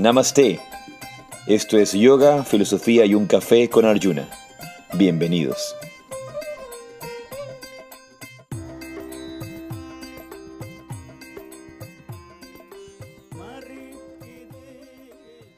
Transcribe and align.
Namaste. 0.00 0.58
Esto 1.46 1.76
es 1.76 1.92
Yoga, 1.92 2.42
Filosofía 2.42 3.04
y 3.04 3.14
un 3.14 3.26
Café 3.26 3.68
con 3.68 3.84
Arjuna. 3.84 4.26
Bienvenidos. 4.94 5.76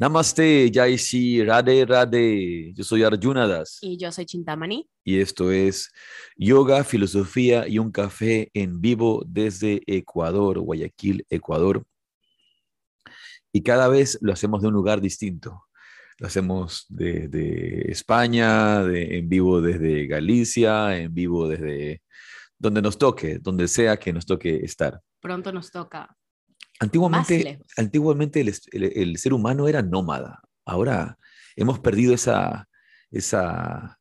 Namaste, 0.00 0.72
Jaisi, 0.74 1.44
Radhe 1.44 1.86
Radhe. 1.86 2.72
Yo 2.74 2.82
soy 2.82 3.04
Arjuna 3.04 3.46
Das. 3.46 3.78
Y 3.80 3.96
yo 3.96 4.10
soy 4.10 4.26
Chintamani. 4.26 4.88
Y 5.04 5.20
esto 5.20 5.52
es 5.52 5.92
Yoga, 6.36 6.82
Filosofía 6.82 7.68
y 7.68 7.78
un 7.78 7.92
Café 7.92 8.50
en 8.54 8.80
vivo 8.80 9.22
desde 9.24 9.82
Ecuador, 9.86 10.58
Guayaquil, 10.58 11.24
Ecuador. 11.30 11.84
Y 13.52 13.62
cada 13.62 13.88
vez 13.88 14.18
lo 14.22 14.32
hacemos 14.32 14.62
de 14.62 14.68
un 14.68 14.74
lugar 14.74 15.00
distinto. 15.00 15.64
Lo 16.18 16.26
hacemos 16.26 16.86
desde 16.88 17.90
España, 17.90 18.82
de, 18.82 19.18
en 19.18 19.28
vivo 19.28 19.60
desde 19.60 20.06
Galicia, 20.06 20.96
en 20.96 21.12
vivo 21.12 21.48
desde 21.48 22.02
donde 22.58 22.80
nos 22.80 22.96
toque, 22.96 23.38
donde 23.38 23.68
sea 23.68 23.96
que 23.96 24.12
nos 24.12 24.24
toque 24.24 24.64
estar. 24.64 25.00
Pronto 25.20 25.52
nos 25.52 25.70
toca 25.70 26.16
Antiguamente, 26.82 27.60
antiguamente 27.76 28.40
el, 28.40 29.16
ser 29.16 29.32
humano 29.32 29.68
era 29.68 29.82
nómada. 29.82 30.40
Ahora 30.64 31.16
hemos 31.54 31.78
perdido 31.78 32.12
esa, 32.12 32.68
esa 33.12 34.00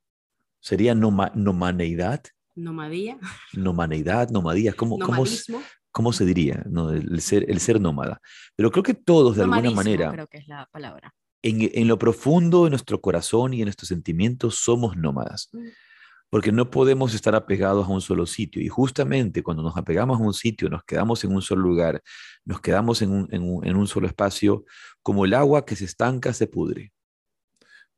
sería 0.59 0.95
noma, 0.95 1.31
nomaneidad. 1.35 2.23
Nomadía. 2.55 3.19
Nomaneidad, 3.53 4.31
nomadía. 4.31 4.73
¿Cómo, 4.73 4.97
cómo, 4.97 5.25
cómo, 5.92 6.14
se 6.14 6.25
diría? 6.25 6.64
No, 6.70 6.92
el, 6.92 7.22
ser, 7.22 7.50
el 7.50 7.59
ser 7.59 7.80
nómada. 7.80 8.22
Pero 8.56 8.72
creo 8.72 8.84
que 8.84 8.94
todos 8.94 9.36
de 9.36 9.44
alguna 9.44 9.72
manera. 9.72 10.11
Creo 10.11 10.28
que 10.28 10.38
es 10.38 10.48
la 10.48 10.67
palabra. 10.72 11.14
En, 11.44 11.70
en, 11.73 11.88
lo 11.88 11.98
profundo 11.98 12.66
de 12.66 12.70
nuestro 12.70 13.02
corazón 13.02 13.53
y 13.53 13.61
en 13.61 13.66
nuestros 13.66 13.88
sentimientos 13.89 14.56
somos 14.56 14.95
nómadas. 14.95 15.50
Mm 15.52 15.67
porque 16.31 16.53
no 16.53 16.72
podemos 16.72 17.14
estar 17.14 17.36
apegados 17.36 17.86
a 17.86 17.89
un 17.89 18.00
solo 18.00 18.25
sitio. 18.25 18.61
Y 18.61 18.70
justamente 18.70 19.44
cuando 19.44 19.61
nos 19.61 19.75
apegamos 19.75 20.17
a 20.20 20.23
un 20.23 20.33
sitio, 20.33 20.70
nos 20.70 20.81
quedamos 20.86 21.22
en 21.25 21.36
un 21.36 21.42
solo 21.42 21.61
lugar, 21.61 22.02
nos 22.45 22.61
quedamos 22.61 23.02
en 23.02 23.11
un, 23.11 23.88
solo 23.88 24.08
espacio, 24.08 24.64
como 25.03 25.26
el 25.26 25.33
agua 25.33 25.66
que 25.66 25.76
se 25.76 25.83
estanca, 25.83 26.31
se 26.31 26.48
pudre. 26.48 26.94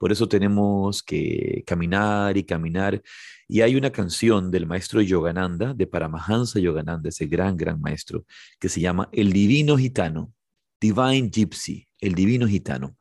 Por 0.03 0.11
eso 0.11 0.27
tenemos 0.27 1.01
que 1.01 1.63
caminar 1.65 2.35
y 2.35 2.43
caminar. 2.43 3.01
Y 3.47 3.61
hay 3.61 3.77
una 3.77 3.89
canción 3.89 4.51
del 4.51 4.65
maestro 4.65 5.01
Yogananda, 5.01 5.73
de 5.73 5.87
Paramahansa 5.87 6.59
Yogananda, 6.59 7.07
ese 7.07 7.25
gran, 7.25 7.55
gran 7.55 7.79
maestro, 7.79 8.25
que 8.59 8.67
se 8.67 8.81
llama 8.81 9.07
El 9.13 9.31
Divino 9.31 9.77
Gitano, 9.77 10.33
Divine 10.81 11.29
Gypsy, 11.29 11.87
el 12.01 12.15
Divino 12.15 12.49
Gitano. 12.49 12.97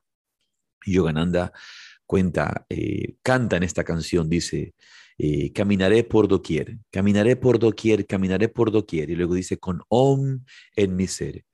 Yogananda 0.87 1.53
cuenta, 2.07 2.67
eh, 2.69 3.17
canta 3.21 3.57
en 3.57 3.65
esta 3.65 3.83
canción, 3.83 4.29
dice, 4.29 4.73
eh, 5.19 5.53
caminaré 5.53 6.05
por 6.05 6.29
doquier, 6.29 6.79
caminaré 6.93 7.35
por 7.35 7.59
doquier, 7.59 8.07
caminaré 8.07 8.49
por 8.49 8.71
doquier. 8.71 9.11
Y 9.11 9.17
luego 9.17 9.35
dice, 9.35 9.59
con 9.59 9.83
Om 9.89 10.45
en 10.77 10.95
mi 10.95 11.09
ser. 11.09 11.45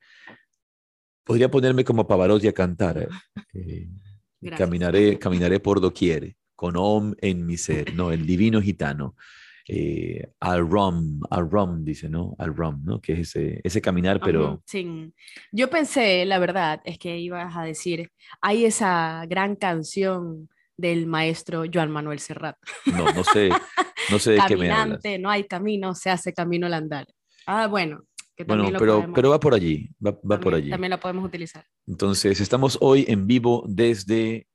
Podría 1.24 1.50
ponerme 1.50 1.84
como 1.84 2.06
Pavarotti 2.06 2.48
a 2.48 2.52
cantar. 2.52 3.08
¿eh? 3.54 3.88
Eh, 4.42 4.50
caminaré, 4.56 5.18
caminaré 5.18 5.60
por 5.60 5.80
doquier, 5.80 6.34
con 6.54 6.74
Om 6.76 7.14
en 7.20 7.46
mi 7.46 7.56
ser. 7.56 7.94
No, 7.94 8.12
el 8.12 8.26
divino 8.26 8.60
gitano. 8.60 9.14
al 10.40 10.68
rom, 10.68 11.20
al 11.30 11.50
rom, 11.50 11.84
dice, 11.84 12.08
¿no? 12.08 12.34
Al 12.38 12.54
rom, 12.54 12.82
¿no? 12.84 13.00
Que 13.00 13.12
es 13.14 13.18
ese, 13.20 13.60
ese 13.62 13.80
caminar, 13.80 14.20
pero... 14.20 14.62
Sí. 14.66 15.12
Yo 15.52 15.68
pensé, 15.68 16.24
la 16.24 16.38
verdad, 16.38 16.80
es 16.84 16.98
que 16.98 17.18
ibas 17.18 17.54
a 17.56 17.62
decir, 17.62 18.10
hay 18.40 18.64
esa 18.64 19.24
gran 19.28 19.56
canción 19.56 20.48
del 20.78 21.06
maestro 21.06 21.64
Joan 21.70 21.90
Manuel 21.90 22.20
Serrat. 22.20 22.56
No, 22.86 23.12
no 23.12 23.24
sé, 23.24 23.50
no 24.10 24.18
sé 24.18 24.32
de 24.32 24.40
qué 24.46 24.56
me 24.56 24.70
hablas. 24.70 25.00
no 25.18 25.28
hay 25.28 25.44
camino, 25.44 25.94
se 25.94 26.08
hace 26.08 26.32
camino 26.32 26.66
al 26.66 26.74
andar. 26.74 27.06
Ah, 27.46 27.66
bueno. 27.66 28.04
Que 28.38 28.44
bueno, 28.44 28.70
pero, 28.78 29.12
pero 29.12 29.30
va 29.30 29.40
por 29.40 29.52
allí, 29.52 29.90
va, 30.04 30.16
va 30.30 30.38
por 30.38 30.54
allí. 30.54 30.70
También 30.70 30.92
lo 30.92 31.00
podemos 31.00 31.24
utilizar. 31.24 31.66
Entonces, 31.88 32.40
estamos 32.40 32.78
hoy 32.80 33.04
en 33.08 33.26
vivo 33.26 33.64
desde 33.66 34.46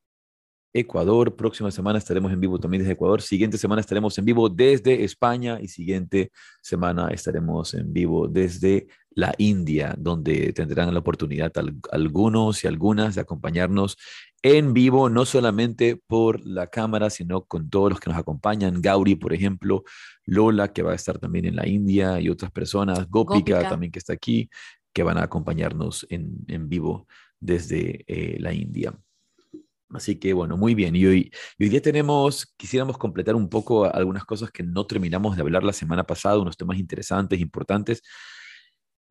Ecuador. 0.72 1.36
Próxima 1.36 1.70
semana 1.70 2.00
estaremos 2.00 2.32
en 2.32 2.40
vivo 2.40 2.58
también 2.58 2.84
desde 2.84 2.94
Ecuador. 2.94 3.22
Siguiente 3.22 3.58
semana 3.58 3.82
estaremos 3.82 4.18
en 4.18 4.24
vivo 4.24 4.48
desde 4.48 5.04
España 5.04 5.60
y 5.62 5.68
siguiente 5.68 6.32
semana 6.62 7.10
estaremos 7.10 7.74
en 7.74 7.92
vivo 7.92 8.30
desde 8.30 8.88
la 9.16 9.34
India, 9.38 9.96
donde 9.98 10.54
tendrán 10.54 10.94
la 10.94 11.00
oportunidad 11.00 11.52
algunos 11.92 12.64
y 12.64 12.68
algunas 12.68 13.16
de 13.16 13.22
acompañarnos 13.22 13.98
en 14.42 14.74
vivo, 14.74 15.10
no 15.10 15.26
solamente 15.26 16.02
por 16.08 16.46
la 16.46 16.68
cámara, 16.68 17.10
sino 17.10 17.46
con 17.46 17.70
todos 17.70 17.92
los 17.92 18.00
que 18.00 18.10
nos 18.10 18.20
acompañan. 18.20 18.82
Gauri, 18.82 19.16
por 19.16 19.34
ejemplo, 19.34 19.84
Lola, 20.26 20.74
que 20.74 20.82
va 20.82 20.92
a 20.92 20.96
estar 20.96 21.18
también 21.18 21.46
en 21.46 21.56
la 21.56 21.68
India, 21.68 22.20
y 22.20 22.30
otras 22.30 22.52
personas, 22.52 23.10
Gopika, 23.10 23.70
también 23.70 23.92
que 23.92 24.00
está 24.00 24.14
aquí, 24.14 24.50
que 24.92 25.04
van 25.04 25.18
a 25.18 25.24
acompañarnos 25.24 26.06
en, 26.10 26.38
en 26.48 26.68
vivo 26.68 27.08
desde 27.40 28.04
eh, 28.08 28.38
la 28.40 28.54
India. 28.54 28.94
Así 29.90 30.16
que 30.16 30.34
bueno, 30.34 30.58
muy 30.58 30.76
bien. 30.76 30.96
Y 30.96 31.06
hoy, 31.06 31.32
y 31.58 31.64
hoy 31.64 31.70
día 31.70 31.82
tenemos, 31.82 32.52
quisiéramos 32.58 32.98
completar 32.98 33.36
un 33.36 33.48
poco 33.48 33.86
algunas 33.86 34.26
cosas 34.26 34.52
que 34.52 34.64
no 34.64 34.86
terminamos 34.86 35.36
de 35.36 35.42
hablar 35.42 35.64
la 35.64 35.74
semana 35.74 36.04
pasada, 36.04 36.40
unos 36.40 36.58
temas 36.58 36.78
interesantes, 36.78 37.40
importantes. 37.40 38.02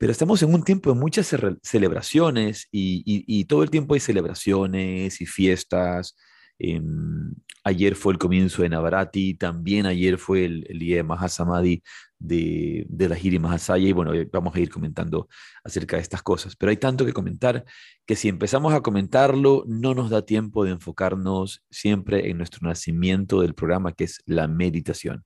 Pero 0.02 0.10
estamos 0.10 0.42
en 0.42 0.52
un 0.52 0.64
tiempo 0.64 0.92
de 0.92 0.98
muchas 0.98 1.32
celebraciones 1.62 2.66
y, 2.72 3.44
todo 3.44 3.62
el 3.62 3.70
tiempo 3.70 3.94
hay 3.94 4.00
celebraciones 4.00 5.20
y 5.20 5.26
fiestas. 5.26 6.16
Em, 6.58 7.32
ayer 7.62 7.94
fue 7.94 8.12
el 8.12 8.18
comienzo 8.18 8.62
de 8.62 8.68
Navaratri, 8.68 9.34
también 9.34 9.86
ayer 9.86 10.18
fue 10.18 10.44
el, 10.44 10.64
día 10.80 10.96
de 10.96 11.02
Mahasamadhi 11.04 11.84
de, 12.18 12.84
de 12.88 13.08
la 13.08 13.14
Giri 13.14 13.38
Mahasaya 13.38 13.86
y 13.86 13.92
bueno, 13.92 14.12
eh, 14.12 14.28
vamos 14.32 14.56
a 14.56 14.58
ir 14.58 14.70
comentando 14.70 15.28
acerca 15.62 15.94
de 15.94 16.02
estas 16.02 16.24
cosas. 16.24 16.56
Pero 16.56 16.70
hay 16.70 16.78
tanto 16.78 17.06
que 17.06 17.12
comentar 17.12 17.64
que 18.04 18.16
si 18.16 18.28
empezamos 18.28 18.74
a 18.74 18.80
comentarlo, 18.80 19.62
no 19.68 19.94
nos 19.94 20.10
da 20.10 20.26
tiempo 20.26 20.64
de 20.64 20.72
enfocarnos 20.72 21.62
siempre 21.70 22.28
en 22.28 22.38
nuestro 22.38 22.66
nacimiento 22.66 23.40
del 23.40 23.54
programa, 23.54 23.92
que 23.92 24.02
es 24.02 24.20
la 24.26 24.48
meditación. 24.48 25.24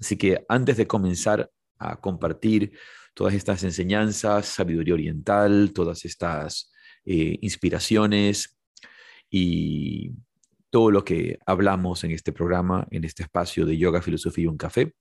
Así 0.00 0.16
que 0.16 0.44
antes 0.48 0.76
de 0.78 0.88
comenzar 0.88 1.48
a 1.78 2.00
compartir 2.00 2.72
todas 3.16 3.32
estas 3.32 3.64
enseñanzas, 3.64 4.44
sabiduría 4.44 4.92
oriental, 4.92 5.72
todas 5.72 6.04
estas 6.04 6.70
eh, 7.06 7.38
inspiraciones 7.40 8.58
y 9.30 10.12
todo 10.68 10.90
lo 10.90 11.02
que 11.02 11.38
hablamos 11.46 12.04
en 12.04 12.10
este 12.10 12.30
programa, 12.30 12.86
en 12.90 13.04
este 13.04 13.22
espacio 13.22 13.64
de 13.64 13.78
yoga, 13.78 14.02
filosofía 14.02 14.44
y 14.44 14.48
un 14.48 14.58
café. 14.58 14.94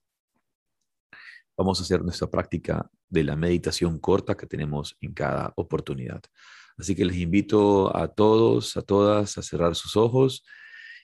Vamos 1.58 1.81
a 1.81 1.84
hacer 1.84 2.04
nuestra 2.04 2.31
práctica 2.31 2.90
de 3.09 3.25
la 3.25 3.36
meditación 3.36 4.00
corta 4.00 4.38
que 4.38 4.48
tenemos 4.48 4.96
en 5.02 5.14
cada 5.14 5.52
oportunidad. 5.58 6.22
Así 6.78 6.96
que 6.96 7.04
les 7.04 7.18
invito 7.18 7.94
a 7.96 8.08
todos, 8.08 8.78
a 8.78 8.81
todas, 8.81 9.38
a 9.38 9.42
cerrar 9.42 9.75
sus 9.75 9.98
ojos. 9.98 10.46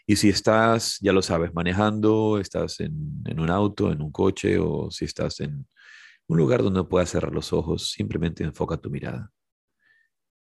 Y 0.08 0.16
si 0.16 0.30
estás, 0.30 0.98
ya 1.02 1.12
lo 1.12 1.22
sabes, 1.22 1.54
manejando, 1.54 2.40
estás 2.40 2.80
en, 2.80 3.22
en 3.26 3.42
un 3.42 3.50
auto, 3.50 3.92
en 3.92 4.02
un 4.02 4.14
coche 4.14 4.58
o 4.60 4.90
si 4.92 5.04
estás 5.04 5.42
en, 5.42 5.68
un 6.28 6.38
lugar 6.38 6.64
donde 6.64 6.84
puedas 6.84 7.10
cerrar 7.10 7.34
los 7.34 7.52
ojos, 7.54 7.92
simplemente 7.92 8.44
enfoca 8.44 8.78
tu 8.78 8.90
mirada. 8.90 9.32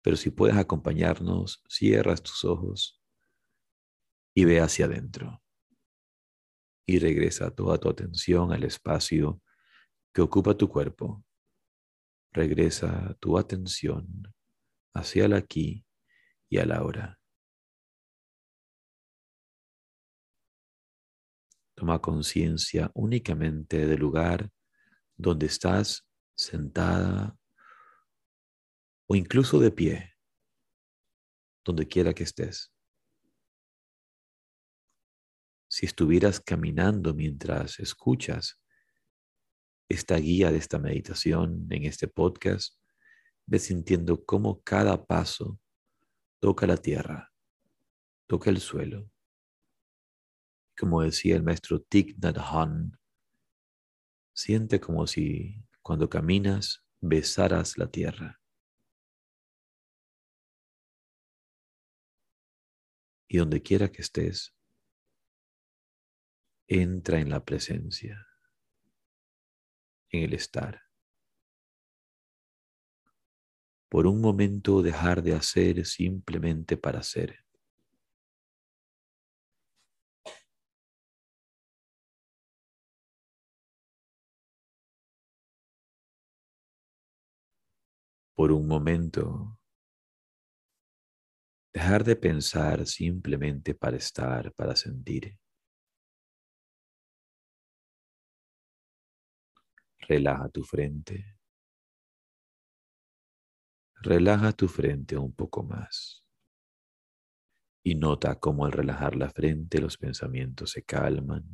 Pero 0.02 0.16
si 0.16 0.30
puedes 0.30 0.57
acompañarnos, 0.57 1.63
cierras 1.68 2.22
tus 2.22 2.44
ojos 2.46 3.02
y 4.34 4.46
ve 4.46 4.59
hacia 4.59 4.85
adentro. 4.85 5.41
Y 6.85 7.00
regresa 7.00 7.51
toda 7.51 7.77
tu 7.77 7.89
atención 7.89 8.51
al 8.51 8.63
espacio 8.63 9.42
que 10.13 10.21
ocupa 10.21 10.56
tu 10.57 10.69
cuerpo. 10.69 11.24
Regresa 12.31 13.16
tu 13.19 13.38
atención 13.38 14.33
hacia 14.94 15.25
el 15.25 15.33
aquí 15.33 15.86
y 16.50 16.57
a 16.57 16.66
la 16.66 16.77
ahora. 16.77 17.19
Toma 21.75 22.01
conciencia 22.01 22.92
únicamente 22.94 23.88
del 23.88 24.00
lugar 24.00 24.50
donde 25.19 25.48
estás 25.48 26.07
sentada 26.33 27.38
o 29.06 29.16
incluso 29.16 29.60
de 29.60 29.69
pie, 29.69 30.16
donde 31.66 31.86
quiera 31.88 32.13
que 32.13 32.24
estés. 32.24 32.71
Si 35.68 35.86
estuvieras 35.86 36.39
caminando 36.39 37.13
mientras 37.13 37.80
escuchas 37.80 38.62
esta 39.89 40.16
guía 40.16 40.51
de 40.51 40.57
esta 40.57 40.80
meditación 40.80 41.68
en 41.69 41.83
este 41.83 42.07
podcast, 42.07 42.75
ves 43.45 43.63
sintiendo 43.63 44.24
cómo 44.24 44.62
cada 44.62 45.06
paso 45.06 45.60
toca 46.39 46.66
la 46.66 46.77
tierra, 46.77 47.33
toca 48.25 48.50
el 48.50 48.62
suelo. 48.62 49.12
Como 50.77 51.01
decía 51.01 51.36
el 51.36 51.44
maestro 51.44 51.81
Thich 51.81 52.16
Nhat 52.18 52.38
Hanh, 52.38 53.00
Siente 54.41 54.80
como 54.80 55.06
si 55.06 55.65
cuando 55.81 56.09
caminas 56.09 56.86
besaras 57.01 57.77
la 57.77 57.91
tierra. 57.91 58.39
Y 63.27 63.39
donde 63.39 63.62
quiera 63.62 63.91
que 63.91 64.01
estés, 64.01 64.56
entra 66.69 67.19
en 67.19 67.30
la 67.30 67.44
presencia, 67.44 68.25
en 70.09 70.24
el 70.24 70.33
estar. 70.33 70.83
Por 73.89 74.07
un 74.07 74.21
momento 74.21 74.81
dejar 74.81 75.21
de 75.21 75.33
hacer 75.33 75.85
simplemente 75.85 76.77
para 76.77 77.03
ser. 77.03 77.44
Por 88.39 88.53
un 88.53 88.69
momento 88.69 89.59
dejar 91.74 92.06
de 92.06 92.15
pensar 92.15 92.86
simplemente 92.86 93.75
para 93.75 93.97
estar, 93.97 94.53
para 94.53 94.77
sentir. 94.77 95.38
Relaja 100.07 100.47
tu 100.47 100.63
frente. 100.63 101.38
Relaja 103.95 104.53
tu 104.53 104.69
frente 104.69 105.18
un 105.18 105.33
poco 105.33 105.62
más. 105.63 106.24
Y 107.83 107.95
nota 107.95 108.39
cómo 108.39 108.65
al 108.65 108.71
relajar 108.71 109.18
la 109.18 109.30
frente 109.30 109.81
los 109.81 109.97
pensamientos 109.97 110.71
se 110.71 110.83
calman. 110.83 111.51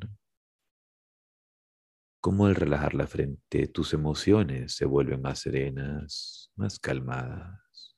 Cómo 2.25 2.47
al 2.47 2.55
relajar 2.55 2.95
la 2.95 3.05
frente 3.05 3.67
tus 3.67 3.93
emociones 3.93 4.75
se 4.75 4.85
vuelven 4.85 5.21
más 5.21 5.41
serenas, 5.41 6.51
más 6.55 6.79
calmadas. 6.79 7.95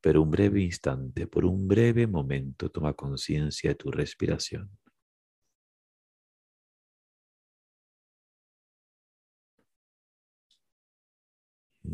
Pero 0.00 0.22
un 0.22 0.30
breve 0.30 0.62
instante, 0.62 1.26
por 1.26 1.44
un 1.46 1.66
breve 1.66 2.06
momento, 2.06 2.70
toma 2.70 2.94
conciencia 2.94 3.70
de 3.70 3.74
tu 3.74 3.90
respiración. 3.90 4.70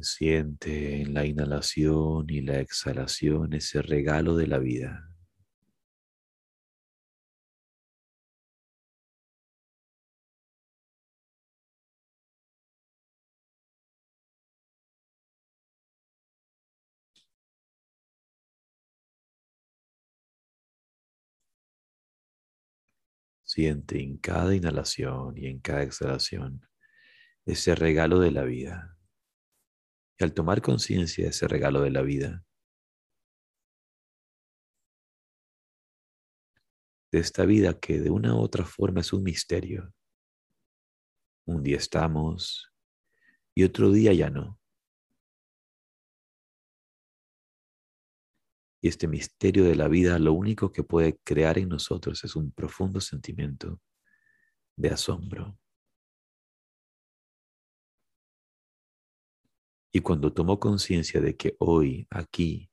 Siente 0.03 1.01
en 1.01 1.15
la 1.15 1.25
inhalación 1.25 2.27
y 2.29 2.43
la 2.43 2.61
exhalación 2.61 3.55
ese 3.55 3.81
regalo 3.81 4.37
de 4.37 4.47
la 4.47 4.59
vida. 4.59 5.14
Siente 23.55 24.03
en 24.03 24.17
cada 24.17 24.53
inhalación 24.53 25.39
y 25.39 25.47
en 25.47 25.61
cada 25.61 25.85
exhalación 25.85 26.69
ese 27.47 27.77
regalo 27.77 28.19
de 28.19 28.33
la 28.33 28.43
vida. 28.43 28.99
Y 30.19 30.25
al 30.25 30.35
tomar 30.35 30.61
conciencia 30.61 31.23
de 31.23 31.31
ese 31.31 31.47
regalo 31.47 31.81
de 31.81 31.91
la 31.93 32.03
vida, 32.03 32.45
de 37.13 37.21
esta 37.21 37.45
vida 37.45 37.79
que 37.79 38.01
de 38.01 38.11
una 38.11 38.35
u 38.35 38.41
otra 38.41 38.65
forma 38.65 39.03
es 39.03 39.13
un 39.13 39.23
misterio, 39.23 39.95
un 41.47 41.63
día 41.63 41.77
estamos 41.77 42.73
y 43.55 43.63
otro 43.63 43.93
día 43.93 44.13
ya 44.15 44.31
no. 44.31 44.59
Y 48.85 48.89
este 48.89 49.09
misterio 49.09 49.65
de 49.65 49.77
la 49.77 49.89
vida 49.89 50.19
lo 50.19 50.35
único 50.35 50.71
que 50.71 50.83
puede 50.83 51.17
crear 51.25 51.57
en 51.57 51.71
nosotros 51.71 52.23
es 52.23 52.37
un 52.37 52.53
profundo 52.53 53.01
sentimiento 53.01 53.81
de 54.77 54.91
asombro. 54.91 55.59
Y 59.91 60.01
cuando 60.01 60.35
tomo 60.35 60.61
conciencia 60.61 61.23
de 61.23 61.35
que 61.35 61.57
hoy, 61.61 62.07
aquí, 62.11 62.71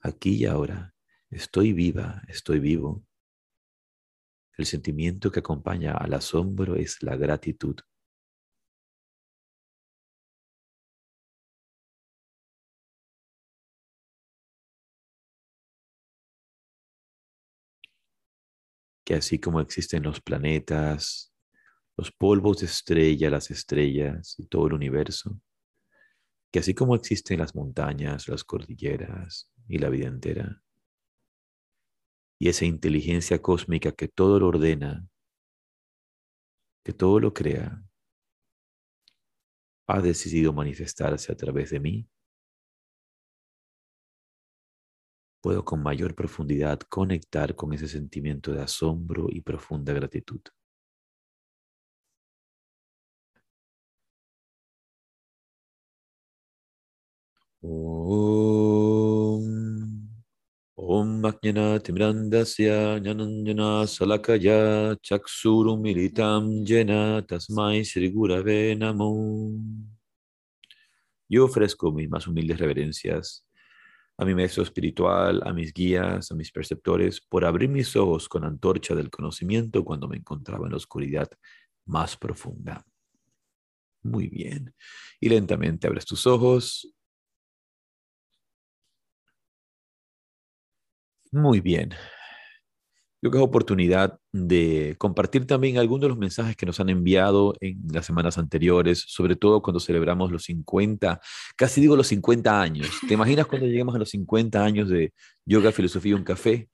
aquí 0.00 0.36
y 0.36 0.46
ahora, 0.46 0.94
estoy 1.28 1.74
viva, 1.74 2.22
estoy 2.26 2.58
vivo, 2.58 3.04
el 4.56 4.64
sentimiento 4.64 5.30
que 5.30 5.40
acompaña 5.40 5.92
al 5.92 6.14
asombro 6.14 6.74
es 6.74 7.02
la 7.02 7.16
gratitud. 7.16 7.76
Que 19.10 19.16
así 19.16 19.40
como 19.40 19.60
existen 19.60 20.04
los 20.04 20.20
planetas, 20.20 21.34
los 21.96 22.12
polvos 22.12 22.60
de 22.60 22.66
estrella, 22.66 23.28
las 23.28 23.50
estrellas 23.50 24.36
y 24.38 24.46
todo 24.46 24.68
el 24.68 24.74
universo, 24.74 25.36
que 26.52 26.60
así 26.60 26.74
como 26.74 26.94
existen 26.94 27.40
las 27.40 27.56
montañas, 27.56 28.28
las 28.28 28.44
cordilleras 28.44 29.50
y 29.66 29.78
la 29.78 29.88
vida 29.88 30.06
entera, 30.06 30.62
y 32.38 32.50
esa 32.50 32.66
inteligencia 32.66 33.42
cósmica 33.42 33.90
que 33.90 34.06
todo 34.06 34.38
lo 34.38 34.46
ordena, 34.46 35.04
que 36.84 36.92
todo 36.92 37.18
lo 37.18 37.34
crea, 37.34 37.82
ha 39.88 40.00
decidido 40.00 40.52
manifestarse 40.52 41.32
a 41.32 41.36
través 41.36 41.70
de 41.70 41.80
mí, 41.80 42.08
puedo 45.40 45.64
con 45.64 45.82
mayor 45.82 46.14
profundidad 46.14 46.80
conectar 46.80 47.54
con 47.56 47.72
ese 47.72 47.88
sentimiento 47.88 48.52
de 48.52 48.62
asombro 48.62 49.26
y 49.30 49.40
profunda 49.40 49.92
gratitud. 49.92 50.40
Om 57.62 58.90
Om 60.76 61.22
Timrandasya 61.82 62.98
Nyananjana 62.98 63.86
Salakaya 63.86 64.96
Militam 65.78 66.64
Jena 66.64 67.22
Tasmai 67.26 67.84
Srigurave 67.84 68.74
Namo. 68.76 69.52
Yo 71.28 71.44
ofrezco 71.44 71.92
mis 71.92 72.08
más 72.08 72.26
humildes 72.26 72.58
reverencias 72.58 73.44
a 74.20 74.24
mi 74.26 74.34
maestro 74.34 74.62
espiritual, 74.62 75.40
a 75.46 75.52
mis 75.54 75.72
guías, 75.72 76.30
a 76.30 76.34
mis 76.34 76.52
perceptores, 76.52 77.22
por 77.22 77.44
abrir 77.46 77.70
mis 77.70 77.96
ojos 77.96 78.28
con 78.28 78.44
antorcha 78.44 78.94
del 78.94 79.10
conocimiento 79.10 79.82
cuando 79.82 80.08
me 80.08 80.18
encontraba 80.18 80.66
en 80.66 80.72
la 80.72 80.76
oscuridad 80.76 81.28
más 81.86 82.18
profunda. 82.18 82.84
Muy 84.02 84.28
bien. 84.28 84.74
Y 85.20 85.30
lentamente 85.30 85.86
abres 85.86 86.04
tus 86.04 86.26
ojos 86.26 86.94
Muy 91.32 91.60
bien. 91.60 91.94
Yo 93.22 93.30
que 93.30 93.36
es 93.36 93.42
oportunidad 93.42 94.18
de 94.32 94.94
compartir 94.98 95.46
también 95.46 95.76
algunos 95.76 96.02
de 96.02 96.08
los 96.08 96.16
mensajes 96.16 96.56
que 96.56 96.64
nos 96.64 96.80
han 96.80 96.88
enviado 96.88 97.54
en 97.60 97.78
las 97.92 98.06
semanas 98.06 98.38
anteriores, 98.38 99.04
sobre 99.06 99.36
todo 99.36 99.60
cuando 99.60 99.78
celebramos 99.78 100.32
los 100.32 100.44
50, 100.44 101.20
casi 101.54 101.82
digo 101.82 101.96
los 101.96 102.06
50 102.06 102.60
años. 102.60 102.88
¿Te 103.08 103.14
imaginas 103.14 103.46
cuando 103.46 103.66
lleguemos 103.66 103.94
a 103.94 103.98
los 103.98 104.08
50 104.08 104.64
años 104.64 104.88
de 104.88 105.12
yoga, 105.44 105.70
filosofía 105.70 106.12
y 106.12 106.14
un 106.14 106.24
café? 106.24 106.70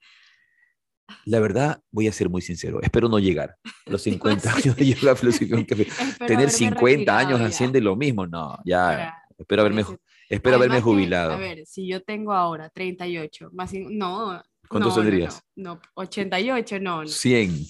La 1.25 1.39
verdad, 1.39 1.81
voy 1.91 2.07
a 2.07 2.13
ser 2.13 2.29
muy 2.29 2.41
sincero, 2.41 2.79
espero 2.81 3.09
no 3.09 3.19
llegar 3.19 3.57
a 3.85 3.91
los 3.91 4.01
50 4.03 4.53
años 4.53 4.75
de 4.75 4.93
yoga, 4.93 5.15
filosofía 5.15 5.49
y 5.49 5.53
un 5.53 5.65
café. 5.65 5.87
Tener 6.27 6.49
50 6.49 7.17
años 7.17 7.41
haciendo 7.41 7.79
lo 7.81 7.97
mismo, 7.97 8.25
no, 8.25 8.57
ya, 8.63 9.13
espero 9.37 9.63
haberme 9.63 9.83
Espero 10.29 10.57
haberme 10.57 10.81
jubilado. 10.81 11.33
a 11.33 11.37
ver, 11.37 11.65
si 11.65 11.87
yo 11.87 12.03
tengo 12.03 12.33
ahora 12.33 12.69
38, 12.69 13.49
más 13.53 13.71
no. 13.73 14.43
¿Cuántos 14.69 14.95
tendrías? 14.95 15.41
No, 15.55 15.79
88, 15.95 16.79
no, 16.79 17.03
no. 17.03 17.07
100. 17.07 17.65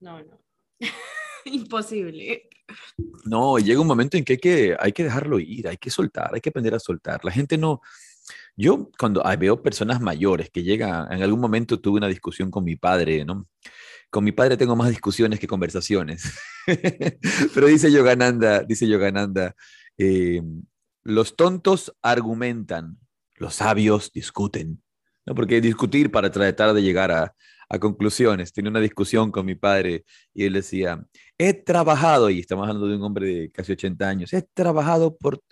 No, 0.00 0.22
no. 0.22 0.40
Imposible. 1.44 2.48
No, 3.24 3.58
llega 3.58 3.80
un 3.80 3.86
momento 3.86 4.16
en 4.16 4.24
que 4.24 4.34
hay, 4.34 4.38
que 4.38 4.76
hay 4.78 4.92
que 4.92 5.04
dejarlo 5.04 5.38
ir, 5.38 5.68
hay 5.68 5.76
que 5.76 5.90
soltar, 5.90 6.30
hay 6.34 6.40
que 6.40 6.50
aprender 6.50 6.74
a 6.74 6.78
soltar. 6.78 7.24
La 7.24 7.32
gente 7.32 7.58
no... 7.58 7.80
Yo 8.54 8.90
cuando 8.98 9.22
veo 9.38 9.62
personas 9.62 10.00
mayores 10.00 10.50
que 10.50 10.62
llegan, 10.62 11.10
en 11.10 11.22
algún 11.22 11.40
momento 11.40 11.80
tuve 11.80 11.98
una 11.98 12.08
discusión 12.08 12.50
con 12.50 12.64
mi 12.64 12.76
padre, 12.76 13.24
¿no? 13.24 13.48
Con 14.10 14.24
mi 14.24 14.32
padre 14.32 14.58
tengo 14.58 14.76
más 14.76 14.90
discusiones 14.90 15.40
que 15.40 15.46
conversaciones. 15.46 16.38
Pero 17.54 17.66
dice 17.66 17.90
Yogananda, 17.90 18.62
dice 18.62 18.86
Yogananda, 18.86 19.56
eh, 19.96 20.42
los 21.02 21.34
tontos 21.34 21.96
argumentan, 22.02 22.98
los 23.36 23.54
sabios 23.54 24.12
discuten. 24.12 24.82
¿No? 25.26 25.34
Porque 25.34 25.60
discutir 25.60 26.10
para 26.10 26.30
tratar 26.30 26.72
de 26.74 26.82
llegar 26.82 27.10
a, 27.10 27.34
conclusiones. 27.80 28.52
Tenía 28.52 28.70
una 28.70 28.80
discusión 28.80 29.30
con 29.30 29.46
mi 29.46 29.54
padre 29.54 30.04
y 30.34 30.44
él 30.44 30.52
decía, 30.52 31.02
he 31.38 31.54
trabajado, 31.54 32.28
y 32.28 32.40
estamos 32.40 32.64
hablando 32.68 32.86
de 32.86 32.96
un 32.96 33.02
hombre 33.02 33.26
de 33.26 33.50
casi 33.50 33.72
80 33.72 34.06
años, 34.06 34.32
he 34.34 34.42
trabajado 34.42 35.16
por 35.16 35.42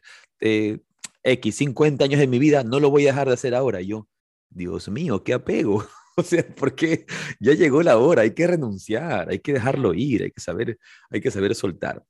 eh, 0.41 0.81
X, 1.23 1.57
50 1.57 2.05
años 2.05 2.21
de 2.21 2.27
mi 2.27 2.39
vida, 2.39 2.63
no 2.63 2.79
lo 2.79 2.91
voy 2.91 3.05
a 3.05 3.13
dejar 3.13 3.29
de 3.29 3.35
hacer 3.35 3.55
ahora. 3.55 3.81
yo, 3.81 4.07
Dios 4.51 4.89
mío, 4.91 5.23
qué 5.25 5.35
apego. 5.35 5.87
O 6.17 6.23
sea, 6.23 6.45
porque 6.55 7.07
ya 7.39 7.55
llegó 7.55 7.83
la 7.83 7.97
hora, 7.97 8.23
hay 8.23 8.35
que 8.35 8.47
renunciar, 8.47 9.31
hay 9.31 9.39
que 9.39 9.55
dejarlo 9.55 9.95
ir, 9.95 10.25
hay 10.25 10.31
que 10.33 10.41
saber, 10.41 10.79
hay 11.09 11.21
que 11.21 11.31
saber 11.31 11.55
soltar. 11.55 12.05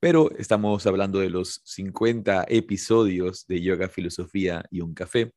Pero 0.00 0.30
estamos 0.38 0.86
hablando 0.86 1.18
de 1.18 1.28
los 1.28 1.60
50 1.64 2.46
episodios 2.48 3.46
de 3.46 3.60
Yoga, 3.60 3.88
Filosofía 3.88 4.64
y 4.70 4.80
un 4.80 4.94
Café. 4.94 5.32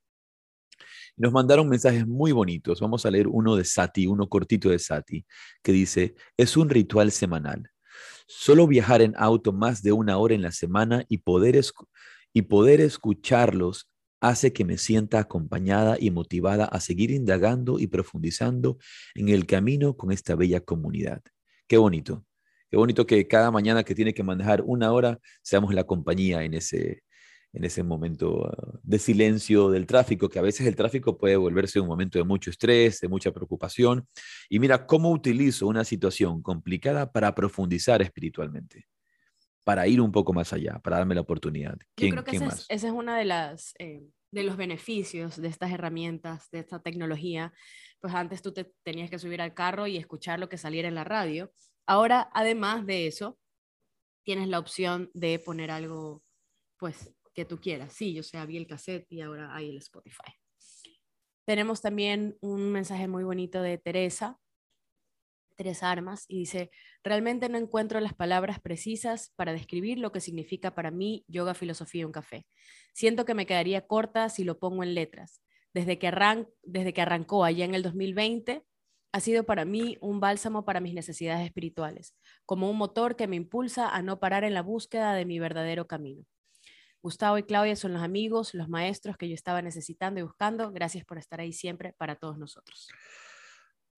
Nos 1.17 1.31
mandaron 1.31 1.69
mensajes 1.69 2.05
muy 2.05 2.31
bonitos. 2.31 2.81
Vamos 2.81 3.05
a 3.05 3.12
leer 3.12 3.27
uno 3.27 3.55
de 3.55 3.63
Sati, 3.63 4.05
uno 4.07 4.27
cortito 4.27 4.69
de 4.69 4.79
Sati, 4.79 5.25
que 5.63 5.72
dice, 5.72 6.15
es 6.38 6.57
un 6.57 6.69
ritual 6.69 7.12
semanal. 7.12 7.69
Solo 8.27 8.67
viajar 8.67 9.01
en 9.01 9.13
auto 9.17 9.53
más 9.53 9.81
de 9.81 9.91
una 9.91 10.17
hora 10.17 10.36
en 10.36 10.41
la 10.41 10.51
semana 10.51 11.05
y 11.07 11.19
poder, 11.19 11.62
y 12.34 12.41
poder 12.43 12.81
escucharlos 12.81 13.89
hace 14.19 14.51
que 14.51 14.65
me 14.65 14.77
sienta 14.77 15.19
acompañada 15.19 15.98
y 16.00 16.12
motivada 16.12 16.65
a 16.65 16.79
seguir 16.79 17.12
indagando 17.12 17.79
y 17.79 17.88
profundizando 17.88 18.77
en 19.13 19.29
el 19.29 19.45
camino 19.45 19.95
con 19.95 20.12
esta 20.12 20.36
bella 20.36 20.60
comunidad. 20.60 21.22
Qué 21.67 21.77
bonito, 21.77 22.25
qué 22.69 22.77
bonito 22.77 23.05
que 23.05 23.27
cada 23.27 23.51
mañana 23.51 23.84
que 23.84 23.95
tiene 23.95 24.13
que 24.13 24.24
manejar 24.24 24.63
una 24.65 24.91
hora 24.91 25.19
seamos 25.43 25.74
la 25.74 25.84
compañía 25.86 26.43
en 26.43 26.55
ese, 26.55 27.03
en 27.55 27.63
ese 27.63 27.83
momento 27.83 28.45
ah, 28.45 28.79
de 28.83 29.00
silencio 29.00 29.69
del 29.69 29.88
tráfico, 29.88 30.29
que 30.29 30.39
a 30.39 30.43
veces 30.43 30.67
el 30.67 30.75
tráfico 30.75 31.17
puede 31.17 31.38
volverse 31.38 31.79
un 31.79 31.88
momento 31.88 32.19
de 32.19 32.25
mucho 32.25 32.50
estrés, 32.50 33.00
de 33.00 33.07
mucha 33.07 33.31
preocupación. 33.31 34.07
Y 34.50 34.59
mira 34.59 34.85
cómo 34.85 35.12
utilizo 35.12 35.67
una 35.67 35.83
situación 35.83 36.41
complicada 36.41 37.12
para 37.12 37.33
profundizar 37.33 38.01
espiritualmente 38.01 38.88
para 39.65 39.88
ir 39.88 40.00
un 40.00 40.12
poco 40.12 40.31
más 40.31 40.53
allá, 40.53 40.79
para 40.79 40.97
darme 40.97 41.15
la 41.15 41.21
oportunidad. 41.21 41.75
¿Quién, 41.95 42.12
Yo 42.15 42.21
creo 42.21 42.24
que 42.24 42.38
ese, 42.38 42.45
Es, 42.45 42.65
ese 42.69 42.88
es 42.88 42.93
uno 42.93 43.15
de, 43.15 43.25
las, 43.25 43.74
eh, 43.79 44.07
de 44.31 44.43
los 44.43 44.57
beneficios 44.57 45.41
de 45.41 45.47
estas 45.47 45.71
herramientas, 45.71 46.51
de 46.51 46.59
esta 46.59 46.83
tecnología. 46.83 47.51
Pues 48.00 48.13
antes 48.13 48.43
tú 48.43 48.53
te 48.53 48.71
tenías 48.83 49.09
que 49.09 49.17
subir 49.17 49.41
al 49.41 49.55
carro 49.55 49.88
y 49.88 49.97
escuchar 49.97 50.39
lo 50.39 50.50
que 50.50 50.59
saliera 50.59 50.88
en 50.88 50.93
la 50.93 51.03
radio. 51.03 51.51
Ahora, 51.88 52.29
además 52.33 52.85
de 52.85 53.07
eso, 53.07 53.39
tienes 54.24 54.47
la 54.47 54.59
opción 54.59 55.09
de 55.15 55.39
poner 55.39 55.71
algo, 55.71 56.21
pues, 56.77 57.12
que 57.35 57.45
tú 57.45 57.59
quieras. 57.59 57.93
Sí, 57.93 58.13
yo 58.13 58.23
sé, 58.23 58.37
había 58.37 58.59
el 58.59 58.65
cassette 58.65 59.05
y 59.11 59.21
ahora 59.21 59.53
hay 59.53 59.69
el 59.69 59.77
Spotify. 59.77 60.33
Tenemos 61.45 61.81
también 61.81 62.37
un 62.41 62.71
mensaje 62.71 63.07
muy 63.07 63.23
bonito 63.23 63.61
de 63.61 63.77
Teresa, 63.77 64.39
Tres 65.55 65.83
Armas 65.83 66.25
y 66.27 66.39
dice, 66.39 66.71
realmente 67.03 67.47
no 67.47 67.57
encuentro 67.57 67.99
las 67.99 68.13
palabras 68.13 68.59
precisas 68.59 69.31
para 69.35 69.53
describir 69.53 69.99
lo 69.99 70.11
que 70.11 70.19
significa 70.19 70.75
para 70.75 70.91
mí 70.91 71.23
yoga, 71.27 71.53
filosofía 71.53 72.01
y 72.01 72.05
un 72.05 72.11
café. 72.11 72.45
Siento 72.93 73.25
que 73.25 73.35
me 73.35 73.45
quedaría 73.45 73.87
corta 73.87 74.29
si 74.29 74.43
lo 74.43 74.59
pongo 74.59 74.83
en 74.83 74.95
letras. 74.95 75.41
Desde 75.73 75.99
que, 75.99 76.07
arran 76.07 76.47
desde 76.63 76.93
que 76.93 77.01
arrancó 77.01 77.43
allá 77.45 77.63
en 77.63 77.75
el 77.75 77.83
2020, 77.83 78.65
ha 79.13 79.19
sido 79.21 79.45
para 79.45 79.63
mí 79.63 79.97
un 80.01 80.19
bálsamo 80.19 80.65
para 80.65 80.81
mis 80.81 80.93
necesidades 80.93 81.45
espirituales, 81.45 82.15
como 82.45 82.69
un 82.69 82.77
motor 82.77 83.15
que 83.15 83.27
me 83.27 83.37
impulsa 83.37 83.87
a 83.89 84.01
no 84.01 84.19
parar 84.19 84.43
en 84.43 84.53
la 84.53 84.61
búsqueda 84.61 85.13
de 85.13 85.25
mi 85.25 85.39
verdadero 85.39 85.87
camino. 85.87 86.25
Gustavo 87.05 87.38
y 87.38 87.43
Claudia 87.43 87.75
son 87.75 87.93
los 87.93 88.01
amigos, 88.01 88.55
los 88.55 88.67
maestros 88.67 89.15
que 89.15 89.29
yo 89.29 89.35
estaba 89.35 89.62
necesitando 89.62 90.19
y 90.19 90.24
buscando. 90.24 90.71
Gracias 90.71 91.05
por 91.05 91.19
estar 91.19 91.39
ahí 91.39 91.53
siempre 91.53 91.93
para 92.00 92.15
todos 92.15 92.39
nosotros. 92.39 92.88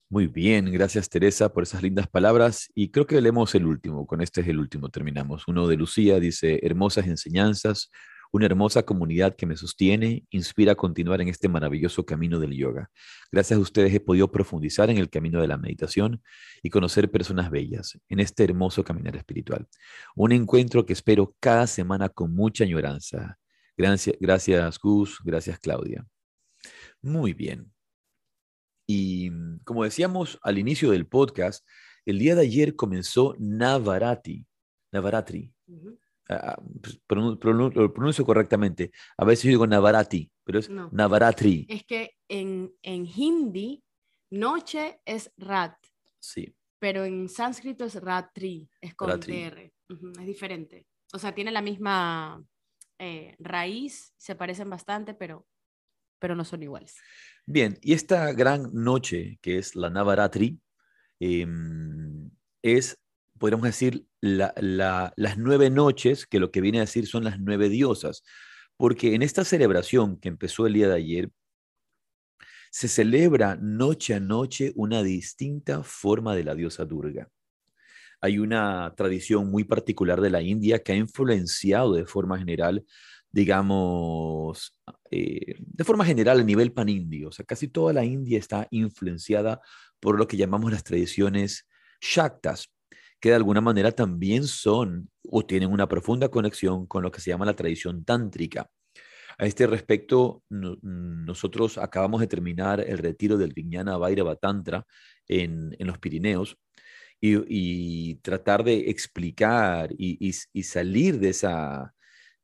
Muy 0.09 0.27
bien, 0.27 0.69
gracias 0.73 1.07
Teresa 1.07 1.53
por 1.53 1.63
esas 1.63 1.81
lindas 1.81 2.09
palabras. 2.09 2.69
Y 2.75 2.91
creo 2.91 3.07
que 3.07 3.21
leemos 3.21 3.55
el 3.55 3.65
último, 3.65 4.05
con 4.05 4.19
este 4.19 4.41
es 4.41 4.49
el 4.49 4.59
último, 4.59 4.89
terminamos. 4.89 5.47
Uno 5.47 5.69
de 5.69 5.77
Lucía 5.77 6.19
dice, 6.19 6.59
hermosas 6.63 7.07
enseñanzas, 7.07 7.89
una 8.31 8.45
hermosa 8.45 8.83
comunidad 8.83 9.35
que 9.35 9.45
me 9.45 9.55
sostiene, 9.55 10.25
inspira 10.29 10.73
a 10.73 10.75
continuar 10.75 11.21
en 11.21 11.27
este 11.27 11.49
maravilloso 11.49 12.05
camino 12.05 12.39
del 12.39 12.53
yoga. 12.53 12.89
Gracias 13.31 13.57
a 13.57 13.61
ustedes 13.61 13.93
he 13.93 13.99
podido 13.99 14.31
profundizar 14.31 14.89
en 14.89 14.97
el 14.97 15.09
camino 15.09 15.41
de 15.41 15.47
la 15.47 15.57
meditación 15.57 16.21
y 16.63 16.69
conocer 16.69 17.11
personas 17.11 17.49
bellas 17.51 17.99
en 18.09 18.19
este 18.19 18.43
hermoso 18.43 18.83
caminar 18.83 19.15
espiritual. 19.15 19.67
Un 20.15 20.31
encuentro 20.31 20.85
que 20.85 20.93
espero 20.93 21.35
cada 21.39 21.67
semana 21.67 22.09
con 22.09 22.33
mucha 22.33 22.63
añoranza. 22.63 23.37
Gracias, 23.75 24.15
gracias 24.19 24.79
Gus, 24.79 25.19
gracias 25.23 25.59
Claudia. 25.59 26.05
Muy 27.01 27.33
bien. 27.33 27.71
Y 28.87 29.29
como 29.63 29.83
decíamos 29.83 30.39
al 30.41 30.57
inicio 30.57 30.91
del 30.91 31.07
podcast, 31.07 31.65
el 32.05 32.19
día 32.19 32.35
de 32.35 32.41
ayer 32.41 32.75
comenzó 32.75 33.35
Navarati. 33.37 34.47
Navaratri. 34.93 35.53
Lo 36.29 37.93
pronuncio 37.93 38.25
correctamente. 38.25 38.91
A 39.17 39.25
veces 39.25 39.45
digo 39.45 39.65
Navarati, 39.65 40.29
pero 40.43 40.59
es 40.59 40.69
Navaratri. 40.69 41.65
Es 41.69 41.85
que 41.85 42.15
en, 42.27 42.73
en 42.81 43.05
hindi, 43.05 43.83
noche 44.31 44.99
es 45.05 45.31
rat. 45.37 45.75
Sí. 46.19 46.53
Pero 46.79 47.05
en 47.05 47.27
sánscrito 47.29 47.85
es 47.85 47.95
ratri, 47.95 48.69
es 48.81 48.93
con 48.95 49.19
TR. 49.19 49.71
es 49.89 50.25
diferente. 50.25 50.85
O 51.13 51.19
sea, 51.19 51.33
tiene 51.33 51.51
la 51.51 51.61
misma 51.61 52.43
eh, 52.99 53.35
raíz, 53.39 54.13
se 54.17 54.35
parecen 54.35 54.69
bastante, 54.69 55.13
pero, 55.13 55.47
pero 56.19 56.35
no 56.35 56.43
son 56.43 56.63
iguales. 56.63 56.95
Bien, 57.45 57.77
y 57.81 57.93
esta 57.93 58.33
gran 58.33 58.73
noche 58.73 59.39
que 59.41 59.57
es 59.57 59.75
la 59.75 59.89
Navaratri 59.89 60.59
em, 61.19 62.29
es, 62.61 62.99
podríamos 63.39 63.65
decir, 63.65 64.06
las 64.21 65.37
nueve 65.37 65.69
noches, 65.69 66.25
que 66.25 66.39
lo 66.39 66.51
que 66.51 66.61
viene 66.61 66.79
a 66.79 66.81
decir 66.81 67.07
son 67.07 67.23
las 67.23 67.39
nueve 67.39 67.69
diosas, 67.69 68.23
porque 68.77 69.15
en 69.15 69.21
esta 69.21 69.43
celebración 69.43 70.17
que 70.17 70.29
empezó 70.29 70.67
el 70.67 70.73
día 70.73 70.87
de 70.87 70.95
ayer, 70.95 71.31
se 72.69 72.87
celebra 72.87 73.55
noche 73.55 74.13
a 74.13 74.19
noche 74.19 74.73
una 74.75 75.01
distinta 75.01 75.83
forma 75.83 76.35
de 76.35 76.43
la 76.43 76.53
diosa 76.53 76.85
Durga. 76.85 77.29
Hay 78.19 78.39
una 78.39 78.93
tradición 78.97 79.49
muy 79.49 79.63
particular 79.63 80.21
de 80.21 80.29
la 80.29 80.41
India 80.41 80.79
que 80.79 80.91
ha 80.91 80.95
influenciado 80.95 81.93
de 81.93 82.05
forma 82.05 82.37
general 82.37 82.85
digamos, 83.31 84.75
eh, 85.11 85.55
de 85.59 85.83
forma 85.83 86.05
general 86.05 86.39
a 86.39 86.43
nivel 86.43 86.71
panindio. 86.73 87.29
O 87.29 87.31
sea, 87.31 87.45
casi 87.45 87.67
toda 87.67 87.93
la 87.93 88.05
India 88.05 88.39
está 88.39 88.67
influenciada 88.71 89.61
por 89.99 90.17
lo 90.17 90.27
que 90.27 90.37
llamamos 90.37 90.71
las 90.71 90.83
tradiciones 90.83 91.67
Shaktas, 92.01 92.71
que 93.19 93.29
de 93.29 93.35
alguna 93.35 93.61
manera 93.61 93.91
también 93.91 94.45
son 94.47 95.09
o 95.23 95.45
tienen 95.45 95.71
una 95.71 95.87
profunda 95.87 96.29
conexión 96.29 96.85
con 96.85 97.03
lo 97.03 97.11
que 97.11 97.21
se 97.21 97.31
llama 97.31 97.45
la 97.45 97.55
tradición 97.55 98.03
tántrica. 98.05 98.69
A 99.39 99.45
este 99.45 99.67
respecto, 99.67 100.43
nosotros 100.49 101.77
acabamos 101.77 102.21
de 102.21 102.27
terminar 102.27 102.79
el 102.79 102.97
retiro 102.97 103.37
del 103.37 103.53
Vijnana 103.53 103.97
Vairava 103.97 104.35
Tantra 104.35 104.85
en, 105.27 105.75
los 105.79 105.99
Pirineos 105.99 106.57
y, 107.21 108.15
tratar 108.15 108.63
de 108.63 108.89
explicar 108.89 109.89
y 109.97 110.63
salir 110.63 111.19
de 111.19 111.29
esa, 111.29 111.93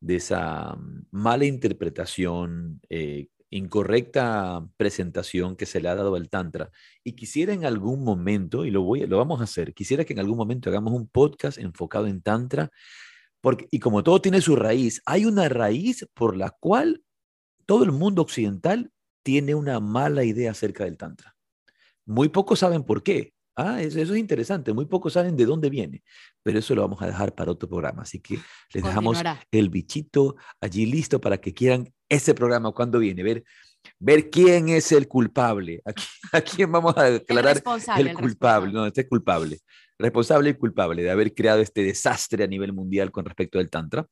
de 0.03 0.17
esa 0.17 0.77
mala 1.11 1.45
interpretación, 1.45 2.81
eh, 2.89 3.27
incorrecta 3.57 4.65
presentación 4.77 5.55
que 5.55 5.65
se 5.65 5.79
le 5.79 5.89
ha 5.89 5.95
dado 5.95 6.15
al 6.15 6.29
Tantra. 6.29 6.71
Y 7.03 7.13
quisiera 7.13 7.53
en 7.53 7.65
algún 7.65 8.03
momento, 8.03 8.65
y 8.65 8.71
lo, 8.71 8.81
voy, 8.81 9.05
lo 9.05 9.17
vamos 9.17 9.41
a 9.41 9.43
hacer, 9.43 9.73
quisiera 9.73 10.05
que 10.05 10.13
en 10.13 10.19
algún 10.19 10.37
momento 10.37 10.69
hagamos 10.69 10.93
un 10.93 11.07
podcast 11.07 11.57
enfocado 11.59 12.07
en 12.07 12.21
Tantra, 12.21 12.71
porque, 13.41 13.67
y 13.71 13.79
como 13.79 14.03
todo 14.03 14.21
tiene 14.21 14.41
su 14.41 14.55
raíz, 14.55 15.01
hay 15.05 15.25
una 15.25 15.49
raíz 15.49 16.07
por 16.13 16.35
la 16.35 16.49
cual 16.49 17.03
todo 17.65 17.83
el 17.83 17.91
mundo 17.91 18.21
occidental 18.21 18.91
tiene 19.23 19.53
una 19.53 19.79
mala 19.79 20.23
idea 20.23 20.51
acerca 20.51 20.85
del 20.85 20.97
Tantra. 20.97 21.35
Muy 22.05 22.29
pocos 22.29 22.59
saben 22.59 22.83
por 22.83 23.03
qué, 23.03 23.33
Ah, 23.55 23.81
eso, 23.81 23.99
es 23.99 24.09
interesante. 24.17 24.73
Muy 24.73 24.85
pocos 24.85 25.13
saben 25.13 25.35
de 25.35 25.45
dónde 25.45 25.69
viene, 25.69 26.03
pero 26.41 26.59
eso 26.59 26.73
lo 26.73 26.81
vamos 26.81 27.01
a 27.01 27.07
dejar 27.07 27.35
para 27.35 27.51
otro 27.51 27.69
programa. 27.69 28.01
Así 28.01 28.19
que 28.19 28.39
les 28.73 28.83
dejamos 28.83 29.21
el 29.51 29.69
bichito 29.69 30.35
allí 30.59 30.85
listo 30.85 31.21
para 31.21 31.39
que 31.39 31.53
quieran 31.53 31.93
ese 32.09 32.33
programa 32.33 32.71
cuando 32.71 32.99
viene. 32.99 33.21
Ver, 33.21 33.43
ver 33.99 34.29
quién 34.29 34.69
es 34.69 34.91
el 34.91 35.07
culpable. 35.07 35.81
¿A 36.31 36.41
quién, 36.41 36.71
vamos 36.71 36.97
a 36.97 37.03
declarar 37.03 37.61
el, 37.97 38.13
culpable? 38.13 38.73
No, 38.73 38.87
este 38.87 39.01
es 39.01 39.07
culpable. 39.07 39.59
Responsable 39.99 40.49
y 40.49 40.53
culpable 40.55 41.03
de 41.03 41.11
haber 41.11 41.33
creado 41.35 41.61
este 41.61 41.83
desastre 41.83 42.43
a 42.43 42.47
nivel 42.47 42.73
mundial 42.73 43.11
con 43.11 43.25
respecto 43.25 43.59
al 43.59 43.69
Tantra. 43.69 44.07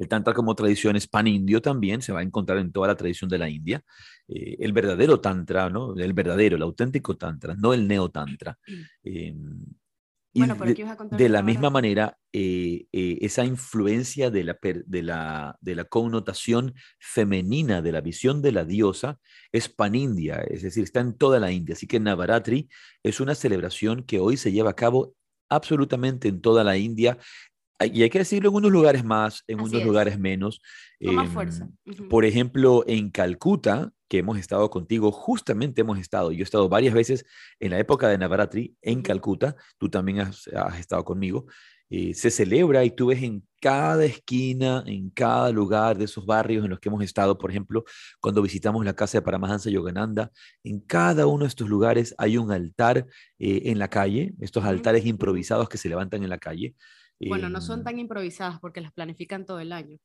El 0.00 0.08
Tantra 0.08 0.32
como 0.32 0.54
tradición 0.54 0.96
es 0.96 1.06
pan-indio 1.06 1.60
también, 1.60 2.00
se 2.00 2.10
va 2.10 2.20
a 2.20 2.22
encontrar 2.22 2.56
en 2.56 2.72
toda 2.72 2.88
la 2.88 2.96
tradición 2.96 3.28
de 3.28 3.36
la 3.36 3.50
India. 3.50 3.84
Eh, 4.26 4.56
el 4.58 4.72
verdadero 4.72 5.20
Tantra, 5.20 5.68
¿no? 5.68 5.94
El 5.94 6.14
verdadero, 6.14 6.56
el 6.56 6.62
auténtico 6.62 7.18
Tantra, 7.18 7.54
no 7.54 7.74
el 7.74 7.86
neo-Tantra. 7.86 8.58
Eh, 9.02 9.34
bueno, 10.32 10.54
de, 10.54 11.16
de 11.16 11.28
la 11.28 11.42
misma 11.42 11.70
manera, 11.70 12.16
eh, 12.32 12.86
esa 12.92 13.44
influencia 13.44 14.30
de 14.30 14.44
la, 14.44 14.58
de, 14.62 15.02
la, 15.02 15.56
de 15.60 15.74
la 15.74 15.84
connotación 15.84 16.74
femenina 17.00 17.82
de 17.82 17.90
la 17.90 18.00
visión 18.00 18.40
de 18.40 18.52
la 18.52 18.64
diosa 18.64 19.18
es 19.50 19.68
panindia, 19.68 20.36
es 20.48 20.62
decir, 20.62 20.84
está 20.84 21.00
en 21.00 21.16
toda 21.16 21.40
la 21.40 21.50
India. 21.50 21.72
Así 21.72 21.88
que 21.88 21.98
Navaratri 21.98 22.68
es 23.02 23.18
una 23.18 23.34
celebración 23.34 24.04
que 24.04 24.20
hoy 24.20 24.36
se 24.36 24.52
lleva 24.52 24.70
a 24.70 24.76
cabo 24.76 25.16
absolutamente 25.48 26.28
en 26.28 26.40
toda 26.40 26.62
la 26.64 26.76
India 26.76 27.18
y 27.86 28.02
hay 28.02 28.10
que 28.10 28.18
decirlo 28.18 28.50
en 28.50 28.56
unos 28.56 28.72
lugares 28.72 29.04
más, 29.04 29.42
en 29.46 29.60
unos 29.60 29.82
lugares 29.82 30.18
menos. 30.18 30.60
Con 31.02 31.14
más 31.14 31.28
fuerza. 31.30 31.68
Em, 31.86 32.08
por 32.08 32.24
ejemplo, 32.24 32.84
en 32.86 33.10
Calcuta, 33.10 33.92
que 34.08 34.18
hemos 34.18 34.38
estado 34.38 34.68
contigo, 34.70 35.12
justamente 35.12 35.80
hemos 35.82 35.98
estado, 35.98 36.32
yo 36.32 36.40
he 36.40 36.42
estado 36.42 36.68
varias 36.68 36.92
veces 36.92 37.24
en 37.60 37.70
la 37.70 37.78
época 37.78 38.08
de 38.08 38.18
Navaratri 38.18 38.76
en 38.82 39.02
Calcuta, 39.02 39.56
tú 39.78 39.88
también 39.88 40.20
has, 40.20 40.48
estado 40.78 41.04
conmigo, 41.04 41.46
eh, 41.88 42.12
se 42.14 42.30
celebra 42.30 42.84
y 42.84 42.90
tú 42.90 43.06
ves 43.06 43.22
en 43.22 43.46
cada 43.60 44.04
esquina, 44.04 44.82
en 44.86 45.10
cada 45.10 45.50
lugar 45.52 45.96
de 45.96 46.06
esos 46.06 46.26
barrios 46.26 46.64
en 46.64 46.70
los 46.70 46.80
que 46.80 46.88
hemos 46.88 47.04
estado, 47.04 47.38
por 47.38 47.50
ejemplo, 47.50 47.84
cuando 48.20 48.42
visitamos 48.42 48.84
la 48.84 48.94
casa 48.94 49.18
de 49.18 49.22
Paramahansa 49.22 49.70
Yogananda, 49.70 50.32
en 50.64 50.80
cada 50.80 51.26
uno 51.26 51.44
de 51.44 51.48
estos 51.48 51.68
lugares 51.68 52.14
hay 52.18 52.36
un 52.36 52.50
altar 52.50 53.06
eh, 53.38 53.62
en 53.66 53.78
la 53.78 53.88
calle, 53.88 54.34
estos 54.40 54.64
altares 54.64 55.06
improvisados 55.06 55.68
que 55.68 55.78
se 55.78 55.88
levantan 55.88 56.24
en 56.24 56.30
la 56.30 56.38
calle. 56.38 56.74
Bueno, 57.28 57.48
no 57.48 57.60
son 57.60 57.80
em, 57.80 57.84
tan 57.84 57.98
improvisados 57.98 58.58
porque 58.60 58.80
las 58.80 58.92
planifican 58.92 59.44
todo 59.44 59.60
el 59.60 59.72
año. 59.72 59.98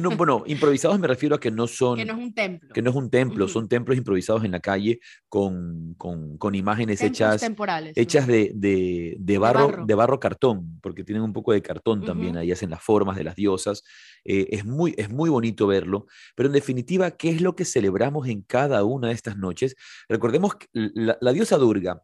No, 0.00 0.10
bueno, 0.10 0.42
improvisados 0.46 0.98
me 0.98 1.06
refiero 1.06 1.36
a 1.36 1.40
que 1.40 1.50
no 1.50 1.66
son... 1.66 1.96
Que 1.96 2.04
no 2.04 2.14
es 2.14 2.18
un 2.18 2.34
templo. 2.34 2.72
Que 2.72 2.82
no 2.82 2.90
es 2.90 2.96
un 2.96 3.10
templo, 3.10 3.48
son 3.48 3.68
templos 3.68 3.96
improvisados 3.96 4.44
en 4.44 4.52
la 4.52 4.60
calle 4.60 5.00
con, 5.28 5.94
con, 5.96 6.38
con 6.38 6.54
imágenes 6.54 7.02
hechas, 7.02 7.40
temporales, 7.40 7.96
hechas 7.96 8.26
de, 8.26 8.52
de, 8.54 9.16
de, 9.18 9.38
barro, 9.38 9.84
de, 9.84 9.94
barro, 9.94 10.18
cartón, 10.18 10.80
porque 10.82 11.04
tienen 11.04 11.22
un 11.22 11.32
poco 11.32 11.52
de 11.52 11.62
cartón 11.62 12.04
también, 12.04 12.36
ahí 12.36 12.50
hacen 12.50 12.70
las 12.70 12.82
formas 12.82 13.16
de 13.16 13.24
las 13.24 13.36
diosas. 13.36 13.82
Eh, 14.24 14.48
es, 14.50 14.64
muy, 14.64 14.94
es 14.96 15.10
muy 15.10 15.30
bonito 15.30 15.66
verlo, 15.66 16.06
pero 16.34 16.48
en 16.48 16.54
definitiva, 16.54 17.10
¿qué 17.12 17.30
es 17.30 17.40
lo 17.40 17.54
que 17.54 17.64
celebramos 17.64 18.28
en 18.28 18.42
cada 18.42 18.84
una 18.84 19.08
de 19.08 19.14
estas 19.14 19.36
noches? 19.36 19.76
Recordemos 20.08 20.54
que 20.56 20.66
la, 20.72 21.18
la 21.20 21.32
diosa 21.32 21.58
Durga, 21.58 22.02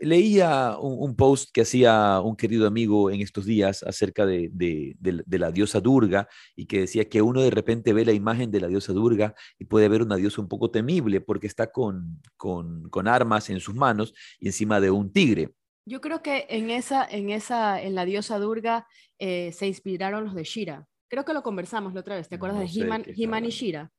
leía 0.00 0.76
un, 0.78 1.14
post 1.16 1.50
que 1.52 1.62
hacía 1.62 2.20
un 2.20 2.36
querido 2.36 2.66
amigo 2.66 3.10
en 3.10 3.20
estos 3.20 3.44
días 3.44 3.82
acerca 3.82 4.26
de, 4.26 4.96
la 5.28 5.50
diosa 5.50 5.80
Durga 5.80 6.28
y 6.56 6.66
que 6.66 6.80
decía 6.80 7.08
que 7.08 7.22
uno 7.22 7.40
de 7.40 7.50
repente 7.50 7.92
ve 7.92 8.04
la 8.04 8.12
imagen 8.12 8.50
de 8.50 8.60
la 8.60 8.68
diosa 8.68 8.92
Durga 8.92 9.34
y 9.58 9.64
puede 9.64 9.88
ver 9.88 10.02
una 10.02 10.16
diosa 10.16 10.40
un 10.40 10.48
poco 10.48 10.70
temible 10.70 11.20
porque 11.20 11.46
está 11.46 11.70
con, 11.70 12.20
con, 12.36 13.08
armas 13.08 13.50
en 13.50 13.60
sus 13.60 13.74
manos 13.74 14.14
y 14.38 14.46
encima 14.46 14.80
de 14.80 14.90
un 14.90 15.12
tigre. 15.12 15.54
Yo 15.86 16.00
creo 16.00 16.22
que 16.22 16.46
en 16.48 16.70
esa, 16.70 17.04
en 17.04 17.30
esa, 17.30 17.82
en 17.82 17.94
la 17.94 18.04
diosa 18.04 18.38
Durga 18.38 18.86
eh, 19.18 19.52
se 19.52 19.66
inspiraron 19.66 20.24
los 20.24 20.34
de 20.34 20.44
Shira. 20.44 20.86
Creo 21.08 21.24
que 21.24 21.34
lo 21.34 21.42
conversamos 21.42 21.92
la 21.92 22.00
otra 22.00 22.16
vez. 22.16 22.28
¿Te 22.28 22.36
acuerdas 22.36 22.74
de 22.74 23.04
He-Man 23.16 23.44
y 23.44 23.50
Shira? 23.50 23.92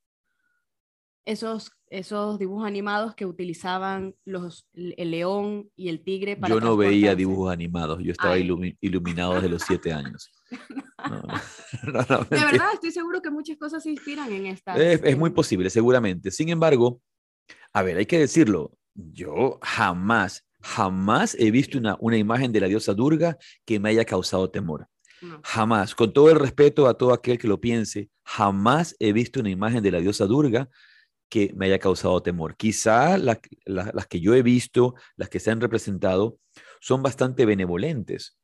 Esos, 1.25 1.71
esos 1.89 2.37
dibujos 2.37 2.65
animados 2.65 3.15
que 3.15 3.25
utilizaban 3.25 4.15
los, 4.25 4.67
el 4.73 5.11
león 5.11 5.69
y 5.75 5.89
el 5.89 6.03
tigre 6.03 6.37
para 6.37 6.53
Yo 6.53 6.61
no 6.61 6.77
veía 6.77 7.15
dibujos 7.15 7.51
animados, 7.51 7.99
yo 8.03 8.11
estaba 8.11 8.37
iluminado 8.37 9.33
desde 9.33 9.49
los 9.49 9.63
siete 9.63 9.91
años. 9.91 10.31
de 12.29 12.39
verdad, 12.39 12.69
estoy 12.73 12.91
seguro 12.91 13.21
que 13.21 13.31
muchas 13.31 13.57
cosas 13.57 13.83
se 13.83 13.89
inspiran 13.89 14.31
en 14.31 14.45
esta. 14.45 14.75
Es, 14.75 15.17
muy 15.17 15.31
posible, 15.31 15.69
seguramente. 15.69 16.31
Sin 16.31 16.49
embargo, 16.49 17.01
a 17.73 17.81
ver, 17.81 17.97
hay 17.97 18.05
que 18.05 18.19
decirlo, 18.19 18.77
yo 18.93 19.59
jamás, 19.61 20.45
jamás 20.61 21.35
he 21.39 21.51
visto 21.51 21.77
una, 21.77 21.97
una 21.99 22.17
imagen 22.17 22.51
de 22.51 22.61
la 22.61 22.67
diosa 22.67 22.93
Durga 22.93 23.37
que 23.65 23.79
me 23.79 23.89
haya 23.89 24.05
causado 24.05 24.49
temor. 24.49 24.87
Jamás, 25.43 25.95
con 25.95 26.13
todo 26.13 26.29
el 26.29 26.39
respeto 26.39 26.87
a 26.87 26.93
todo 26.93 27.11
aquel 27.11 27.39
que 27.39 27.47
lo 27.47 27.59
piense, 27.59 28.09
jamás 28.23 28.95
he 28.99 29.11
visto 29.11 29.39
una 29.39 29.49
imagen 29.49 29.81
de 29.81 29.91
la 29.91 29.99
diosa 29.99 30.25
Durga 30.25 30.69
que 31.29 31.51
me 31.55 31.65
haya 31.65 31.79
causado 31.79 32.21
temor. 32.21 32.55
Quizá 32.55 33.17
las 33.17 33.39
que 34.09 34.19
yo 34.19 34.33
he 34.35 34.41
visto, 34.41 34.95
las 35.15 35.29
que 35.29 35.39
se 35.39 35.51
han 35.51 35.61
representado, 35.61 36.37
son 36.79 37.03
bastante 37.03 37.45
benevolentes. 37.45 38.37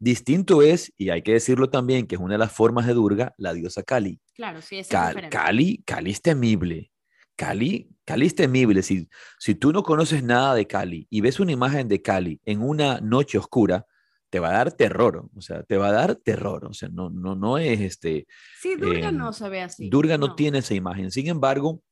Distinto 0.00 0.62
es, 0.62 0.92
y 0.96 1.10
hay 1.10 1.22
que 1.22 1.32
decirlo 1.32 1.70
también, 1.70 2.06
que 2.06 2.14
es 2.14 2.20
una 2.20 2.34
de 2.34 2.38
las 2.38 2.52
formas 2.52 2.86
de 2.86 2.94
Durga, 2.94 3.34
la 3.36 3.52
diosa 3.52 3.82
Kali. 3.82 4.20
Claro, 4.34 4.62
sí, 4.62 4.78
es 4.78 4.88
Kali, 4.88 5.82
Kali 5.84 6.10
es 6.10 6.22
temible. 6.22 6.92
Kali, 7.36 7.88
Kali 8.04 8.26
es 8.26 8.34
temible. 8.34 8.82
Si, 8.82 9.08
si 9.38 9.54
tú 9.54 9.72
no 9.72 9.82
conoces 9.82 10.22
nada 10.22 10.54
de 10.54 10.66
Kali 10.66 11.06
y 11.10 11.20
ves 11.20 11.40
una 11.40 11.52
imagen 11.52 11.88
de 11.88 12.00
Kali 12.00 12.40
en 12.44 12.62
una 12.62 13.00
noche 13.00 13.38
oscura, 13.38 13.86
te 14.30 14.40
va 14.40 14.50
a 14.50 14.52
dar 14.52 14.72
terror, 14.72 15.28
o 15.34 15.40
sea, 15.40 15.62
te 15.62 15.76
va 15.76 15.88
a 15.88 15.92
dar 15.92 16.16
terror, 16.16 16.66
o 16.66 16.74
sea, 16.74 16.88
no, 16.90 17.10
no, 17.10 17.34
no 17.34 17.58
es 17.58 17.80
este... 17.80 18.26
Sí, 18.60 18.76
Durga 18.76 19.10
no 19.10 19.32
se 19.32 19.48
ve 19.48 19.62
así. 19.62 19.88
Durga 19.88 20.18
no, 20.18 20.34
tiene 20.34 20.58
esa 20.58 20.74
imagen, 20.74 21.10
sin 21.10 21.28
embargo, 21.28 21.82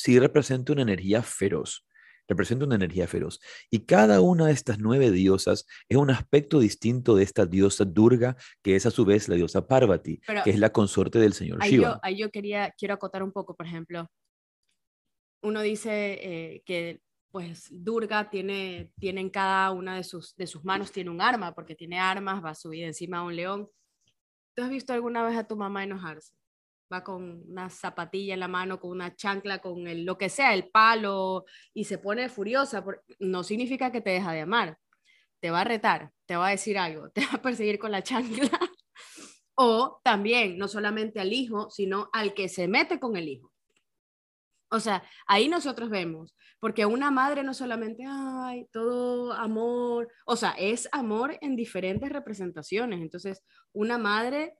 sí 0.00 0.18
representa 0.18 0.72
una 0.72 0.82
energía 0.82 1.22
feroz, 1.22 1.86
representa 2.26 2.64
una 2.64 2.76
energía 2.76 3.06
feroz. 3.06 3.40
Y 3.70 3.80
cada 3.80 4.20
una 4.20 4.46
de 4.46 4.52
estas 4.52 4.78
nueve 4.78 5.10
diosas 5.10 5.66
es 5.88 5.96
un 5.96 6.10
aspecto 6.10 6.60
distinto 6.60 7.16
de 7.16 7.24
esta 7.24 7.46
diosa 7.46 7.84
Durga, 7.84 8.36
que 8.62 8.76
es 8.76 8.86
a 8.86 8.90
su 8.90 9.04
vez 9.04 9.28
la 9.28 9.36
diosa 9.36 9.66
Parvati, 9.66 10.20
que 10.44 10.50
es 10.50 10.58
la 10.58 10.72
consorte 10.72 11.18
del 11.18 11.34
señor 11.34 11.62
Shiva. 11.62 11.88
Yo, 11.88 12.00
ahí 12.02 12.16
yo 12.16 12.30
quería, 12.30 12.72
quiero 12.76 12.94
acotar 12.94 13.22
un 13.22 13.32
poco, 13.32 13.54
por 13.54 13.66
ejemplo, 13.66 14.10
uno 15.42 15.60
dice 15.62 16.18
eh, 16.22 16.62
que 16.64 17.00
pues 17.30 17.68
Durga 17.70 18.28
tiene, 18.28 18.90
tiene 18.98 19.20
en 19.20 19.30
cada 19.30 19.70
una 19.70 19.96
de 19.96 20.04
sus, 20.04 20.34
de 20.34 20.46
sus 20.46 20.64
manos, 20.64 20.90
tiene 20.90 21.10
un 21.10 21.20
arma, 21.20 21.54
porque 21.54 21.76
tiene 21.76 21.98
armas, 21.98 22.44
va 22.44 22.50
a 22.50 22.54
subir 22.54 22.84
encima 22.84 23.18
de 23.20 23.26
un 23.26 23.36
león. 23.36 23.70
¿Tú 24.56 24.64
has 24.64 24.70
visto 24.70 24.92
alguna 24.92 25.22
vez 25.22 25.36
a 25.36 25.46
tu 25.46 25.56
mamá 25.56 25.84
enojarse? 25.84 26.32
Va 26.92 27.04
con 27.04 27.44
una 27.48 27.70
zapatilla 27.70 28.34
en 28.34 28.40
la 28.40 28.48
mano, 28.48 28.80
con 28.80 28.90
una 28.90 29.14
chancla, 29.14 29.60
con 29.60 29.86
el, 29.86 30.04
lo 30.04 30.18
que 30.18 30.28
sea, 30.28 30.54
el 30.54 30.68
palo, 30.68 31.44
y 31.72 31.84
se 31.84 31.98
pone 31.98 32.28
furiosa, 32.28 32.84
no 33.18 33.44
significa 33.44 33.92
que 33.92 34.00
te 34.00 34.10
deja 34.10 34.32
de 34.32 34.40
amar. 34.40 34.78
Te 35.40 35.50
va 35.50 35.62
a 35.62 35.64
retar, 35.64 36.12
te 36.26 36.36
va 36.36 36.48
a 36.48 36.50
decir 36.50 36.78
algo, 36.78 37.10
te 37.14 37.24
va 37.24 37.34
a 37.34 37.42
perseguir 37.42 37.78
con 37.78 37.92
la 37.92 38.02
chancla. 38.02 38.50
o 39.54 40.00
también, 40.02 40.58
no 40.58 40.68
solamente 40.68 41.20
al 41.20 41.32
hijo, 41.32 41.70
sino 41.70 42.10
al 42.12 42.34
que 42.34 42.48
se 42.48 42.68
mete 42.68 42.98
con 42.98 43.16
el 43.16 43.28
hijo. 43.28 43.52
O 44.72 44.78
sea, 44.78 45.02
ahí 45.26 45.48
nosotros 45.48 45.90
vemos, 45.90 46.36
porque 46.60 46.86
una 46.86 47.10
madre 47.10 47.42
no 47.42 47.54
solamente, 47.54 48.04
ay, 48.06 48.68
todo 48.70 49.32
amor, 49.32 50.08
o 50.26 50.36
sea, 50.36 50.52
es 50.52 50.88
amor 50.92 51.36
en 51.40 51.56
diferentes 51.56 52.08
representaciones. 52.08 53.00
Entonces, 53.00 53.42
una 53.72 53.98
madre 53.98 54.54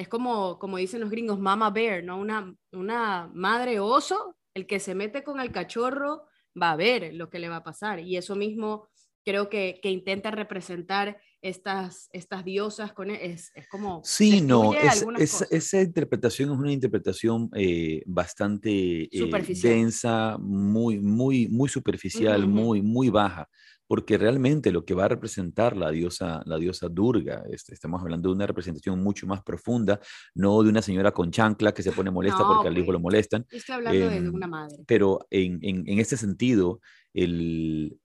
es 0.00 0.08
como, 0.08 0.58
como 0.58 0.78
dicen 0.78 1.00
los 1.00 1.10
gringos, 1.10 1.38
mama 1.38 1.70
bear, 1.70 2.02
¿no? 2.02 2.18
Una, 2.18 2.54
una 2.72 3.30
madre 3.34 3.80
oso, 3.80 4.34
el 4.54 4.66
que 4.66 4.80
se 4.80 4.94
mete 4.94 5.22
con 5.22 5.40
el 5.40 5.52
cachorro 5.52 6.24
va 6.60 6.72
a 6.72 6.76
ver 6.76 7.12
lo 7.12 7.28
que 7.28 7.38
le 7.38 7.50
va 7.50 7.56
a 7.56 7.64
pasar. 7.64 8.00
Y 8.00 8.16
eso 8.16 8.34
mismo 8.34 8.88
creo 9.26 9.50
que, 9.50 9.78
que 9.82 9.90
intenta 9.90 10.30
representar 10.30 11.20
estas, 11.42 12.08
estas 12.12 12.44
diosas 12.46 12.94
con 12.94 13.10
e, 13.10 13.32
es, 13.32 13.50
es 13.54 13.68
como 13.68 14.02
sí 14.04 14.40
no 14.42 14.74
es, 14.74 15.42
esa 15.50 15.80
interpretación 15.80 16.52
es 16.52 16.58
una 16.58 16.72
interpretación 16.72 17.48
eh, 17.54 18.02
bastante 18.06 19.04
eh, 19.04 19.56
densa 19.62 20.36
muy 20.38 20.98
muy 20.98 21.48
muy 21.48 21.70
superficial 21.70 22.46
muy 22.46 22.82
muy 22.82 23.08
baja 23.08 23.48
porque 23.90 24.16
realmente 24.16 24.70
lo 24.70 24.84
que 24.84 24.94
va 24.94 25.06
a 25.06 25.08
representar 25.08 25.76
la 25.76 25.90
diosa, 25.90 26.42
la 26.46 26.58
diosa 26.58 26.88
Durga, 26.88 27.42
este, 27.50 27.74
estamos 27.74 28.00
hablando 28.00 28.28
de 28.28 28.36
una 28.36 28.46
representación 28.46 29.02
mucho 29.02 29.26
más 29.26 29.42
profunda, 29.42 29.98
no 30.32 30.62
de 30.62 30.68
una 30.68 30.80
señora 30.80 31.10
con 31.10 31.32
chancla 31.32 31.74
que 31.74 31.82
se 31.82 31.90
pone 31.90 32.08
molesta 32.12 32.46
porque 32.46 32.68
al 32.68 32.78
hijo 32.78 32.92
lo 32.92 32.98
pues, 32.98 33.02
molestan. 33.02 33.44
Estoy 33.50 33.74
hablando 33.74 34.08
de 34.08 34.16
em, 34.16 34.32
una 34.32 34.46
madre. 34.46 34.76
Pero 34.86 35.26
en, 35.28 35.58
en, 35.62 35.88
en 35.88 35.98
este 35.98 36.16
sentido, 36.16 36.80
el 37.12 37.98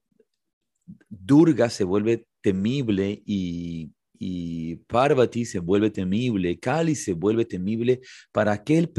Durga 1.08 1.70
se 1.70 1.84
vuelve 1.84 2.26
temible 2.40 3.22
y 3.24 3.92
y 4.18 4.76
Parvati 4.86 5.44
se 5.44 5.58
vuelve 5.58 5.90
temible, 5.90 6.58
Kali 6.58 6.94
se 6.94 7.12
vuelve 7.12 7.44
temible 7.44 8.00
para, 8.32 8.52
aquel 8.52 8.92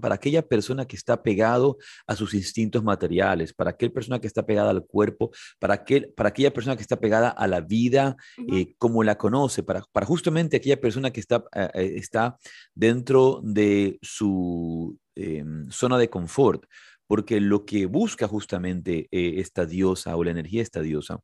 para 0.00 0.14
aquella 0.14 0.42
persona 0.42 0.86
que 0.86 0.96
está 0.96 1.22
pegado 1.22 1.78
a 2.06 2.16
sus 2.16 2.34
instintos 2.34 2.82
materiales, 2.82 3.52
para 3.52 3.70
aquella 3.70 3.92
persona 3.92 4.20
que 4.20 4.26
está 4.26 4.44
pegada 4.44 4.70
al 4.70 4.84
cuerpo, 4.84 5.30
para, 5.58 5.74
aquel, 5.74 6.12
para 6.16 6.30
aquella 6.30 6.52
persona 6.52 6.76
que 6.76 6.82
está 6.82 6.98
pegada 6.98 7.28
a 7.28 7.46
la 7.46 7.60
vida 7.60 8.16
eh, 8.52 8.74
como 8.78 9.02
la 9.02 9.16
conoce, 9.16 9.62
para, 9.62 9.82
para 9.92 10.06
justamente 10.06 10.56
aquella 10.56 10.80
persona 10.80 11.10
que 11.10 11.20
está, 11.20 11.44
eh, 11.54 11.70
eh, 11.74 11.92
está 11.96 12.38
dentro 12.74 13.40
de 13.42 13.98
su 14.02 14.98
em, 15.14 15.70
zona 15.70 15.98
de 15.98 16.08
confort, 16.08 16.64
porque 17.06 17.40
lo 17.40 17.64
que 17.64 17.86
busca 17.86 18.26
justamente 18.26 19.08
esta 19.10 19.66
diosa 19.66 20.16
o 20.16 20.24
la 20.24 20.30
energía 20.30 20.60
de 20.60 20.64
esta 20.64 20.80
diosa 20.80 21.20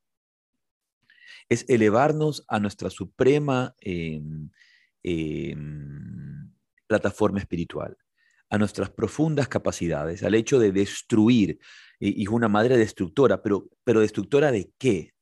es 1.48 1.64
elevarnos 1.68 2.44
a 2.48 2.60
nuestra 2.60 2.90
suprema 2.90 3.74
em, 3.80 4.50
em, 5.02 6.50
plataforma 6.86 7.38
espiritual, 7.38 7.96
a 8.50 8.58
nuestras 8.58 8.90
profundas 8.90 9.48
capacidades, 9.48 10.22
al 10.22 10.34
hecho 10.34 10.58
de 10.58 10.72
destruir. 10.72 11.58
Y, 12.00 12.22
es 12.22 12.28
una 12.28 12.48
madre 12.48 12.76
destructora, 12.76 13.42
pero, 13.42 13.68
pero 13.84 14.00
destructora 14.00 14.52
de 14.52 14.72
qué? 14.78 15.14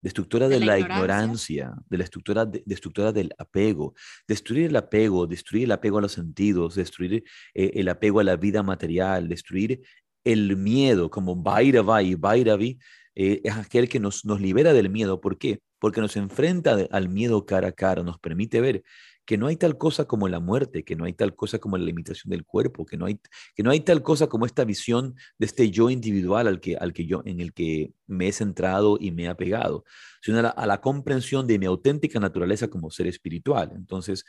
Destructora 0.00 0.48
de, 0.48 0.60
la, 0.60 0.78
ignorancia. 0.78 1.74
de 1.88 1.98
la 1.98 2.04
estructura 2.04 2.46
destructora 2.46 3.12
del 3.12 3.34
apego. 3.36 3.94
Destruir 4.28 4.66
el 4.66 4.76
apego, 4.76 5.26
destruir 5.26 5.64
el 5.64 5.72
apego 5.72 5.98
a 5.98 6.02
los 6.02 6.12
sentidos, 6.12 6.76
destruir 6.76 7.24
eh, 7.54 7.72
el 7.74 7.88
apego 7.88 8.20
a 8.20 8.24
la 8.24 8.36
vida 8.36 8.62
material, 8.62 9.28
destruir 9.28 9.82
el 10.24 10.56
miedo 10.56 11.10
como 11.10 11.34
Bhairavi 11.34 12.10
y 12.10 12.14
Bhairavi 12.14 12.78
eh, 13.20 13.40
es 13.42 13.56
aquel 13.56 13.88
que 13.88 13.98
nos, 13.98 14.24
nos 14.24 14.40
libera 14.40 14.72
del 14.72 14.90
miedo. 14.90 15.20
¿Por 15.20 15.38
qué? 15.38 15.58
Porque 15.80 16.00
nos 16.00 16.16
enfrenta 16.16 16.76
al 16.92 17.08
miedo 17.08 17.46
cara 17.46 17.68
a 17.68 17.72
cara, 17.72 18.04
nos 18.04 18.20
permite 18.20 18.60
ver 18.60 18.84
que 19.26 19.36
no 19.36 19.48
hay 19.48 19.56
tal 19.56 19.76
cosa 19.76 20.04
como 20.04 20.28
la 20.28 20.38
muerte, 20.38 20.84
que 20.84 20.94
no 20.94 21.04
hay 21.04 21.14
tal 21.14 21.34
cosa 21.34 21.58
como 21.58 21.76
la 21.76 21.84
limitación 21.84 22.30
del 22.30 22.46
cuerpo, 22.46 22.86
que 22.86 22.96
no 22.96 23.06
hay, 23.06 23.20
que 23.56 23.64
no 23.64 23.70
hay 23.72 23.80
tal 23.80 24.02
cosa 24.04 24.28
como 24.28 24.46
esta 24.46 24.64
visión 24.64 25.16
de 25.36 25.46
este 25.46 25.70
yo 25.70 25.90
individual 25.90 26.46
al 26.46 26.60
que, 26.60 26.76
al 26.76 26.92
que 26.92 27.06
yo, 27.06 27.22
en 27.24 27.40
el 27.40 27.52
que 27.52 27.92
me 28.06 28.28
he 28.28 28.32
centrado 28.32 28.98
y 29.00 29.10
me 29.10 29.24
he 29.24 29.28
apegado, 29.28 29.84
sino 30.22 30.38
a 30.38 30.66
la, 30.66 30.80
comprensión 30.80 31.48
de 31.48 31.58
mi 31.58 31.66
auténtica 31.66 32.20
naturaleza 32.20 32.68
como 32.68 32.90
ser 32.90 33.08
espiritual. 33.08 33.72
Entonces, 33.74 34.24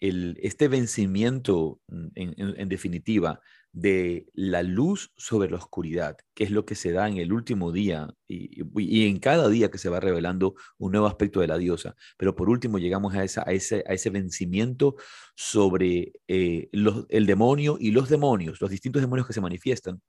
este 0.00 0.68
vencimiento, 0.68 1.80
mm, 1.88 2.08
en 2.14 2.68
definitiva, 2.68 3.40
de 3.72 4.26
la 4.34 4.62
luz 4.62 5.12
sobre 5.16 5.50
la 5.50 5.56
oscuridad, 5.56 6.16
que 6.34 6.44
es 6.44 6.50
lo 6.50 6.64
que 6.64 6.74
se 6.74 6.92
da 6.92 7.08
en 7.08 7.18
el 7.18 7.32
último 7.32 7.70
día 7.70 8.08
y, 8.26 9.06
en 9.06 9.18
cada 9.20 9.48
día 9.48 9.70
que 9.70 9.78
se 9.78 9.88
va 9.88 10.00
revelando 10.00 10.54
un 10.78 10.92
nuevo 10.92 11.06
aspecto 11.06 11.40
de 11.40 11.46
la 11.46 11.58
diosa. 11.58 11.94
Pero 12.16 12.34
por 12.34 12.48
último 12.50 12.78
llegamos 12.78 13.14
a, 13.14 13.20
a, 13.20 13.52
ese, 13.52 13.84
a 13.86 13.92
ese 13.94 14.10
vencimiento 14.10 14.96
sobre 15.36 16.12
eh, 16.26 16.68
el 16.72 17.26
demonio 17.26 17.76
y 17.80 17.92
los 17.92 18.08
demonios, 18.08 18.60
los 18.60 18.70
distintos 18.70 19.02
demonios 19.02 19.26
que 19.26 19.34
se 19.34 19.40
manifiestan. 19.40 20.00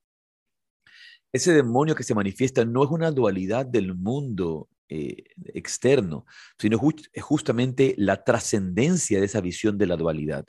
Ese 1.33 1.53
demonio 1.53 1.95
que 1.95 2.03
se 2.03 2.15
manifiesta 2.15 2.65
no 2.65 2.83
es 2.83 2.89
una 2.89 3.11
dualidad 3.11 3.65
del 3.65 3.95
mundo 3.95 4.67
eh, 4.91 5.23
externo, 5.53 6.25
sino 6.59 6.79
es 7.13 7.23
justamente 7.23 7.95
la 7.97 8.23
trascendencia 8.23 9.19
de 9.19 9.25
esa 9.25 9.41
visión 9.41 9.77
de 9.77 9.87
la 9.87 9.95
dualidad 9.95 10.45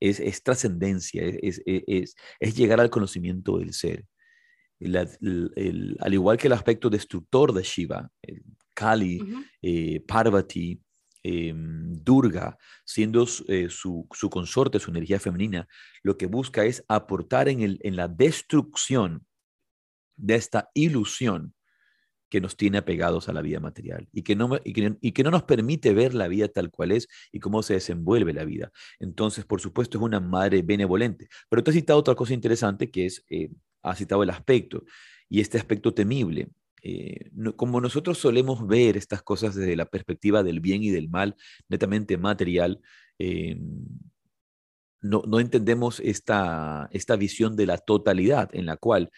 es, 0.00 0.42
trascendencia, 0.42 1.22
es, 1.24 1.62
es, 1.64 2.56
llegar 2.56 2.80
al 2.80 2.90
conocimiento 2.90 3.58
del 3.58 3.72
ser. 3.72 4.06
al 4.80 6.14
igual 6.14 6.38
que 6.38 6.46
el 6.46 6.52
aspecto 6.52 6.88
destructor 6.90 7.52
de 7.52 7.62
Shiva, 7.62 8.10
Kali, 8.74 9.20
eh, 9.62 10.00
Parvati, 10.06 10.80
em, 11.22 11.92
Durga, 12.04 12.56
siendo 12.84 13.26
eh, 13.48 13.68
su, 13.68 14.06
su, 14.12 14.30
consorte, 14.30 14.78
su 14.78 14.90
energía 14.90 15.18
femenina, 15.18 15.66
lo 16.02 16.16
que 16.16 16.26
busca 16.26 16.64
es 16.64 16.84
aportar 16.88 17.48
en, 17.48 17.62
el, 17.62 17.78
en 17.82 17.96
la 17.96 18.06
destrucción 18.06 19.26
de 20.16 20.36
esta 20.36 20.70
ilusión 20.74 21.54
que 22.28 22.40
nos 22.40 22.56
tiene 22.56 22.78
apegados 22.78 23.28
a 23.28 23.32
la 23.32 23.42
vida 23.42 23.60
material 23.60 24.08
y 24.12 24.22
que, 24.22 24.36
no, 24.36 24.58
y 24.64 25.12
que, 25.12 25.22
no 25.22 25.30
nos 25.30 25.44
permite 25.44 25.94
ver 25.94 26.14
la 26.14 26.28
vida 26.28 26.48
tal 26.48 26.70
cual 26.70 26.92
es 26.92 27.08
y 27.32 27.40
cómo 27.40 27.62
se 27.62 27.74
desenvuelve 27.74 28.32
la 28.32 28.44
vida. 28.44 28.70
Entonces, 28.98 29.44
por 29.44 29.60
supuesto, 29.60 29.98
es 29.98 30.04
una 30.04 30.20
madre 30.20 30.62
benevolente. 30.62 31.28
Pero 31.48 31.62
tú 31.62 31.70
has 31.70 31.76
citado 31.76 31.98
otra 31.98 32.14
cosa 32.14 32.34
interesante 32.34 32.90
que 32.90 33.06
es, 33.06 33.24
eh, 33.30 33.50
has 33.82 33.98
citado 33.98 34.22
el 34.22 34.30
aspecto 34.30 34.84
y 35.28 35.40
este 35.40 35.58
aspecto 35.58 35.94
temible. 35.94 36.48
Eh, 36.82 37.30
como 37.56 37.80
nosotros 37.80 38.18
solemos 38.18 38.66
ver 38.66 38.96
estas 38.96 39.22
cosas 39.22 39.54
desde 39.54 39.74
la 39.74 39.86
perspectiva 39.86 40.42
del 40.42 40.60
bien 40.60 40.82
y 40.82 40.90
del 40.90 41.08
mal, 41.08 41.34
netamente 41.68 42.16
material, 42.18 42.80
eh, 43.18 43.58
no, 45.00 45.22
no, 45.26 45.40
entendemos 45.40 46.00
esta, 46.00 46.88
esta 46.92 47.16
visión 47.16 47.56
de 47.56 47.66
la 47.66 47.78
totalidad 47.78 48.50
en 48.52 48.66
la 48.66 48.76
cual 48.76 49.10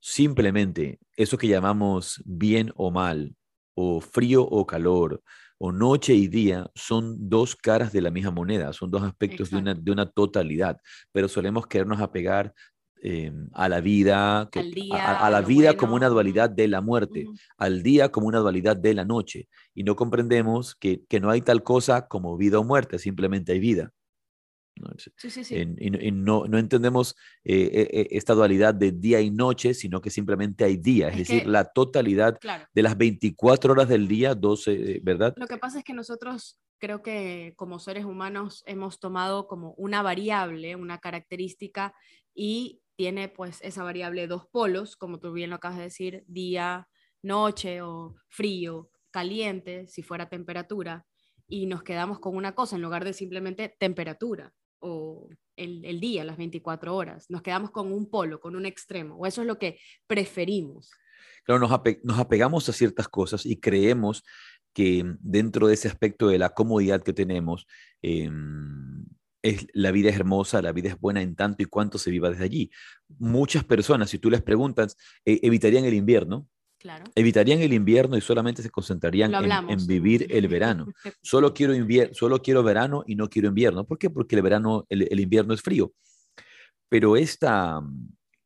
Simplemente 0.00 0.98
eso 1.16 1.36
que 1.36 1.48
llamamos 1.48 2.22
bien 2.24 2.72
o 2.76 2.90
mal, 2.90 3.34
o 3.74 4.00
frío 4.00 4.42
o 4.42 4.66
calor, 4.66 5.22
o 5.58 5.72
noche 5.72 6.14
y 6.14 6.28
día, 6.28 6.70
son 6.74 7.28
dos 7.28 7.56
caras 7.56 7.92
de 7.92 8.00
la 8.00 8.10
misma 8.10 8.30
moneda, 8.30 8.72
son 8.72 8.90
dos 8.90 9.02
aspectos 9.02 9.50
de 9.50 9.56
una, 9.56 9.74
de 9.74 9.90
una, 9.90 10.08
totalidad, 10.08 10.80
pero 11.12 11.28
solemos 11.28 11.66
querernos 11.66 12.00
apegar 12.00 12.54
em, 13.02 13.48
a 13.52 13.68
la 13.68 13.80
vida, 13.80 14.48
a, 14.92 15.30
la 15.30 15.40
vida 15.40 15.76
como 15.76 15.94
una 15.96 16.08
dualidad 16.08 16.48
de 16.48 16.68
la 16.68 16.80
muerte, 16.80 17.26
al 17.56 17.82
día 17.82 18.10
como 18.10 18.28
una 18.28 18.38
dualidad 18.38 18.76
de 18.76 18.94
la 18.94 19.04
noche, 19.04 19.48
y 19.74 19.82
no 19.82 19.96
comprendemos 19.96 20.76
que, 20.76 21.04
que 21.08 21.18
no 21.18 21.30
hay 21.30 21.40
tal 21.40 21.64
cosa 21.64 22.06
como 22.06 22.36
vida 22.36 22.60
o 22.60 22.64
muerte, 22.64 22.98
simplemente 22.98 23.52
hay 23.52 23.58
vida. 23.58 23.92
¿No? 24.80 24.88
y, 25.78 26.10
no, 26.12 26.46
no, 26.46 26.58
entendemos 26.58 27.14
eh, 27.44 27.70
eh, 27.72 27.88
eh, 27.92 28.08
esta 28.12 28.34
dualidad 28.34 28.74
de 28.74 28.92
día 28.92 29.20
y 29.20 29.30
noche, 29.30 29.74
sino 29.74 30.00
que 30.00 30.10
simplemente 30.10 30.64
hay 30.64 30.76
día, 30.76 31.08
es, 31.08 31.18
decir, 31.18 31.46
la 31.46 31.64
totalidad 31.64 32.38
de 32.72 32.82
las 32.82 32.96
24 32.96 33.72
horas 33.72 33.88
del 33.88 34.08
día, 34.08 34.34
12, 34.34 35.00
¿verdad? 35.02 35.34
Lo 35.36 35.46
que 35.46 35.58
pasa 35.58 35.78
es 35.78 35.84
que 35.84 35.94
nosotros 35.94 36.60
creo 36.78 37.02
que 37.02 37.54
como 37.56 37.78
seres 37.78 38.04
humanos 38.04 38.62
hemos 38.66 39.00
tomado 39.00 39.48
como 39.48 39.72
una 39.74 40.02
variable, 40.02 40.76
una 40.76 40.98
característica 40.98 41.94
y 42.34 42.80
tiene 42.96 43.28
pues 43.28 43.60
esa 43.62 43.82
variable 43.82 44.26
dos 44.26 44.46
polos, 44.50 44.96
como 44.96 45.18
tú 45.18 45.32
bien 45.32 45.50
lo 45.50 45.56
acabas 45.56 45.78
de 45.78 45.84
decir, 45.84 46.24
día, 46.26 46.88
noche 47.22 47.82
o 47.82 48.16
frío, 48.28 48.90
caliente, 49.10 49.86
si 49.86 50.02
fuera 50.02 50.28
temperatura, 50.28 51.06
y 51.48 51.66
nos 51.66 51.82
quedamos 51.82 52.18
con 52.20 52.36
una 52.36 52.54
cosa 52.54 52.76
en 52.76 52.82
lugar 52.82 53.04
de 53.04 53.12
simplemente 53.12 53.74
temperatura 53.78 54.52
o 54.80 55.28
el, 55.56 56.00
día, 56.00 56.24
las 56.24 56.36
24 56.36 56.94
horas. 56.94 57.26
Nos 57.28 57.42
quedamos 57.42 57.70
con 57.70 57.92
un 57.92 58.08
polo, 58.08 58.40
con 58.40 58.56
un 58.56 58.66
extremo, 58.66 59.16
o 59.16 59.26
eso 59.26 59.40
es 59.42 59.46
lo 59.46 59.58
que 59.58 59.78
preferimos. 60.06 60.90
Claro, 61.44 61.60
nos, 61.60 62.18
apegamos 62.18 62.68
a 62.68 62.72
ciertas 62.72 63.08
cosas 63.08 63.46
y 63.46 63.58
creemos 63.58 64.22
que 64.72 65.04
dentro 65.20 65.66
de 65.66 65.74
ese 65.74 65.88
aspecto 65.88 66.28
de 66.28 66.38
la 66.38 66.50
comodidad 66.50 67.02
que 67.02 67.12
tenemos, 67.12 67.66
em, 68.02 69.04
es, 69.42 69.66
la 69.72 69.90
vida 69.90 70.10
es 70.10 70.16
hermosa, 70.16 70.62
la 70.62 70.72
vida 70.72 70.90
es 70.90 71.00
buena 71.00 71.22
en 71.22 71.34
tanto 71.34 71.62
y 71.62 71.66
cuanto 71.66 71.98
se 71.98 72.10
viva 72.10 72.30
desde 72.30 72.44
allí. 72.44 72.70
Muchas 73.18 73.64
personas, 73.64 74.10
si 74.10 74.18
tú 74.18 74.30
les 74.30 74.42
preguntas, 74.42 74.96
e, 75.24 75.40
evitarían 75.42 75.84
el 75.84 75.94
invierno, 75.94 76.46
Evitarían 77.14 77.60
el 77.60 77.72
invierno 77.72 78.16
y 78.16 78.20
solamente 78.20 78.62
se 78.62 78.70
concentrarían 78.70 79.32
en, 79.34 79.86
vivir 79.86 80.26
el 80.30 80.48
verano. 80.48 80.86
Solo 81.22 81.52
quiero, 81.52 81.74
solo 82.12 82.40
quiero 82.40 82.62
verano 82.62 83.02
y 83.06 83.16
no 83.16 83.28
quiero 83.28 83.48
invierno. 83.48 83.84
¿Por 83.84 83.98
qué? 83.98 84.10
Porque 84.10 84.36
el, 84.36 84.42
verano, 84.42 84.86
el, 84.88 85.20
invierno 85.20 85.54
es 85.54 85.62
frío. 85.62 85.92
Pero 86.88 87.16
esta, 87.16 87.80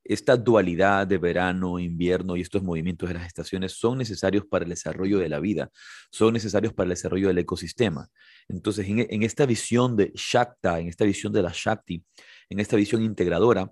esta 0.03 0.37
dualidad 0.37 1.07
de 1.07 1.18
verano, 1.18 1.79
invierno 1.79 2.37
y 2.37 2.40
estos 2.40 2.62
movimientos 2.62 3.09
de 3.09 3.14
las 3.14 3.27
estaciones 3.27 3.73
son 3.73 3.99
necesarios 3.99 4.45
para 4.47 4.64
el 4.64 4.71
desarrollo 4.71 5.18
de 5.18 5.29
la 5.29 5.38
vida, 5.38 5.71
son 6.11 6.33
necesarios 6.33 6.73
para 6.73 6.87
el 6.87 6.90
desarrollo 6.90 7.29
del 7.29 7.38
ecosistema. 7.38 8.09
Entonces, 8.49 8.88
en, 8.88 9.07
en 9.09 9.23
esta 9.23 9.47
visión 9.47 9.97
de 9.97 10.11
Shakta, 10.14 10.81
en 10.81 10.88
esta 10.88 11.05
visión 11.05 11.33
de 11.33 11.42
la 11.42 11.53
Shakti, 11.55 12.03
en 12.49 12.61
esta 12.61 12.77
visión 12.77 13.03
integradora, 13.03 13.71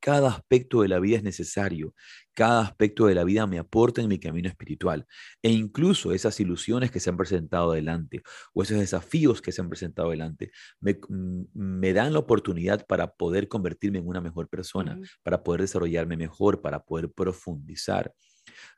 cada 0.00 0.28
aspecto 0.28 0.82
de 0.82 0.88
la 0.88 1.00
vida 1.00 1.16
es 1.18 1.22
necesario, 1.22 1.94
cada 2.34 2.60
aspecto 2.62 3.06
de 3.06 3.14
la 3.14 3.24
vida 3.24 3.46
me 3.46 3.58
aporta 3.58 4.02
en 4.02 4.08
mi 4.08 4.18
camino 4.18 4.48
espiritual 4.48 5.06
e 5.42 5.50
incluso 5.50 6.12
esas 6.12 6.38
ilusiones 6.40 6.90
que 6.90 7.00
se 7.00 7.10
han 7.10 7.16
presentado 7.16 7.72
adelante 7.72 8.22
o 8.52 8.62
esos 8.62 8.78
desafíos 8.78 9.40
que 9.40 9.52
se 9.52 9.60
han 9.62 9.68
presentado 9.68 10.08
adelante 10.08 10.50
me, 10.80 10.98
mm, 11.08 11.80
dan 11.94 12.12
la 12.12 12.18
oportunidad 12.18 12.86
para 12.86 13.14
poder 13.14 13.48
convertirme 13.48 13.98
en 13.98 14.06
una 14.06 14.20
mejor 14.20 14.48
persona, 14.48 14.98
para 15.22 15.42
poder 15.42 15.62
desarrollarme 15.62 16.16
mejor, 16.16 16.60
para 16.60 16.80
poder 16.84 17.10
profundizar. 17.12 18.12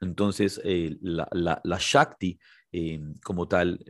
Entonces, 0.00 0.60
eh, 0.64 0.96
la, 1.00 1.28
la 1.32 1.78
Shakti 1.80 2.38
Em, 2.70 3.14
como 3.24 3.48
tal, 3.48 3.82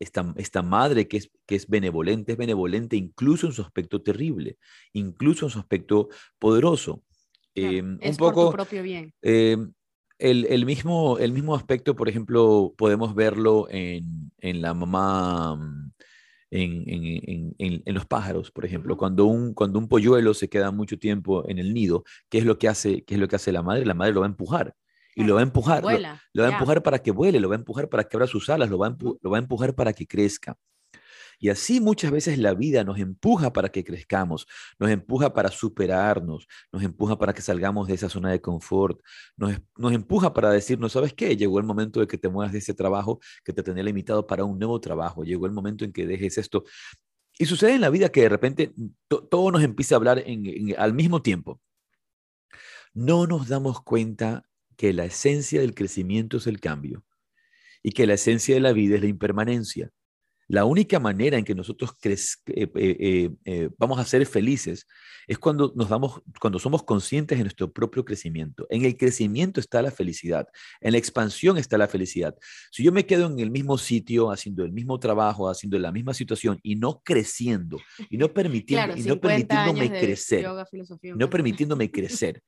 esta, 0.00 0.62
madre 0.62 1.08
que 1.08 1.18
es, 1.18 1.30
que 1.46 1.56
es 1.56 1.68
benevolente, 1.68 2.32
es 2.32 2.38
benevolente 2.38 2.96
incluso 2.96 3.46
en 3.46 3.52
su 3.52 3.60
aspecto 3.60 4.00
terrible, 4.00 4.56
incluso 4.94 5.44
en 5.44 5.50
su 5.50 5.58
aspecto 5.58 6.08
poderoso. 6.38 7.02
Em, 7.54 7.98
un 8.02 8.16
poco, 8.16 8.50
propio 8.50 8.82
bien. 8.82 9.12
Em, 9.20 9.72
el, 10.18 10.64
mismo, 10.64 11.18
el 11.18 11.32
mismo 11.32 11.54
aspecto, 11.54 11.94
por 11.94 12.08
ejemplo, 12.08 12.74
podemos 12.78 13.14
verlo 13.14 13.66
en, 13.68 14.32
la 14.40 14.72
mamá, 14.72 15.56
mm, 15.56 15.92
en, 16.50 17.94
los 17.94 18.06
pájaros, 18.06 18.50
por 18.50 18.64
ejemplo. 18.64 18.96
Cuando 18.96 19.26
un, 19.26 19.52
cuando 19.52 19.78
un 19.78 19.86
polluelo 19.86 20.32
se 20.32 20.48
queda 20.48 20.70
mucho 20.70 20.98
tiempo 20.98 21.46
en 21.46 21.58
el 21.58 21.74
nido, 21.74 22.04
¿qué 22.30 22.38
es 22.38 22.46
lo 22.46 22.58
que 22.58 22.68
hace, 22.68 23.04
qué 23.04 23.16
es 23.16 23.20
lo 23.20 23.28
que 23.28 23.36
hace 23.36 23.52
la 23.52 23.62
madre? 23.62 23.84
La 23.84 23.92
madre 23.92 24.14
lo 24.14 24.20
va 24.20 24.26
a 24.26 24.30
empujar 24.30 24.74
y 25.18 25.24
lo 25.24 25.34
va 25.34 25.40
a 25.40 25.42
empujar, 25.42 25.82
lo, 25.82 26.42
va 26.42 26.48
a 26.48 26.52
empujar 26.52 26.82
para 26.82 27.00
que 27.00 27.10
vuele, 27.10 27.40
lo 27.40 27.48
va 27.48 27.56
a 27.56 27.58
empujar 27.58 27.88
para 27.88 28.04
que 28.04 28.16
abra 28.16 28.28
sus 28.28 28.48
alas, 28.48 28.70
lo 28.70 28.78
va, 28.78 28.86
a 28.86 28.96
lo 28.98 29.30
va 29.30 29.36
a 29.36 29.40
empujar 29.40 29.74
para 29.74 29.92
que 29.92 30.06
crezca. 30.06 30.56
Y 31.40 31.48
así 31.48 31.80
muchas 31.80 32.12
veces 32.12 32.38
la 32.38 32.54
vida 32.54 32.84
nos 32.84 32.98
empuja 32.98 33.52
para 33.52 33.68
que 33.68 33.82
crezcamos, 33.82 34.46
nos 34.78 34.90
empuja 34.90 35.34
para 35.34 35.50
superarnos, 35.50 36.46
nos 36.72 36.82
empuja 36.82 37.18
para 37.18 37.32
que 37.32 37.42
salgamos 37.42 37.88
de 37.88 37.94
esa 37.94 38.08
zona 38.08 38.30
de 38.30 38.40
confort, 38.40 39.00
nos, 39.36 39.60
nos 39.76 39.92
empuja 39.92 40.32
para 40.32 40.50
decirnos, 40.50 40.92
¿sabes 40.92 41.14
qué? 41.14 41.36
Llegó 41.36 41.58
el 41.58 41.64
momento 41.64 41.98
de 42.00 42.06
que 42.06 42.18
te 42.18 42.28
muevas 42.28 42.52
de 42.52 42.58
ese 42.58 42.74
trabajo 42.74 43.18
que 43.44 43.52
te 43.52 43.62
tenía 43.64 43.82
limitado 43.82 44.24
para 44.26 44.44
un 44.44 44.58
nuevo 44.58 44.80
trabajo, 44.80 45.24
llegó 45.24 45.46
el 45.46 45.52
momento 45.52 45.84
en 45.84 45.92
que 45.92 46.06
dejes 46.06 46.38
esto. 46.38 46.64
Y 47.38 47.46
sucede 47.46 47.74
en 47.74 47.80
la 47.80 47.90
vida 47.90 48.08
que 48.08 48.22
de 48.22 48.28
repente 48.28 48.72
todo 49.08 49.50
nos 49.50 49.62
empieza 49.62 49.94
a 49.94 49.98
hablar 49.98 50.24
al 50.76 50.94
mismo 50.94 51.22
tiempo. 51.22 51.60
No 52.94 53.26
nos 53.26 53.48
damos 53.48 53.80
cuenta 53.82 54.47
que 54.78 54.92
la 54.92 55.04
esencia 55.04 55.60
del 55.60 55.74
crecimiento 55.74 56.38
es 56.38 56.46
el 56.46 56.60
cambio 56.60 57.04
y 57.82 57.90
que 57.90 58.06
la 58.06 58.14
esencia 58.14 58.54
de 58.54 58.60
la 58.60 58.72
vida 58.72 58.94
es 58.94 59.02
la 59.02 59.08
impermanencia. 59.08 59.90
La 60.46 60.64
única 60.64 60.98
manera 60.98 61.36
en 61.36 61.44
que 61.44 61.54
nosotros 61.54 61.94
eh, 62.02 62.16
eh, 62.46 63.30
eh, 63.44 63.68
vamos 63.76 63.98
a 63.98 64.04
ser 64.04 64.24
felices 64.24 64.86
es 65.26 65.38
cuando 65.38 65.72
nos 65.76 65.90
damos, 65.90 66.22
cuando 66.40 66.58
somos 66.58 66.84
conscientes 66.84 67.36
de 67.36 67.44
nuestro 67.44 67.70
propio 67.70 68.02
crecimiento. 68.04 68.66
En 68.70 68.84
el 68.86 68.96
crecimiento 68.96 69.60
está 69.60 69.82
la 69.82 69.90
felicidad, 69.90 70.46
en 70.80 70.92
la 70.92 70.98
expansión 70.98 71.58
está 71.58 71.76
la 71.76 71.88
felicidad. 71.88 72.34
Si 72.70 72.82
yo 72.82 72.92
me 72.92 73.04
quedo 73.04 73.26
en 73.26 73.38
el 73.40 73.50
mismo 73.50 73.76
sitio, 73.76 74.30
haciendo 74.30 74.64
el 74.64 74.72
mismo 74.72 74.98
trabajo, 74.98 75.50
haciendo 75.50 75.78
la 75.78 75.92
misma 75.92 76.14
situación 76.14 76.60
y 76.62 76.76
no 76.76 77.02
creciendo, 77.04 77.78
y 78.08 78.16
no, 78.16 78.32
permitiendo, 78.32 78.96
y 78.96 79.02
no 79.02 79.20
permitiéndome 79.20 79.90
crecer, 79.90 80.46
no 81.02 81.28
permitiéndome 81.28 81.90
crecer, 81.92 82.42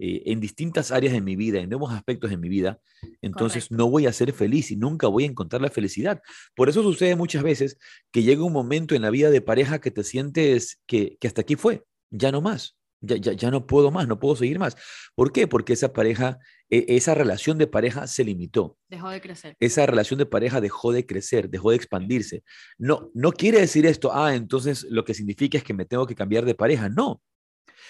eh, 0.00 0.22
en 0.26 0.38
distintas 0.38 0.92
áreas 0.92 1.12
de 1.12 1.20
mi 1.20 1.34
vida, 1.34 1.60
en 1.60 1.68
nuevos 1.68 1.92
aspectos 1.92 2.30
de 2.30 2.36
mi 2.36 2.48
vida, 2.48 2.80
entonces 3.20 3.70
no 3.72 3.90
voy 3.90 4.06
a 4.06 4.12
ser 4.12 4.32
feliz 4.32 4.70
y 4.70 4.76
nunca 4.76 5.08
voy 5.08 5.24
a 5.24 5.26
encontrar 5.26 5.60
la 5.60 5.70
felicidad. 5.70 6.22
Por 6.54 6.68
eso 6.68 6.82
sucede 6.82 7.16
muchas 7.16 7.42
veces 7.42 7.78
que 8.12 8.22
llega 8.22 8.44
un 8.44 8.52
momento 8.52 8.94
en 8.94 9.02
la 9.02 9.10
vida 9.10 9.30
de 9.30 9.40
pareja 9.40 9.80
que 9.80 9.90
te 9.90 10.04
sientes 10.04 10.80
que, 10.86 11.16
que 11.20 11.26
hasta 11.26 11.40
aquí 11.40 11.56
fue, 11.56 11.84
ya 12.10 12.30
no 12.30 12.40
más. 12.40 12.76
Ya, 13.00 13.16
ya, 13.16 13.32
ya, 13.32 13.50
no 13.52 13.64
puedo 13.64 13.92
más, 13.92 14.08
no 14.08 14.18
puedo 14.18 14.34
seguir 14.34 14.58
más. 14.58 14.76
¿Por 15.14 15.32
qué? 15.32 15.46
Porque 15.46 15.72
esa 15.72 15.92
pareja, 15.92 16.40
e, 16.68 16.84
esa 16.88 17.14
relación 17.14 17.56
de 17.56 17.68
pareja 17.68 18.08
se 18.08 18.24
limitó. 18.24 18.76
Dejó 18.88 19.10
de 19.10 19.20
crecer. 19.20 19.56
Esa 19.60 19.86
relación 19.86 20.18
de 20.18 20.26
pareja 20.26 20.60
dejó 20.60 20.90
de 20.90 21.06
crecer, 21.06 21.48
dejó 21.48 21.70
de 21.70 21.76
expandirse. 21.76 22.42
No, 22.76 23.08
no 23.14 23.30
quiere 23.30 23.60
decir 23.60 23.86
esto, 23.86 24.10
ah, 24.12 24.34
entonces 24.34 24.84
lo 24.90 25.04
que 25.04 25.14
significa 25.14 25.58
es 25.58 25.62
que 25.62 25.74
me 25.74 25.84
tengo 25.84 26.08
que 26.08 26.16
cambiar 26.16 26.44
de 26.44 26.56
pareja. 26.56 26.88
No, 26.88 27.22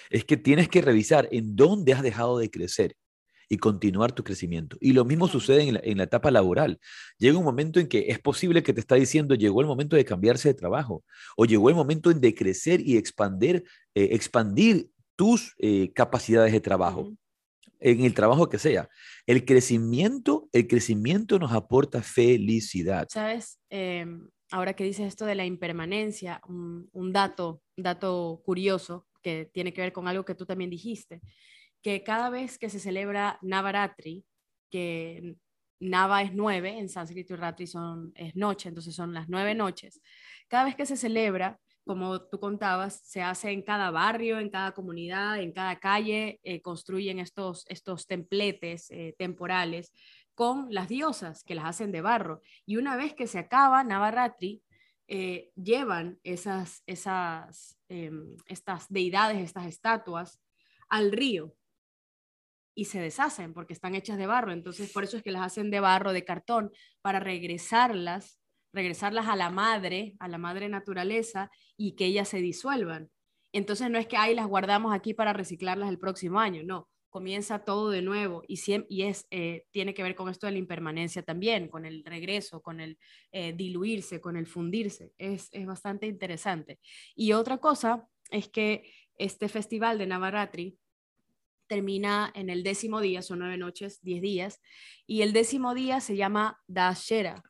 es 0.09 0.25
que 0.25 0.37
tienes 0.37 0.69
que 0.69 0.81
revisar 0.81 1.27
en 1.31 1.55
dónde 1.55 1.93
has 1.93 2.01
dejado 2.01 2.37
de 2.37 2.49
crecer 2.49 2.95
y 3.49 3.57
continuar 3.57 4.11
tu 4.11 4.23
crecimiento. 4.23 4.77
Y 4.79 4.93
lo 4.93 5.03
mismo 5.03 5.27
sucede 5.27 5.63
en 5.83 5.97
la, 5.97 6.03
etapa 6.03 6.29
laboral. 6.29 6.79
Llega 7.17 7.37
un 7.37 7.43
momento 7.43 7.79
en 7.79 7.87
que 7.87 8.05
es 8.09 8.19
posible 8.19 8.61
que 8.61 8.73
te 8.73 8.79
está 8.79 8.95
diciendo, 8.95 9.33
llegó 9.33 9.61
el 9.61 9.67
momento 9.67 9.95
de 9.95 10.05
cambiarse 10.05 10.49
de 10.49 10.53
trabajo 10.53 11.03
o 11.35 11.45
llegó 11.45 11.69
el 11.69 11.75
momento 11.75 12.13
de 12.13 12.35
crecer 12.35 12.79
y 12.79 12.95
expandir, 12.95 13.63
eh, 13.95 14.09
expandir 14.11 14.91
tus 15.15 15.55
eh, 15.57 15.91
capacidades 15.93 16.53
de 16.53 16.61
trabajo. 16.61 17.11
En 17.81 18.03
el 18.03 18.13
trabajo 18.13 18.49
que 18.49 18.59
sea. 18.59 18.89
El 19.25 19.45
crecimiento, 19.45 20.49
el 20.51 20.67
crecimiento 20.67 21.39
nos 21.39 21.53
aporta 21.53 22.01
felicidad. 22.01 23.07
Sabes, 23.09 23.57
em, 23.69 24.29
ahora 24.51 24.73
que 24.73 24.83
dices 24.83 25.07
esto 25.07 25.25
de 25.25 25.35
la 25.35 25.45
impermanencia, 25.45 26.41
un, 26.47 26.89
un 26.91 27.13
dato, 27.13 27.61
dato 27.77 28.41
curioso 28.43 29.07
que 29.21 29.49
tiene 29.53 29.73
que 29.73 29.81
ver 29.81 29.93
con 29.93 30.07
algo 30.07 30.25
que 30.25 30.35
tú 30.35 30.45
también 30.45 30.69
dijiste, 30.69 31.21
que 31.81 32.03
cada 32.03 32.29
vez 32.29 32.57
que 32.57 32.69
se 32.69 32.79
celebra 32.79 33.39
Navaratri, 33.41 34.25
que 34.69 35.35
Nava 35.79 36.21
es 36.23 36.33
nueve, 36.33 36.77
en 36.77 36.89
sánscrito 36.89 37.33
y 37.33 37.37
Ratri 37.37 37.67
son, 37.67 38.11
es 38.15 38.35
noche, 38.35 38.69
entonces 38.69 38.95
son 38.95 39.13
las 39.13 39.29
nueve 39.29 39.55
noches, 39.55 40.01
cada 40.47 40.65
vez 40.65 40.75
que 40.75 40.85
se 40.85 40.97
celebra, 40.97 41.59
como 41.85 42.21
tú 42.27 42.39
contabas, 42.39 43.01
se 43.03 43.21
hace 43.21 43.51
en 43.51 43.63
cada 43.63 43.89
barrio, 43.89 44.39
en 44.39 44.49
cada 44.49 44.73
comunidad, 44.73 45.39
en 45.39 45.51
cada 45.51 45.79
calle, 45.79 46.39
eh, 46.43 46.61
construyen 46.61 47.17
estos, 47.19 47.65
estos 47.67 48.05
templetes 48.05 48.91
eh, 48.91 49.15
temporales 49.17 49.91
con 50.35 50.67
las 50.69 50.87
diosas 50.87 51.43
que 51.43 51.55
las 51.55 51.65
hacen 51.65 51.91
de 51.91 52.01
barro. 52.01 52.41
Y 52.65 52.77
una 52.77 52.95
vez 52.95 53.13
que 53.15 53.25
se 53.25 53.39
acaba 53.39 53.83
Navaratri, 53.83 54.61
eh, 55.11 55.51
llevan 55.55 56.19
esas, 56.23 56.83
esas, 56.85 57.79
em, 57.89 58.35
estas 58.45 58.87
deidades, 58.89 59.39
estas 59.39 59.65
estatuas, 59.65 60.39
al 60.87 61.11
río 61.11 61.55
y 62.75 62.85
se 62.85 63.01
deshacen 63.01 63.53
porque 63.53 63.73
están 63.73 63.95
hechas 63.95 64.17
de 64.17 64.27
barro. 64.27 64.51
Entonces, 64.51 64.91
por 64.91 65.03
eso 65.03 65.17
es 65.17 65.23
que 65.23 65.31
las 65.31 65.41
hacen 65.41 65.71
de 65.71 65.79
barro, 65.79 66.13
de 66.13 66.23
cartón, 66.23 66.71
para 67.01 67.19
regresarlas, 67.19 68.39
regresarlas 68.71 69.27
a 69.27 69.35
la 69.35 69.49
madre, 69.49 70.15
a 70.19 70.27
la 70.27 70.37
madre 70.37 70.69
naturaleza 70.69 71.49
y 71.75 71.95
que 71.95 72.05
ellas 72.05 72.29
se 72.29 72.37
disuelvan. 72.37 73.09
Entonces, 73.51 73.89
no 73.89 73.97
es 73.97 74.07
que 74.07 74.17
ahí 74.17 74.35
las 74.35 74.47
guardamos 74.47 74.93
aquí 74.93 75.15
para 75.15 75.33
reciclarlas 75.33 75.89
el 75.89 75.97
próximo 75.97 76.39
año, 76.39 76.61
no 76.63 76.87
comienza 77.09 77.59
todo 77.59 77.89
de 77.89 78.01
nuevo 78.01 78.43
y, 78.47 78.59
y 78.89 79.03
es, 79.03 79.27
eh, 79.31 79.65
tiene 79.71 79.93
que 79.93 80.03
ver 80.03 80.15
con 80.15 80.29
esto 80.29 80.45
de 80.45 80.53
la 80.53 80.59
impermanencia 80.59 81.23
también, 81.23 81.67
con 81.67 81.85
el 81.85 82.03
regreso, 82.05 82.61
con 82.61 82.79
el 82.79 82.97
eh, 83.31 83.53
diluirse, 83.53 84.21
con 84.21 84.37
el 84.37 84.47
fundirse. 84.47 85.13
Es, 85.17 85.49
es, 85.51 85.65
bastante 85.65 86.07
interesante. 86.07 86.79
Y 87.15 87.33
otra 87.33 87.57
cosa 87.57 88.07
es 88.29 88.47
que 88.47 88.91
este 89.15 89.49
festival 89.49 89.97
de 89.97 90.07
Navaratri 90.07 90.77
termina 91.67 92.31
en 92.35 92.49
el 92.49 92.63
décimo 92.63 92.99
día, 93.01 93.21
son 93.21 93.39
nueve 93.39 93.57
noches, 93.57 94.01
diez 94.01 94.21
días, 94.21 94.61
y 95.05 95.21
el 95.21 95.33
décimo 95.33 95.75
día 95.75 95.99
se 95.99 96.15
llama 96.15 96.59
Dashera, 96.67 97.43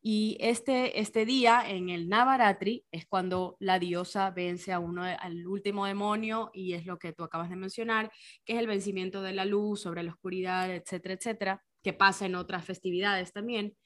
y 0.00 0.36
este, 0.40 1.00
este 1.00 1.26
día 1.26 1.62
en 1.66 1.88
el 1.88 2.08
Navaratri 2.08 2.84
es 2.92 3.06
cuando 3.06 3.56
la 3.58 3.78
diosa 3.78 4.30
vence 4.30 4.72
a 4.72 4.78
uno, 4.78 5.02
al 5.02 5.46
último 5.46 5.86
demonio 5.86 6.50
y 6.54 6.74
es 6.74 6.86
lo 6.86 6.98
que 6.98 7.12
tú 7.12 7.24
acabas 7.24 7.50
de 7.50 7.56
mencionar, 7.56 8.12
que 8.44 8.54
es 8.54 8.58
el 8.60 8.68
vencimiento 8.68 9.22
de 9.22 9.32
la 9.32 9.44
luz 9.44 9.82
sobre 9.82 10.04
la 10.04 10.12
oscuridad, 10.12 10.72
etcétera, 10.72 11.14
etcétera, 11.14 11.64
que 11.82 11.92
pasa 11.92 12.26
en 12.26 12.36
otras 12.36 12.64
festividades 12.64 13.32
también. 13.32 13.76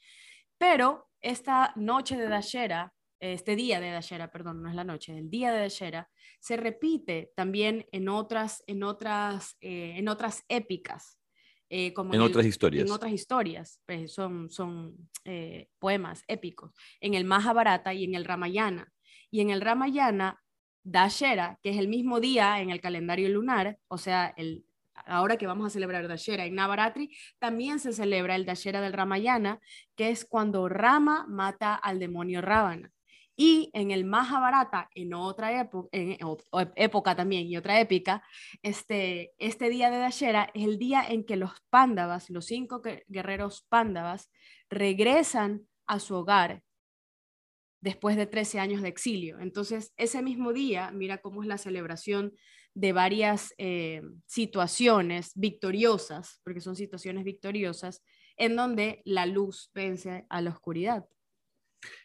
Pero 0.58 1.08
esta 1.22 1.72
noche 1.76 2.16
de 2.16 2.28
Dashera, 2.28 2.92
este 3.18 3.56
día 3.56 3.80
de 3.80 3.90
Dashera, 3.90 4.30
perdón, 4.30 4.62
no 4.62 4.68
es 4.68 4.74
la 4.74 4.84
noche, 4.84 5.16
el 5.16 5.30
día 5.30 5.50
de 5.52 5.60
Dashera, 5.60 6.10
se 6.40 6.56
repite 6.56 7.32
también 7.36 7.86
en 7.90 8.08
otras, 8.08 8.62
en 8.66 8.82
otras, 8.82 9.56
eh, 9.60 9.94
en 9.96 10.08
otras 10.08 10.44
épicas 10.48 11.21
eh, 11.74 11.94
en, 11.96 12.20
otras 12.20 12.44
historias. 12.44 12.84
En 12.84 12.92
otras 12.92 13.12
historias, 13.12 13.80
pues 13.86 14.12
son, 14.12 14.50
son 14.50 14.94
eh, 15.24 15.70
poemas 15.78 16.22
épicos, 16.28 16.70
en 17.00 17.14
el 17.14 17.24
Mahabharata 17.24 17.94
y 17.94 18.04
en 18.04 18.14
el 18.14 18.26
Ramayana. 18.26 18.92
Y 19.30 19.40
en 19.40 19.48
el 19.48 19.62
Ramayana, 19.62 20.38
Dashera, 20.82 21.58
que 21.62 21.70
es 21.70 21.78
el 21.78 21.88
mismo 21.88 22.20
día 22.20 22.60
en 22.60 22.68
el 22.68 22.82
calendario 22.82 23.26
lunar, 23.30 23.78
o 23.88 23.96
sea, 23.96 24.34
el, 24.36 24.66
ahora 25.06 25.38
que 25.38 25.46
vamos 25.46 25.66
a 25.66 25.70
celebrar 25.70 26.06
Dashera 26.08 26.44
en 26.44 26.56
Navaratri, 26.56 27.16
también 27.38 27.78
se 27.78 27.94
celebra 27.94 28.36
el 28.36 28.44
Dashera 28.44 28.82
del 28.82 28.92
Ramayana, 28.92 29.58
que 29.96 30.10
es 30.10 30.26
cuando 30.26 30.68
Rama 30.68 31.24
mata 31.26 31.74
al 31.74 31.98
demonio 31.98 32.42
Ravana. 32.42 32.92
Y 33.36 33.70
en 33.72 33.90
el 33.90 34.04
Mahabharata, 34.04 34.90
en 34.94 35.14
otra 35.14 35.68
época, 36.76 37.16
también 37.16 37.46
y 37.46 37.56
otra 37.56 37.80
épica, 37.80 38.22
este, 38.62 39.32
este 39.38 39.70
día 39.70 39.90
de 39.90 39.98
Dashera 39.98 40.50
es 40.54 40.64
el 40.64 40.78
día 40.78 41.02
en 41.08 41.24
que 41.24 41.36
los 41.36 41.52
pándavas, 41.70 42.28
los 42.28 42.46
cinco 42.46 42.82
guerreros 43.08 43.64
pándavas, 43.68 44.30
regresan 44.68 45.66
a 45.86 45.98
su 45.98 46.14
hogar 46.16 46.62
después 47.80 48.16
de 48.16 48.26
13 48.26 48.60
años 48.60 48.82
de 48.82 48.88
exilio. 48.88 49.40
Entonces, 49.40 49.92
ese 49.96 50.22
mismo 50.22 50.52
día, 50.52 50.90
mira 50.92 51.18
cómo 51.18 51.42
es 51.42 51.48
la 51.48 51.58
celebración 51.58 52.34
de 52.74 52.92
varias 52.92 53.54
eh, 53.58 54.02
situaciones 54.26 55.32
victoriosas, 55.34 56.40
porque 56.44 56.60
son 56.60 56.76
situaciones 56.76 57.24
victoriosas, 57.24 58.02
en 58.36 58.56
donde 58.56 59.02
la 59.04 59.26
luz 59.26 59.70
vence 59.74 60.26
a 60.28 60.40
la 60.40 60.50
oscuridad 60.50 61.06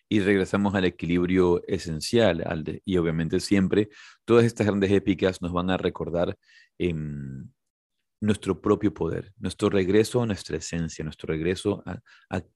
y 0.09 0.19
regresamos 0.19 0.75
al 0.75 0.85
equilibrio 0.85 1.61
esencial. 1.67 2.43
Al 2.45 2.81
y 2.85 2.97
obviamente 2.97 3.39
siempre 3.39 3.89
todas 4.25 4.45
estas 4.45 4.67
grandes 4.67 4.91
épicas 4.91 5.41
nos 5.41 5.51
van 5.51 5.69
a 5.69 5.77
recordar 5.77 6.37
em, 6.77 7.49
nuestro 8.19 8.61
propio 8.61 8.93
poder, 8.93 9.33
nuestro 9.37 9.69
regreso 9.69 10.21
a 10.21 10.25
nuestra 10.25 10.57
esencia, 10.57 11.03
nuestro 11.03 11.27
regreso 11.27 11.83
a, 11.85 11.99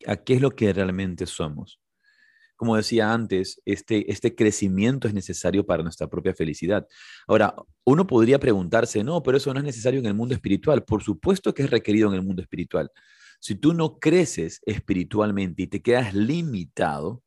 a, 0.05 0.15
qué 0.17 0.35
es 0.35 0.41
lo 0.41 0.51
que 0.51 0.73
realmente 0.73 1.25
somos. 1.25 1.79
Como 2.55 2.77
decía 2.77 3.11
antes, 3.11 3.59
este, 3.65 4.11
este 4.11 4.35
crecimiento 4.35 5.07
es 5.07 5.15
necesario 5.15 5.65
para 5.65 5.81
nuestra 5.81 6.07
propia 6.07 6.35
felicidad. 6.35 6.87
Ahora, 7.27 7.55
uno 7.83 8.05
podría 8.05 8.39
preguntarse, 8.39 9.03
no, 9.03 9.23
pero 9.23 9.37
eso 9.37 9.51
no 9.51 9.59
es 9.59 9.65
necesario 9.65 9.99
en 9.99 10.05
el 10.05 10.13
mundo 10.13 10.35
espiritual. 10.35 10.83
Por 10.83 11.01
supuesto 11.01 11.55
que 11.55 11.63
es 11.63 11.71
requerido 11.71 12.09
en 12.09 12.15
el 12.15 12.21
mundo 12.21 12.43
espiritual. 12.43 12.91
Si 13.41 13.55
tú 13.55 13.73
no 13.73 13.97
creces 13.97 14.61
espiritualmente 14.67 15.63
y 15.63 15.67
te 15.67 15.81
quedas 15.81 16.13
limitado, 16.13 17.23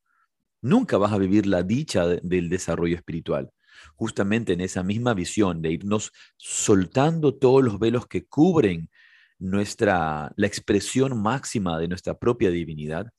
nunca 0.63 0.97
vas 0.97 1.13
a 1.13 1.19
vivir 1.19 1.45
la 1.47 1.65
dicha 1.65 2.07
del 2.07 2.49
desarrollo 2.49 2.95
espiritual. 2.95 3.51
Justamente 3.97 4.53
en 4.53 4.61
esa 4.61 4.85
misma 4.85 5.13
visión 5.13 5.61
de 5.61 5.73
irnos 5.73 6.13
soltando 6.37 7.35
todos 7.35 7.65
los 7.65 7.81
velos 7.81 8.07
que 8.07 8.27
cubren 8.27 8.91
nuestra, 9.41 10.33
la 10.37 10.47
expresión 10.47 11.21
máxima 11.21 11.81
de 11.81 11.89
nuestra 11.89 12.17
propia 12.17 12.51
divinidad, 12.51 13.11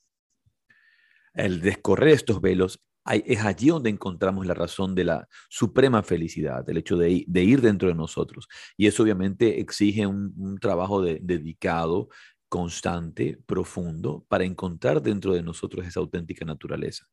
el 1.34 1.60
descorrer 1.60 2.14
estos 2.14 2.40
velos 2.40 2.80
es 3.14 3.44
allí 3.44 3.68
donde 3.68 3.90
encontramos 3.90 4.48
la 4.48 4.56
razón 4.56 4.96
de 4.96 5.04
la 5.04 5.28
suprema 5.50 6.02
felicidad, 6.02 6.68
el 6.70 6.78
hecho 6.78 6.98
de, 6.98 7.12
ir 7.12 7.62
dentro 7.62 7.90
de 7.90 7.94
nosotros. 7.94 8.48
Y 8.78 8.88
eso 8.88 9.04
obviamente 9.04 9.60
exige 9.60 10.08
un, 10.08 10.58
trabajo 10.60 11.02
dedicado, 11.04 12.10
constante, 12.56 13.38
profundo, 13.46 14.26
para 14.30 14.46
encontrar 14.46 15.02
dentro 15.02 15.34
de 15.34 15.44
nosotros 15.44 15.86
esa 15.86 16.00
auténtica 16.00 16.46
naturaleza. 16.46 17.06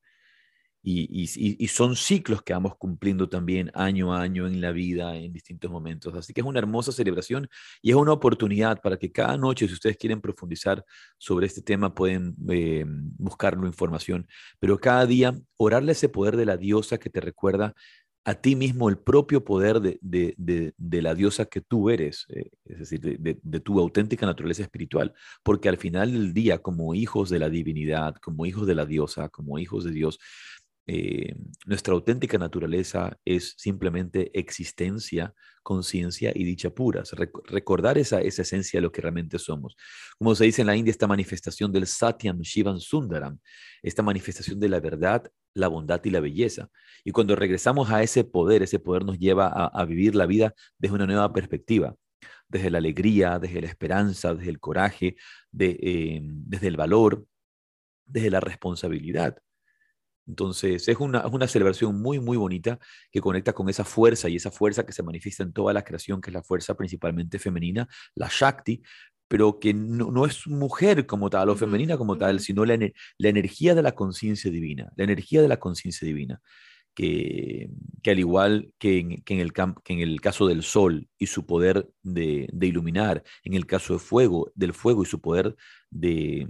y, 0.85 1.67
son 1.67 1.95
ciclos 1.95 2.41
que 2.43 2.53
vamos 2.53 2.75
cumpliendo 2.77 3.27
también 3.29 3.71
año 3.73 4.13
a 4.13 4.21
año 4.21 4.47
en 4.47 4.61
la 4.61 4.71
vida, 4.71 5.15
en 5.17 5.33
distintos 5.33 5.69
momentos. 5.71 6.13
Así 6.15 6.33
que 6.33 6.41
es 6.41 6.47
una 6.47 6.59
hermosa 6.59 6.91
celebración 6.93 7.49
y 7.81 7.91
es 7.91 7.95
una 7.95 8.13
oportunidad 8.13 8.81
para 8.81 8.97
que 8.97 9.11
cada 9.11 9.37
noche, 9.37 9.67
si 9.67 9.73
ustedes 9.73 9.97
quieren 9.97 10.21
profundizar 10.21 10.85
sobre 11.17 11.47
este 11.47 11.61
tema, 11.61 11.93
pueden 11.93 12.35
eh, 12.49 12.85
buscarlo 13.17 13.67
información, 13.67 14.27
pero 14.59 14.79
cada 14.79 15.05
día 15.05 15.35
orarle 15.57 15.91
ese 15.93 16.09
poder 16.09 16.37
de 16.37 16.45
la 16.45 16.57
diosa 16.57 16.97
que 16.97 17.09
te 17.09 17.21
recuerda 17.21 17.73
a 18.25 18.35
ti 18.35 18.55
mismo 18.55 18.89
el 18.89 18.97
propio 18.97 19.43
poder 19.43 19.81
de, 19.81 20.73
la 20.77 21.15
diosa 21.15 21.45
que 21.45 21.61
tú 21.61 21.89
eres, 21.89 22.25
eh, 22.29 22.49
es 22.65 22.79
decir, 22.79 23.01
de, 23.01 23.59
tu 23.59 23.79
auténtica 23.79 24.25
naturaleza 24.25 24.63
espiritual, 24.63 25.13
porque 25.43 25.67
al 25.69 25.77
final 25.77 26.13
del 26.13 26.33
día, 26.33 26.59
como 26.59 26.95
hijos 26.95 27.29
de 27.29 27.39
la 27.39 27.49
divinidad, 27.49 28.15
como 28.15 28.45
hijos 28.45 28.65
de 28.65 28.75
la 28.75 28.85
diosa, 28.85 29.29
como 29.29 29.59
hijos 29.59 29.83
de 29.83 29.91
Dios, 29.91 30.19
eh, 30.85 31.33
nuestra 31.65 31.93
auténtica 31.93 32.37
naturaleza 32.37 33.17
es 33.23 33.55
simplemente 33.57 34.37
existencia, 34.37 35.33
conciencia 35.61 36.31
y 36.35 36.43
dicha 36.43 36.69
puras. 36.71 37.11
recordar 37.13 37.97
esa, 37.97 38.21
esa 38.21 38.41
esencia 38.41 38.79
de 38.79 38.81
lo 38.81 38.91
que 38.91 39.01
realmente 39.01 39.39
somos. 39.39 39.75
Como 40.17 40.35
se 40.35 40.45
dice 40.45 40.61
en 40.61 40.67
la 40.67 40.75
India, 40.75 40.91
esta 40.91 41.07
manifestación 41.07 41.71
del 41.71 41.87
Satyam 41.87 42.39
Shivan 42.41 42.79
Sundaram, 42.79 43.39
esta 43.81 44.03
manifestación 44.03 44.59
de 44.59 44.69
la 44.69 44.79
verdad, 44.81 45.29
la 45.53 45.67
bondad 45.67 46.01
y 46.03 46.09
la 46.09 46.19
belleza. 46.19 46.69
Y 47.03 47.11
cuando 47.11 47.35
regresamos 47.35 47.91
a 47.91 48.03
ese 48.03 48.23
poder, 48.23 48.63
ese 48.63 48.79
poder 48.79 49.05
nos 49.05 49.19
lleva 49.19 49.47
a, 49.47 49.85
vivir 49.85 50.15
la 50.15 50.25
vida 50.25 50.53
desde 50.77 50.95
una 50.95 51.05
nueva 51.05 51.31
perspectiva 51.33 51.95
desde 52.47 52.69
la 52.69 52.77
alegría, 52.77 53.39
desde 53.39 53.61
la 53.61 53.67
esperanza, 53.67 54.35
desde 54.35 54.51
el 54.51 54.59
coraje, 54.59 55.15
eh, 55.59 56.19
desde 56.21 56.67
el 56.67 56.77
valor, 56.77 57.25
desde 58.05 58.29
la 58.29 58.39
responsabilidad. 58.39 59.37
Entonces, 60.25 60.87
es 60.87 60.97
una, 60.99 61.27
una, 61.27 61.47
celebración 61.47 62.01
muy, 62.01 62.19
muy 62.19 62.37
bonita 62.37 62.79
que 63.11 63.19
conecta 63.19 63.53
con 63.53 63.67
esa 63.69 63.83
fuerza 63.83 64.29
y 64.29 64.37
esa 64.37 64.51
fuerza 64.51 64.85
que 64.85 64.93
se 64.93 65.03
manifiesta 65.03 65.43
en 65.43 65.51
toda 65.51 65.73
la 65.73 65.83
creación, 65.83 66.21
que 66.21 66.29
es 66.29 66.33
la 66.33 66.43
fuerza 66.43 66.75
principalmente 66.75 67.39
femenina, 67.39 67.89
la 68.15 68.29
Shakti, 68.31 68.81
pero 69.27 69.59
que 69.59 69.73
no, 69.73 70.25
es 70.25 70.47
mujer 70.47 71.05
como 71.05 71.29
tal 71.29 71.49
o 71.49 71.55
femenina 71.55 71.97
como 71.97 72.17
tal, 72.17 72.39
sino 72.39 72.65
la, 72.65 72.77
la 73.17 73.29
energía 73.29 73.75
de 73.75 73.81
la 73.81 73.93
conciencia 73.93 74.51
divina, 74.51 74.91
la 74.95 75.03
energía 75.03 75.41
de 75.41 75.47
la 75.47 75.57
conciencia 75.57 76.07
divina 76.07 76.41
que, 76.93 77.69
al 78.05 78.19
igual 78.19 78.71
que 78.77 78.99
en, 78.99 79.39
el 79.39 79.53
que 79.53 79.93
en 79.93 79.99
el 79.99 80.21
caso 80.21 80.47
del 80.47 80.63
sol 80.63 81.07
y 81.17 81.27
su 81.27 81.45
poder 81.45 81.89
de, 82.03 82.47
iluminar, 82.61 83.23
en 83.43 83.53
el 83.53 83.65
caso 83.65 83.93
de 83.93 83.99
fuego, 83.99 84.51
del 84.55 84.73
fuego 84.73 85.03
y 85.03 85.05
su 85.05 85.19
poder 85.19 85.55
de, 85.89 86.47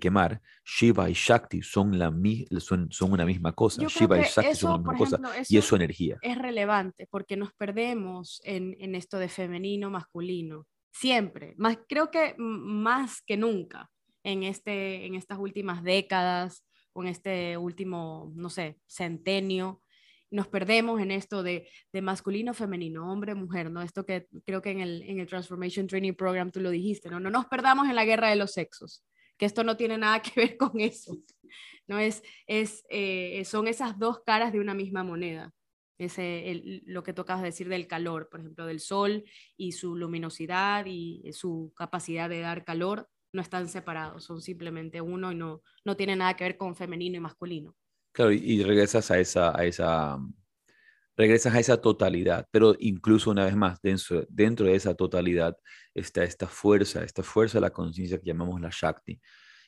quemar, 0.00 0.40
Shiva 0.64 1.10
y 1.10 1.14
Shakti 1.14 1.62
son, 1.62 1.98
la, 1.98 2.12
son, 2.58 2.88
son 2.90 3.12
una 3.12 3.24
misma 3.24 3.52
cosa. 3.52 3.86
Shiva 3.86 4.18
y 4.18 4.22
Shakti 4.22 4.54
son 4.54 4.70
una 4.70 4.78
misma 4.78 4.96
cosa 4.96 5.20
y 5.48 5.58
es 5.58 5.64
su 5.64 5.76
energía. 5.76 6.18
Es 6.22 6.38
relevante 6.38 7.06
porque 7.10 7.36
nos 7.36 7.52
perdemos 7.54 8.40
en, 8.44 8.76
en 8.80 8.94
esto 8.94 9.18
de 9.18 9.28
femenino, 9.28 9.90
masculino, 9.90 10.66
siempre, 10.98 11.54
más, 11.58 11.78
creo 11.88 12.10
que 12.10 12.34
más 12.38 13.22
que 13.22 13.36
nunca 13.36 13.90
en, 14.22 14.42
este, 14.42 15.06
en 15.06 15.14
estas 15.14 15.38
últimas 15.38 15.82
décadas 15.82 16.64
con 16.92 17.06
este 17.06 17.56
último, 17.58 18.32
no 18.34 18.48
sé, 18.48 18.78
centenio, 18.86 19.82
nos 20.30 20.48
perdemos 20.48 21.00
en 21.00 21.10
esto 21.10 21.42
de, 21.42 21.68
de, 21.92 22.02
masculino, 22.02 22.54
femenino, 22.54 23.12
hombre, 23.12 23.34
mujer, 23.34 23.70
¿no? 23.70 23.82
Esto 23.82 24.04
que 24.04 24.26
creo 24.44 24.62
que 24.62 24.70
en 24.70 24.80
el, 24.80 25.02
en 25.02 25.20
el 25.20 25.26
Transformation 25.26 25.86
Training 25.86 26.14
Program 26.14 26.50
tú 26.50 26.60
lo 26.60 26.70
dijiste, 26.70 27.10
¿no? 27.10 27.20
No 27.20 27.30
nos 27.30 27.46
perdamos 27.46 27.88
en 27.88 27.94
la 27.94 28.04
guerra 28.04 28.30
de 28.30 28.36
los 28.36 28.52
sexos, 28.52 29.04
que 29.36 29.46
esto 29.46 29.62
no 29.62 29.76
tiene 29.76 29.98
nada 29.98 30.20
que 30.22 30.32
ver 30.34 30.56
con 30.58 30.80
eso, 30.80 31.16
¿no? 31.86 31.98
Es, 31.98 32.22
es, 32.46 32.84
eh, 32.88 33.44
son 33.44 33.68
esas 33.68 33.98
dos 33.98 34.20
caras 34.24 34.52
de 34.52 34.60
una 34.60 34.74
misma 34.74 35.04
moneda. 35.04 35.52
Ese, 35.98 36.82
lo 36.84 37.02
que 37.02 37.12
tocas 37.12 37.42
decir 37.42 37.68
del 37.68 37.86
calor, 37.86 38.28
por 38.28 38.40
ejemplo, 38.40 38.66
del 38.66 38.80
sol 38.80 39.24
y 39.56 39.72
su 39.72 39.96
luminosidad 39.96 40.84
y 40.86 41.22
su 41.32 41.72
capacidad 41.74 42.28
de 42.28 42.40
dar 42.40 42.64
calor, 42.64 43.08
no 43.32 43.42
están 43.42 43.68
separados, 43.68 44.24
son 44.24 44.40
simplemente 44.40 45.00
uno 45.00 45.30
y 45.30 45.36
no, 45.36 45.62
no 45.84 45.96
tiene 45.96 46.16
nada 46.16 46.34
que 46.34 46.44
ver 46.44 46.56
con 46.56 46.74
femenino 46.74 47.16
y 47.16 47.20
masculino. 47.20 47.76
Claro, 48.12 48.32
y, 48.32 48.62
regresas 48.62 49.10
a 49.10 49.20
esa, 49.20 49.56
a 49.56 49.64
esa, 49.66 50.18
regresas 51.16 51.54
a 51.54 51.60
esa 51.60 51.80
totalidad, 51.80 52.48
pero 52.50 52.74
incluso 52.80 53.30
una 53.30 53.44
vez 53.44 53.54
más, 53.54 53.78
dentro, 53.82 54.24
dentro 54.30 54.66
de 54.66 54.74
esa 54.74 54.94
totalidad 54.94 55.54
está 55.94 56.24
esta 56.24 56.46
fuerza, 56.46 57.04
esta 57.04 57.22
fuerza 57.22 57.58
de 57.58 57.62
la 57.62 57.70
conciencia 57.70 58.18
que 58.18 58.26
llamamos 58.26 58.60
la 58.60 58.70
Shakti. 58.72 59.20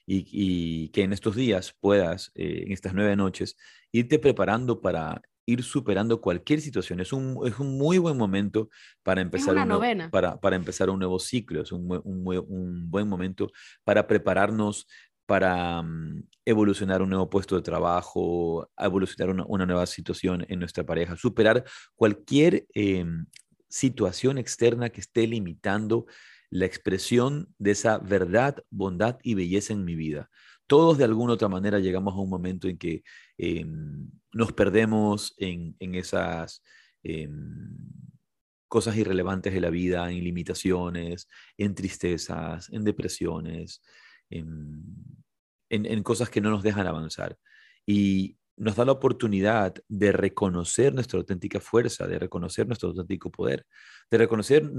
Y, 0.06 0.26
y, 0.32 0.88
que 0.88 1.02
en 1.02 1.12
estos 1.12 1.36
días 1.36 1.76
puedas, 1.78 2.32
eh, 2.34 2.62
en 2.64 2.72
estas 2.72 2.94
nueve 2.94 3.14
noches, 3.14 3.54
irte 3.92 4.18
preparando 4.18 4.80
para 4.80 5.20
ir 5.48 5.62
superando 5.62 6.20
cualquier 6.20 6.60
situación. 6.60 7.00
Es 7.00 7.10
un, 7.10 7.38
es 7.46 7.58
un 7.58 7.78
muy 7.78 7.96
buen 7.96 8.18
momento 8.18 8.68
para 9.02 9.22
empezar, 9.22 9.56
un, 9.56 10.10
para, 10.10 10.38
para, 10.38 10.56
empezar 10.56 10.90
un 10.90 10.98
nuevo 10.98 11.18
ciclo, 11.18 11.62
es 11.62 11.72
un, 11.72 11.90
un, 12.04 12.44
un 12.48 12.90
buen 12.90 13.08
momento 13.08 13.50
para 13.82 14.06
prepararnos 14.06 14.86
para 15.24 15.82
mm, 15.82 16.24
evolucionar 16.44 17.00
un 17.00 17.08
nuevo 17.08 17.30
puesto 17.30 17.56
de 17.56 17.62
trabajo, 17.62 18.70
evolucionar 18.76 19.34
una, 19.34 19.44
una 19.46 19.64
nueva 19.64 19.86
situación 19.86 20.44
en 20.50 20.58
nuestra 20.58 20.84
pareja, 20.84 21.16
superar 21.16 21.64
cualquier 21.96 22.66
em, 22.74 23.24
situación 23.70 24.36
externa 24.36 24.90
que 24.90 25.00
esté 25.00 25.26
limitando 25.26 26.04
la 26.50 26.66
expresión 26.66 27.54
de 27.58 27.70
esa 27.70 27.98
verdad, 27.98 28.62
bondad 28.68 29.18
y 29.22 29.32
belleza 29.32 29.72
en 29.72 29.84
mi 29.86 29.94
vida 29.94 30.28
todos 30.68 30.98
de 30.98 31.04
alguna 31.04 31.32
otra 31.32 31.48
manera 31.48 31.80
llegamos 31.80 32.14
a 32.14 32.18
un 32.18 32.30
momento 32.30 32.68
en 32.68 32.78
que 32.78 33.02
em, 33.38 34.10
nos 34.32 34.52
perdemos 34.52 35.34
en, 35.38 35.74
esas 35.80 36.62
em, 37.02 37.76
cosas 38.68 38.96
irrelevantes 38.96 39.52
de 39.52 39.60
la 39.60 39.70
vida, 39.70 40.10
en 40.12 40.22
limitaciones, 40.22 41.28
en 41.56 41.74
tristezas, 41.74 42.68
en 42.72 42.84
depresiones, 42.84 43.82
en, 44.30 44.84
en 45.70 46.02
cosas 46.02 46.30
que 46.30 46.40
no 46.40 46.50
nos 46.50 46.62
dejan 46.62 46.86
avanzar. 46.86 47.38
Y 47.86 48.36
nos 48.58 48.76
da 48.76 48.84
la 48.84 48.92
oportunidad 48.92 49.74
de 49.88 50.12
reconocer 50.12 50.92
nuestra 50.94 51.18
auténtica 51.18 51.60
fuerza, 51.60 52.06
de 52.06 52.18
reconocer 52.18 52.66
nuestro 52.66 52.90
auténtico 52.90 53.30
poder, 53.30 53.64
de 54.10 54.18
reconocer 54.18 54.70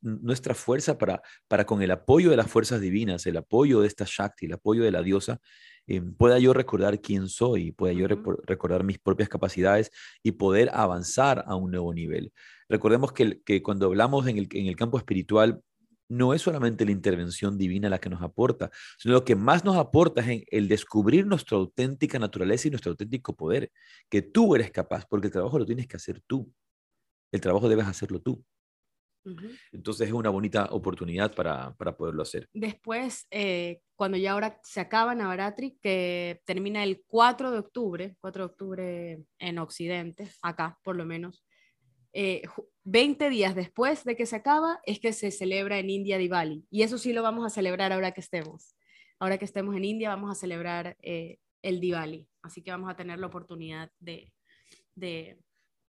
nuestra 0.00 0.54
fuerza 0.54 0.98
para, 0.98 1.22
para 1.48 1.64
con 1.64 1.82
el 1.82 1.90
apoyo 1.90 2.30
de 2.30 2.36
las 2.36 2.50
fuerzas 2.50 2.80
divinas, 2.80 3.26
el 3.26 3.36
apoyo 3.36 3.80
de 3.80 3.88
esta 3.88 4.04
Shakti, 4.06 4.46
el 4.46 4.54
apoyo 4.54 4.84
de 4.84 4.90
la 4.90 5.02
diosa, 5.02 5.40
eh, 5.86 6.00
pueda 6.00 6.38
yo 6.38 6.52
recordar 6.52 7.00
quién 7.00 7.28
soy, 7.28 7.72
pueda 7.72 7.92
yo 7.92 8.06
recordar 8.06 8.84
mis 8.84 8.98
propias 8.98 9.28
capacidades 9.28 9.90
y 10.22 10.32
poder 10.32 10.70
avanzar 10.72 11.44
a 11.46 11.56
un 11.56 11.70
nuevo 11.70 11.92
nivel. 11.92 12.32
Recordemos 12.68 13.12
que, 13.12 13.40
que 13.42 13.62
cuando 13.62 13.86
hablamos 13.86 14.26
en 14.26 14.38
el, 14.38 14.48
en 14.52 14.66
el 14.66 14.76
campo 14.76 14.98
espiritual, 14.98 15.60
no 16.12 16.34
es 16.34 16.42
solamente 16.42 16.84
la 16.84 16.92
intervención 16.92 17.56
divina 17.56 17.88
la 17.88 17.98
que 17.98 18.10
nos 18.10 18.22
aporta, 18.22 18.70
sino 18.98 19.14
lo 19.14 19.24
que 19.24 19.34
más 19.34 19.64
nos 19.64 19.76
aporta 19.76 20.20
es 20.20 20.44
el 20.50 20.68
descubrir 20.68 21.26
nuestra 21.26 21.56
auténtica 21.56 22.18
naturaleza 22.18 22.68
y 22.68 22.70
nuestro 22.70 22.90
auténtico 22.90 23.34
poder, 23.34 23.72
que 24.10 24.20
tú 24.20 24.54
eres 24.54 24.70
capaz, 24.70 25.06
porque 25.08 25.28
el 25.28 25.32
trabajo 25.32 25.58
lo 25.58 25.64
tienes 25.64 25.86
que 25.86 25.96
hacer 25.96 26.20
tú. 26.26 26.52
El 27.32 27.40
trabajo 27.40 27.68
debes 27.68 27.86
hacerlo 27.86 28.20
tú. 28.20 28.44
Entonces 29.70 30.08
es 30.08 30.12
una 30.12 30.30
bonita 30.30 30.66
oportunidad 30.72 31.34
para, 31.34 31.74
poderlo 31.96 32.22
hacer. 32.22 32.48
Después, 32.52 33.26
eh, 33.30 33.80
cuando 33.94 34.18
ya 34.18 34.32
ahora 34.32 34.58
se 34.64 34.80
acaba 34.80 35.14
Navaratri, 35.14 35.78
que 35.80 36.42
termina 36.44 36.82
el 36.82 37.02
4 37.06 37.52
de 37.52 37.58
octubre, 37.58 38.16
4 38.20 38.42
de 38.42 38.46
octubre 38.46 39.24
en 39.38 39.58
Occidente, 39.58 40.28
acá 40.42 40.78
por 40.82 40.96
lo 40.96 41.06
menos, 41.06 41.44
20 42.12 43.26
eh, 43.26 43.30
días 43.30 43.54
después 43.54 44.04
de 44.04 44.16
que 44.16 44.26
se 44.26 44.36
acaba 44.36 44.80
es 44.84 45.00
que 45.00 45.12
se 45.12 45.30
celebra 45.30 45.78
en 45.78 45.90
India 45.90 46.18
Diwali. 46.18 46.66
Y 46.70 46.82
eso 46.82 46.98
sí 46.98 47.12
lo 47.12 47.22
vamos 47.22 47.46
a 47.46 47.50
celebrar 47.50 47.92
ahora 47.92 48.12
que 48.12 48.20
estemos. 48.20 48.76
Ahora 49.18 49.38
que 49.38 49.44
estemos 49.44 49.76
en 49.76 49.84
India 49.84 50.08
vamos 50.08 50.30
a 50.30 50.38
celebrar 50.38 50.96
eh, 51.00 51.38
el 51.62 51.80
Diwali. 51.80 52.28
Así 52.42 52.62
que 52.62 52.70
vamos 52.70 52.90
a 52.90 52.96
tener 52.96 53.18
la 53.18 53.28
oportunidad 53.28 53.90
de, 54.00 54.32
de, 54.94 55.38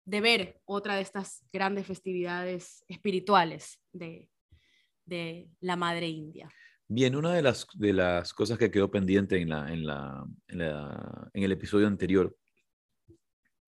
de, 0.05 0.21
ver 0.21 0.61
otra 0.65 0.97
de 0.97 1.03
estas 1.03 1.45
grandes 1.53 1.87
festividades 1.87 2.85
espirituales 2.89 3.79
de, 3.93 4.29
de 5.07 5.49
la 5.61 5.77
Madre 5.77 6.09
India. 6.09 6.51
Bien, 6.89 7.17
una 7.17 7.33
de 7.33 7.43
las, 7.43 7.67
de 7.75 7.93
las 7.93 8.35
cosas 8.35 8.59
que 8.59 8.71
quedó 8.71 8.91
pendiente 8.91 9.41
en, 9.41 9.49
la, 9.49 9.73
en, 9.73 9.87
la, 9.87 10.27
en, 10.49 10.61
en 10.61 11.43
el 11.43 11.53
episodio 11.53 11.87
anterior, 11.87 12.37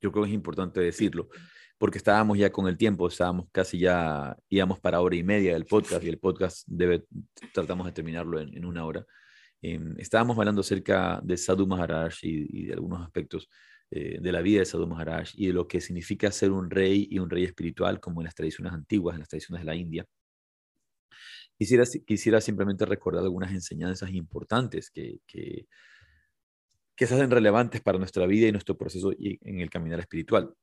yo 0.02 0.12
creo 0.12 0.24
que 0.24 0.30
es 0.30 0.34
importante 0.34 0.80
decirlo, 0.80 1.30
porque 1.84 1.98
estábamos 1.98 2.38
ya 2.38 2.50
con 2.50 2.66
el 2.66 2.78
tiempo, 2.78 3.08
estábamos 3.08 3.46
casi 3.52 3.78
ya, 3.78 4.34
íbamos 4.48 4.80
para 4.80 5.02
hora 5.02 5.16
y 5.16 5.22
media 5.22 5.52
del 5.52 5.66
podcast 5.66 6.02
y 6.02 6.08
el 6.08 6.18
podcast 6.18 6.66
debe, 6.66 7.04
tratamos 7.52 7.84
de 7.84 7.92
terminarlo 7.92 8.40
en, 8.40 8.64
una 8.64 8.86
hora. 8.86 9.04
Em, 9.60 9.94
estábamos 9.98 10.38
hablando 10.38 10.62
acerca 10.62 11.20
de 11.22 11.36
Sadhu 11.36 11.66
Maharaj 11.66 12.14
y, 12.22 12.68
de 12.68 12.72
algunos 12.72 13.02
aspectos 13.02 13.50
eh, 13.90 14.16
de 14.18 14.32
la 14.32 14.40
vida 14.40 14.60
de 14.60 14.64
Sadhu 14.64 14.86
Maharaj 14.86 15.32
y 15.34 15.48
de 15.48 15.52
lo 15.52 15.68
que 15.68 15.78
significa 15.82 16.32
ser 16.32 16.52
un 16.52 16.70
rey 16.70 17.06
y 17.10 17.18
un 17.18 17.28
rey 17.28 17.44
espiritual 17.44 18.00
como 18.00 18.22
en 18.22 18.24
las 18.24 18.34
tradiciones 18.34 18.72
antiguas, 18.72 19.12
en 19.16 19.20
las 19.20 19.28
tradiciones 19.28 19.60
de 19.60 19.66
la 19.66 19.76
India. 19.76 20.06
Quisiera, 21.58 21.84
quisiera 22.06 22.40
simplemente 22.40 22.86
recordar 22.86 23.24
algunas 23.24 23.52
enseñanzas 23.52 24.10
importantes 24.10 24.90
que, 24.90 25.18
que 25.26 25.66
que 26.96 27.06
se 27.06 27.14
hacen 27.14 27.30
relevantes 27.30 27.82
para 27.82 27.98
nuestra 27.98 28.24
vida 28.24 28.46
y 28.46 28.52
nuestro 28.52 28.78
proceso 28.78 29.12
en 29.18 29.60
el 29.60 29.68
caminar 29.68 29.98
espiritual. 30.00 30.54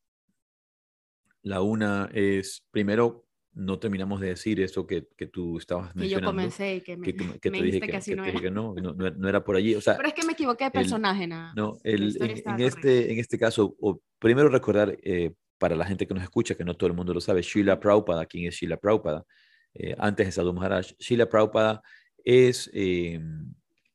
La 1.43 1.61
una 1.61 2.09
es, 2.13 2.63
primero, 2.71 3.25
no 3.53 3.79
terminamos 3.79 4.21
de 4.21 4.27
decir 4.27 4.61
eso 4.61 4.87
que, 4.87 5.07
que 5.17 5.27
tú 5.27 5.57
estabas 5.57 5.95
mencionando. 5.95 6.07
Que 6.07 6.21
yo 6.21 6.25
comencé 6.25 6.75
y 6.75 6.81
que 6.81 6.97
me, 6.97 7.05
que, 7.05 7.39
que 7.39 7.51
me 7.51 7.61
dije 7.61 7.81
que, 7.81 7.97
así 7.97 8.15
no, 8.15 8.25
era. 8.25 8.49
no, 8.49 8.73
no, 8.75 8.93
no, 8.93 9.29
era 9.29 9.43
por 9.43 9.55
allí. 9.55 9.75
O 9.75 9.81
sea, 9.81 9.97
Pero 9.97 10.07
es 10.07 10.13
que 10.13 10.25
me 10.25 10.33
equivoqué 10.33 10.65
de 10.65 10.71
personaje, 10.71 11.27
nada. 11.27 11.53
No, 11.55 11.77
el, 11.83 12.15
en, 12.21 12.43
en 12.45 12.61
este, 12.61 13.11
en 13.11 13.19
este 13.19 13.37
caso, 13.37 13.75
o, 13.79 14.01
primero 14.19 14.49
recordar 14.49 14.97
eh, 15.03 15.33
para 15.57 15.75
la 15.75 15.85
gente 15.85 16.07
que 16.07 16.13
nos 16.13 16.23
escucha, 16.23 16.55
que 16.55 16.63
no 16.63 16.75
todo 16.75 16.87
el 16.87 16.95
mundo 16.95 17.13
lo 17.13 17.21
sabe, 17.21 17.41
Sheila 17.41 17.79
Prabhupada, 17.79 18.25
¿quién 18.25 18.47
es 18.47 18.55
Sheila 18.55 18.77
Prabhupada? 18.77 19.25
Eh, 19.73 19.95
antes 19.97 20.25
de 20.27 20.31
Sadhu 20.31 20.53
Maharaj, 20.53 20.93
Sheila 20.99 21.29
Prabhupada 21.29 21.81
es 22.23 22.69
eh, 22.73 23.19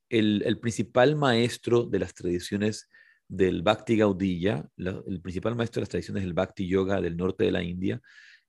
el, 0.09 0.43
el, 0.45 0.59
principal 0.59 1.17
maestro 1.17 1.85
de 1.85 1.99
las 1.99 2.15
tradiciones 2.15 2.89
del 3.29 3.63
Bhakti 3.63 3.97
Gaudiya, 3.97 4.69
la, 4.77 5.03
el 5.07 5.21
principal 5.21 5.57
maestro 5.57 5.81
de 5.81 5.83
las 5.83 5.89
tradiciones 5.91 6.23
del 6.23 6.35
Bhakti 6.35 6.67
Yoga 6.67 7.01
del 7.01 7.17
norte 7.17 7.45
de 7.45 7.53
la 7.53 7.63
India, 7.63 8.01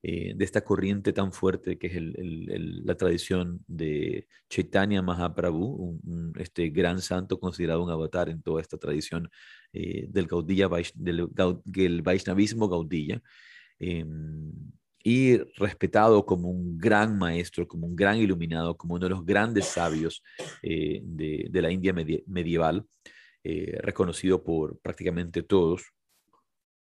eh, 0.02 0.32
de 0.36 0.44
esta 0.44 0.60
corriente 0.62 1.12
tan 1.12 1.32
fuerte 1.32 1.76
que 1.76 1.88
es 1.88 1.94
la 1.98 2.96
tradición 2.96 3.64
de 3.66 4.28
Chaitanya 4.48 5.02
Mahaprabhu, 5.02 6.00
este 6.38 6.68
gran 6.70 7.00
santo 7.00 7.40
considerado 7.40 7.82
un 7.82 7.90
avatar 7.90 8.28
en 8.28 8.40
toda 8.40 8.60
esta 8.60 8.78
tradición 8.78 9.28
eh, 9.72 10.06
del, 10.08 10.26
Gaudiya, 10.26 10.68
del, 10.94 11.28
del 11.64 12.02
Vaishnavismo 12.02 12.68
Gaudiya. 12.68 13.20
Eh, 13.80 14.04
y 15.02 15.38
respetado 15.56 16.26
como 16.26 16.50
un 16.50 16.76
gran 16.76 17.16
maestro, 17.16 17.66
como 17.66 17.86
un 17.86 17.96
gran 17.96 18.18
iluminado, 18.18 18.76
como 18.76 18.94
uno 18.94 19.04
de 19.04 19.10
los 19.10 19.24
grandes 19.24 19.66
sabios 19.66 20.22
eh, 20.62 21.00
de, 21.02 21.62
la 21.62 21.70
India 21.70 21.92
medie 21.92 22.24
medieval, 22.26 22.84
eh, 23.44 23.78
reconocido 23.82 24.42
por 24.42 24.78
prácticamente 24.80 25.42
todos, 25.42 25.92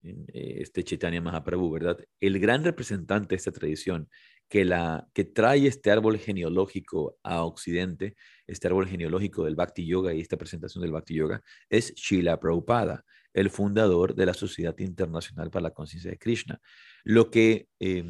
eh, 0.04 0.58
este 0.62 0.84
Chaitanya 0.84 1.22
Mahaprabhu, 1.22 1.72
¿verdad? 1.72 1.98
El 2.20 2.40
gran 2.40 2.64
representante 2.64 3.30
de 3.30 3.36
esta 3.36 3.52
tradición 3.52 4.10
que, 4.50 4.66
la, 4.66 5.08
que 5.14 5.26
trae 5.26 5.68
este 5.68 5.92
árbol 5.92 6.18
genealógico 6.18 7.18
a 7.24 7.44
Occidente, 7.44 8.16
este 8.46 8.68
árbol 8.68 8.88
genealógico 8.88 9.44
del 9.44 9.56
Bhakti 9.56 9.86
Yoga 9.86 10.14
y 10.14 10.22
esta 10.22 10.38
presentación 10.38 10.82
del 10.82 10.92
Bhakti 10.92 11.16
Yoga, 11.16 11.42
es 11.70 11.94
Srila 11.98 12.40
Prabhupada, 12.40 13.04
el 13.34 13.50
fundador 13.50 14.16
de 14.16 14.26
la 14.26 14.34
Sociedad 14.34 14.78
Internacional 14.80 15.52
para 15.52 15.64
la 15.64 15.72
Conciencia 15.72 16.10
de 16.10 16.18
Krishna, 16.18 16.60
lo 17.04 17.30
que 17.30 17.68
eh, 17.80 18.04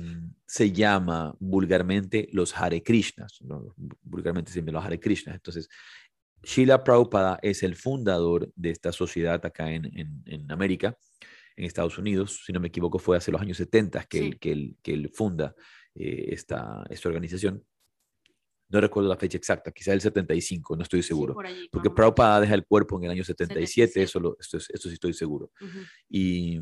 se 0.46 0.72
llama 0.72 1.36
vulgarmente 1.40 2.30
los 2.32 2.56
Hare 2.56 2.82
Krishnas, 2.82 3.42
¿no? 3.42 3.74
vulgarmente 4.04 4.52
siempre 4.52 4.74
los 4.74 4.86
Hare 4.86 5.00
Krishnas. 5.00 5.36
Entonces, 5.36 5.68
Srila 6.44 6.84
Prabhupada 6.84 7.40
es 7.42 7.64
el 7.64 7.76
fundador 7.76 8.52
de 8.56 8.70
esta 8.70 8.92
sociedad 8.92 9.44
acá 9.46 9.72
en, 9.72 9.86
en, 9.98 10.24
en, 10.26 10.52
América, 10.52 10.98
en 11.56 11.66
Estados 11.66 11.98
Unidos, 11.98 12.44
si 12.46 12.54
no 12.54 12.60
me 12.60 12.68
equivoco, 12.68 13.00
fue 13.00 13.18
hace 13.18 13.32
los 13.32 13.42
años 13.42 13.58
70 13.58 14.04
que, 14.06 14.20
sí. 14.20 14.26
él, 14.26 14.40
que, 14.40 14.52
él, 14.52 14.78
que 14.82 14.94
él 14.94 15.12
funda 15.14 15.56
eh, 15.96 16.30
esta, 16.30 16.86
esta 16.90 17.10
organización. 17.10 17.64
No 18.70 18.82
recuerdo 18.82 19.10
la 19.10 19.18
fecha 19.18 19.38
exacta, 19.38 19.72
quizá 19.72 19.94
el 19.94 20.02
75, 20.02 20.76
no 20.76 20.84
estoy 20.84 21.02
seguro. 21.02 21.34
Sí, 21.40 21.48
allí, 21.48 21.70
porque 21.72 21.90
Prabhupada 21.90 22.42
deja 22.42 22.54
el 22.54 22.66
cuerpo 22.66 22.98
en 22.98 23.06
el 23.06 23.12
año 23.12 23.24
77, 23.24 23.94
77. 23.94 24.04
Eso, 24.04 24.20
lo, 24.20 24.38
esto, 24.40 24.58
esto, 24.58 24.90
sí 24.90 24.94
estoy 24.94 25.14
seguro. 25.14 25.52
Uh 25.62 25.66
-huh. 25.66 25.88
Y 26.10 26.60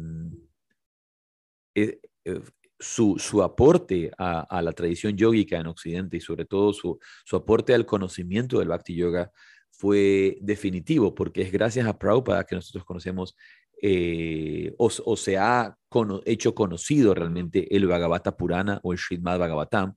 eh, 1.73 1.99
eh, 2.23 2.41
su, 2.80 3.17
su, 3.17 3.41
aporte 3.41 4.11
a, 4.17 4.41
a, 4.41 4.61
la 4.61 4.71
tradición 4.71 5.17
yógica 5.17 5.57
en 5.57 5.67
Occidente 5.67 6.17
y 6.17 6.21
sobre 6.21 6.45
todo 6.45 6.73
su, 6.73 6.99
su 7.23 7.36
aporte 7.36 7.73
al 7.73 7.86
conocimiento 7.86 8.59
del 8.59 8.67
Bhakti 8.67 8.95
Yoga 8.95 9.32
fue 9.78 10.38
definitivo, 10.41 11.13
porque 11.13 11.41
es 11.41 11.51
gracias 11.51 11.88
a 11.88 11.97
Prabhupada 11.97 12.45
que 12.45 12.55
nosotros 12.55 12.86
conocemos 12.86 13.36
eh, 13.82 14.73
o, 14.78 14.89
o, 15.05 15.17
se 15.17 15.38
ha 15.38 15.76
hecho 16.26 16.55
conocido 16.55 17.13
realmente 17.13 17.76
el 17.76 17.88
Bhagavata 17.88 18.36
Purana 18.36 18.80
o 18.84 18.93
el 18.93 18.99
Srimad 18.99 19.38
Bhagavatam, 19.38 19.95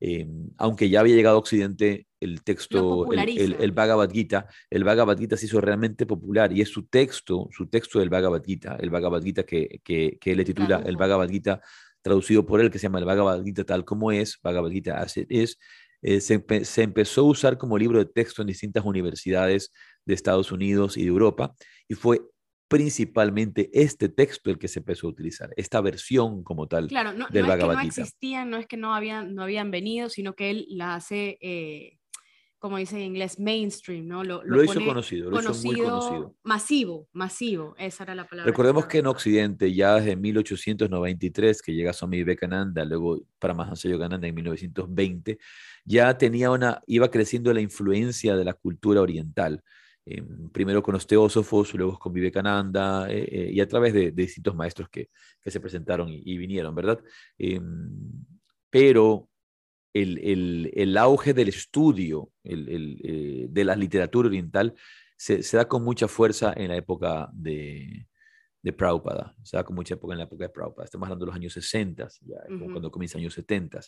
eh, 0.00 0.26
aunque 0.58 0.88
ya 0.88 1.00
había 1.00 1.16
llegado 1.16 1.36
a 1.36 1.40
Occidente 1.40 2.06
el 2.20 2.42
texto, 2.42 3.10
el, 3.12 3.18
el, 3.38 3.56
el, 3.58 3.72
Bhagavad 3.72 4.10
Gita, 4.10 4.46
el 4.70 4.84
Bhagavad 4.84 5.18
Gita 5.18 5.36
se 5.36 5.46
hizo 5.46 5.60
realmente 5.60 6.06
popular 6.06 6.52
y 6.52 6.60
es 6.60 6.68
su 6.68 6.86
texto, 6.86 7.48
su 7.50 7.66
texto 7.66 7.98
del 7.98 8.10
Bhagavad 8.10 8.42
Gita, 8.44 8.76
el 8.80 8.90
Bhagavad 8.90 9.22
Gita 9.22 9.42
que, 9.44 9.80
que, 9.82 10.18
que 10.20 10.30
él 10.30 10.36
le 10.36 10.44
titula 10.44 10.66
claro. 10.66 10.86
el 10.86 10.96
Bhagavad 10.96 11.28
Gita 11.28 11.60
traducido 12.02 12.46
por 12.46 12.60
él, 12.60 12.70
que 12.70 12.78
se 12.78 12.84
llama 12.84 13.00
el 13.00 13.04
Bhagavad 13.04 13.42
Gita 13.42 13.64
tal 13.64 13.84
como 13.84 14.12
es, 14.12 14.38
Bhagavad 14.42 14.70
Gita 14.70 15.00
as 15.00 15.16
it 15.16 15.30
is, 15.30 15.58
eh, 16.02 16.20
se, 16.20 16.44
se, 16.64 16.82
empezó 16.82 17.22
a 17.22 17.30
usar 17.30 17.58
como 17.58 17.78
libro 17.78 17.98
de 17.98 18.06
texto 18.06 18.42
en 18.42 18.48
distintas 18.48 18.84
universidades 18.84 19.72
de 20.04 20.14
Estados 20.14 20.52
Unidos 20.52 20.96
y 20.96 21.02
de 21.02 21.08
Europa, 21.08 21.54
y 21.88 21.94
fue 21.94 22.20
principalmente 22.68 23.70
este 23.72 24.08
texto 24.08 24.50
el 24.50 24.58
que 24.58 24.68
se 24.68 24.80
empezó 24.80 25.06
a 25.06 25.10
utilizar, 25.10 25.50
esta 25.56 25.80
versión 25.80 26.42
como 26.42 26.66
tal 26.66 26.88
claro, 26.88 27.12
no, 27.12 27.28
del 27.28 27.42
no 27.42 27.48
Bhagavad 27.48 27.74
es 27.74 27.80
que 27.80 28.00
no 28.00 28.04
existían, 28.04 28.50
no 28.50 28.56
es 28.56 28.66
que 28.66 28.76
no 28.76 28.94
habían, 28.94 29.34
no 29.34 29.42
habían 29.42 29.70
venido, 29.70 30.08
sino 30.08 30.34
que 30.34 30.50
él 30.50 30.66
la 30.68 30.94
hace... 30.94 31.38
Eh 31.40 31.95
como 32.66 32.78
dice 32.78 32.96
en 32.96 33.02
inglés, 33.02 33.38
mainstream, 33.38 34.08
¿no? 34.08 34.24
Lo, 34.24 34.42
lo, 34.42 34.56
lo 34.56 34.64
hizo 34.64 34.84
conocido, 34.84 35.30
lo 35.30 35.36
conocido, 35.36 35.72
hizo 35.72 35.82
muy 35.82 35.88
conocido. 35.88 36.34
Masivo, 36.42 37.08
masivo, 37.12 37.76
esa 37.78 38.02
era 38.02 38.16
la 38.16 38.26
palabra. 38.26 38.50
Recordemos 38.50 38.86
que 38.86 38.98
en 38.98 39.06
Occidente, 39.06 39.72
ya 39.72 39.94
desde 39.94 40.16
1893, 40.16 41.62
que 41.62 41.72
llega 41.72 41.92
Swami 41.92 42.16
Vivekananda, 42.16 42.84
luego 42.84 43.20
Paramahansa 43.38 43.88
Yogananda 43.88 44.26
en 44.26 44.34
1920, 44.34 45.38
ya 45.84 46.18
tenía 46.18 46.50
una, 46.50 46.82
iba 46.88 47.08
creciendo 47.08 47.54
la 47.54 47.60
influencia 47.60 48.34
de 48.34 48.44
la 48.44 48.54
cultura 48.54 49.00
oriental. 49.00 49.62
Eh, 50.04 50.24
primero 50.52 50.82
con 50.82 50.94
los 50.94 51.06
teósofos, 51.06 51.72
luego 51.74 51.96
con 52.00 52.12
Vivekananda, 52.12 53.08
eh, 53.08 53.28
eh, 53.30 53.50
y 53.52 53.60
a 53.60 53.68
través 53.68 53.92
de, 53.92 54.10
de, 54.10 54.22
distintos 54.24 54.56
maestros 54.56 54.88
que, 54.88 55.10
que 55.40 55.52
se 55.52 55.60
presentaron 55.60 56.08
y, 56.08 56.20
y 56.24 56.36
vinieron, 56.36 56.74
¿verdad? 56.74 56.98
pero 58.68 59.28
el, 60.02 60.18
el, 60.18 60.72
el, 60.74 60.96
auge 60.98 61.32
del 61.32 61.48
estudio 61.48 62.30
el, 62.44 63.00
eh, 63.02 63.46
de 63.48 63.64
la 63.64 63.76
literatura 63.76 64.28
oriental 64.28 64.74
se, 65.16 65.42
se, 65.42 65.56
da 65.56 65.66
con 65.66 65.82
mucha 65.82 66.08
fuerza 66.08 66.52
en 66.56 66.68
la 66.68 66.76
época 66.76 67.28
de, 67.32 68.06
de 68.66 68.72
Prabhupada, 68.72 69.32
se 69.44 69.56
da 69.56 69.62
con 69.62 69.76
mucha 69.76 69.94
época 69.94 70.14
en 70.14 70.18
la 70.18 70.24
época 70.24 70.42
de 70.42 70.48
Prabhupada. 70.48 70.86
Estamos 70.86 71.06
hablando 71.06 71.24
de 71.24 71.28
los 71.28 71.36
años 71.36 71.52
60, 71.52 72.08
ya, 72.22 72.34
uh 72.34 72.52
-huh. 72.52 72.72
cuando 72.72 72.90
comienza 72.90 73.16
años 73.16 73.32
70, 73.32 73.78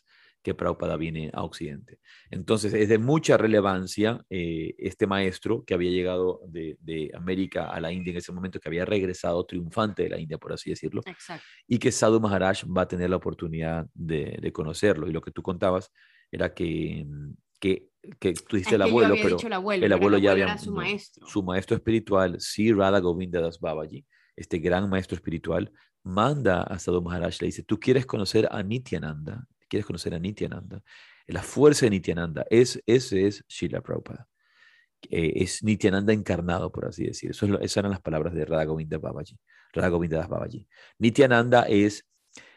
que 0.41 0.55
Prabhupada 0.55 0.97
viene 0.97 1.33
a 1.35 1.43
Occidente. 1.43 1.99
Entonces, 2.31 2.73
es 2.73 2.89
de 2.89 2.99
mucha 2.99 3.37
relevancia 3.37 4.25
eh, 4.31 4.77
este 4.79 5.09
maestro 5.09 5.65
que 5.65 5.75
había 5.75 5.91
llegado 5.91 6.41
de, 6.47 6.77
de, 6.81 7.11
América 7.13 7.71
a 7.71 7.81
la 7.81 7.91
India 7.91 8.13
en 8.13 8.19
ese 8.19 8.31
momento, 8.31 8.61
que 8.61 8.69
había 8.69 8.85
regresado 8.85 9.45
triunfante 9.45 10.05
de 10.05 10.11
la 10.11 10.21
India, 10.21 10.39
por 10.39 10.53
así 10.53 10.71
decirlo, 10.71 11.03
Exacto. 11.07 11.45
y 11.67 11.81
que 11.81 11.91
Sadhu 11.91 12.21
Maharaj 12.21 12.63
va 12.65 12.83
a 12.83 12.87
tener 12.89 13.11
la 13.11 13.17
oportunidad 13.17 13.85
de, 13.95 14.39
de 14.41 14.53
conocerlo. 14.53 15.09
Y 15.09 15.13
lo 15.13 15.23
que 15.23 15.33
tú 15.33 15.43
contabas 15.43 15.91
era 16.31 16.55
que, 16.55 17.05
que 17.59 17.89
que 18.21 18.33
tú 18.33 18.57
dijiste 18.57 18.77
el 18.77 18.83
abuelo, 18.83 19.17
pero 19.21 19.37
el 19.39 19.53
abuelo, 19.53 19.87
el 19.87 19.93
abuelo, 19.93 20.19
ya 20.19 20.31
había 20.31 20.57
su, 20.57 20.73
maestro. 20.73 21.27
su 21.27 21.43
maestro 21.43 21.77
espiritual, 21.77 22.37
Sri 22.41 22.73
Radha 22.73 23.01
Govinda 23.01 23.41
Das 23.41 23.59
Babaji, 23.59 24.07
este 24.39 24.59
gran 24.59 24.89
maestro 24.89 25.17
espiritual, 25.17 25.73
manda 26.03 26.63
a 26.63 26.79
Sadhu 26.79 27.03
Maharaj, 27.03 27.41
le 27.41 27.47
dice, 27.47 27.63
tú 27.63 27.79
quieres 27.79 28.07
conocer 28.07 28.49
a 28.51 28.63
Nityananda, 28.63 29.47
quieres 29.69 29.87
conocer 29.87 30.15
a 30.15 30.19
Nityananda. 30.19 30.83
La 31.27 31.43
fuerza 31.43 31.87
de 31.87 31.91
Nityananda, 31.91 32.47
es, 32.49 32.83
ese 32.87 33.27
es 33.27 33.45
Srila 33.49 33.83
Prabhupada. 33.83 34.29
Eh, 35.11 35.35
es 35.37 35.63
Nityananda 35.63 36.13
encarnado, 36.13 36.73
por 36.73 36.87
así 36.87 37.05
decir. 37.05 37.31
Esas 37.31 37.77
eran 37.77 37.91
las 37.91 38.01
palabras 38.01 38.35
de 38.35 38.45
Radha 38.45 38.65
Govinda 38.65 38.99
Babaji. 38.99 39.39
Radha 39.73 39.91
Babaji. 40.27 40.67
Nityananda 40.99 41.63
es 41.65 42.07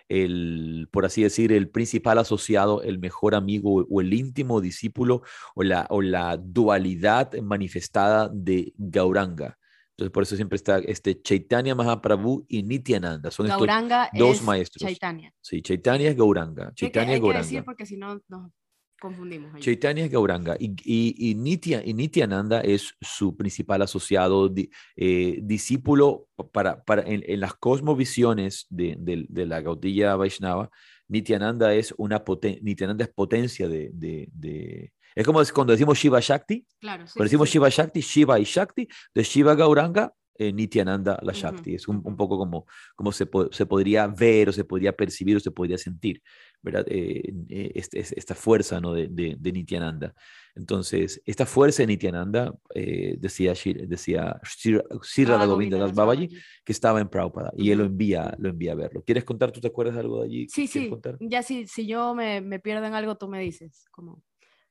el, 0.07 0.89
por 0.91 1.05
así 1.05 1.23
decir, 1.23 1.51
el 1.51 1.69
principal 1.69 2.17
asociado, 2.17 2.81
el 2.81 2.99
mejor 2.99 3.35
amigo 3.35 3.85
o 3.89 4.01
el 4.01 4.13
íntimo 4.13 4.59
discípulo 4.59 5.21
o 5.55 5.63
la, 5.63 5.87
o 5.89 6.01
la 6.01 6.37
dualidad 6.37 7.33
manifestada 7.41 8.29
de 8.33 8.73
Gauranga. 8.77 9.57
Entonces, 9.97 10.11
por 10.11 10.23
eso 10.23 10.35
siempre 10.35 10.55
está 10.55 10.79
este 10.79 11.21
Chaitanya 11.21 11.75
Mahaprabhu 11.75 12.45
y 12.47 12.63
Nityananda. 12.63 13.29
Son 13.29 13.47
Gauranga 13.47 14.05
estos 14.05 14.19
dos 14.19 14.41
maestros. 14.43 14.81
Chaitanya. 14.81 15.33
Sí, 15.41 15.61
Chaitanya 15.61 16.09
es 16.09 16.17
Gauranga. 16.17 16.71
Chaitanya 16.73 17.01
hay 17.01 17.05
que, 17.05 17.11
hay 17.11 17.15
es 17.15 17.21
Gauranga. 17.21 17.39
Que 17.39 17.53
decir 17.53 17.63
porque 17.65 17.85
si 17.85 17.97
no 17.97 18.21
nos 18.27 18.51
confundimos. 18.99 19.53
Ahí. 19.53 19.61
Chaitanya 19.61 20.05
es 20.05 20.11
Gauranga 20.11 20.55
y, 20.59 20.71
y, 20.83 21.31
y, 21.31 21.35
Nitya, 21.35 21.83
y, 21.85 21.93
Nityananda 21.93 22.61
es 22.61 22.95
su 23.01 23.35
principal 23.35 23.81
asociado, 23.81 24.49
di, 24.49 24.69
eh, 24.95 25.39
discípulo 25.43 26.27
para, 26.51 26.83
para 26.83 27.01
en, 27.03 27.23
en, 27.27 27.39
las 27.39 27.53
cosmovisiones 27.55 28.67
de, 28.69 28.95
de, 28.97 29.25
de 29.27 29.45
la 29.45 29.61
Gaudiya 29.61 30.15
Vaishnava. 30.15 30.69
Nityananda 31.09 31.73
es 31.73 31.93
una 31.97 32.23
poten 32.23 32.59
Nityananda 32.61 33.03
es 33.03 33.11
potencia 33.11 33.67
de, 33.67 33.89
de 33.91 34.93
es 35.15 35.25
como 35.25 35.41
cuando 35.53 35.71
decimos 35.71 35.97
Shiva 35.97 36.19
Shakti. 36.19 36.65
Claro, 36.79 37.07
sí, 37.07 37.13
cuando 37.13 37.25
decimos 37.25 37.49
sí. 37.49 37.53
Shiva 37.53 37.69
Shakti, 37.69 38.01
Shiva 38.01 38.39
y 38.39 38.43
Shakti, 38.43 38.87
de 39.13 39.23
Shiva 39.23 39.55
Gauranga 39.55 40.13
eh, 40.41 40.51
Nityananda 40.51 41.19
la 41.21 41.33
Shakti. 41.33 41.75
Es 41.75 41.87
un, 41.87 42.01
poco 42.17 42.35
como, 42.35 42.65
como 42.95 43.11
se, 43.11 43.29
se, 43.51 43.65
podría 43.67 44.07
ver 44.07 44.49
o 44.49 44.51
se 44.51 44.63
podría 44.63 44.91
percibir 44.91 45.37
o 45.37 45.39
se 45.39 45.51
podría 45.51 45.77
sentir, 45.77 46.23
¿verdad? 46.63 46.83
Eh, 46.87 47.31
eh, 47.49 47.71
este, 47.75 47.99
esta 47.99 48.33
fuerza 48.33 48.81
¿no? 48.81 48.93
de, 48.93 49.07
de, 49.09 49.51
Nityananda. 49.51 50.15
Entonces, 50.55 51.21
esta 51.27 51.45
fuerza 51.45 51.83
de 51.83 51.87
Nityananda, 51.87 52.55
decía, 52.73 53.53
decía 53.87 54.39
Sri 54.43 54.79
Govinda 55.25 55.77
Das 55.77 55.93
Babaji, 55.93 56.29
que 56.63 56.71
estaba 56.71 57.01
en 57.01 57.09
Prabhupada 57.09 57.51
y 57.55 57.69
él 57.69 57.77
lo 57.77 57.85
envía, 57.85 58.33
lo 58.39 58.49
envía 58.49 58.71
a 58.71 58.75
verlo. 58.75 59.03
¿Quieres 59.03 59.23
contar? 59.23 59.51
¿Tú 59.51 59.61
te 59.61 59.67
acuerdas 59.67 59.95
algo 59.95 60.21
de 60.21 60.25
allí? 60.25 60.49
Sí, 60.49 60.65
sí. 60.65 60.91
Ya 61.19 61.43
si, 61.43 61.67
si 61.67 61.85
yo 61.85 62.15
me, 62.15 62.41
me 62.41 62.59
pierdo 62.59 62.85
en 62.87 62.95
algo, 62.95 63.15
tú 63.15 63.27
me 63.27 63.39
dices, 63.41 63.85
como 63.91 64.23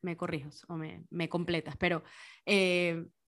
me 0.03 0.17
corriges 0.17 0.65
o 0.69 0.77
me, 0.77 1.05
me 1.11 1.29
completas. 1.29 1.77
Pero 1.77 2.03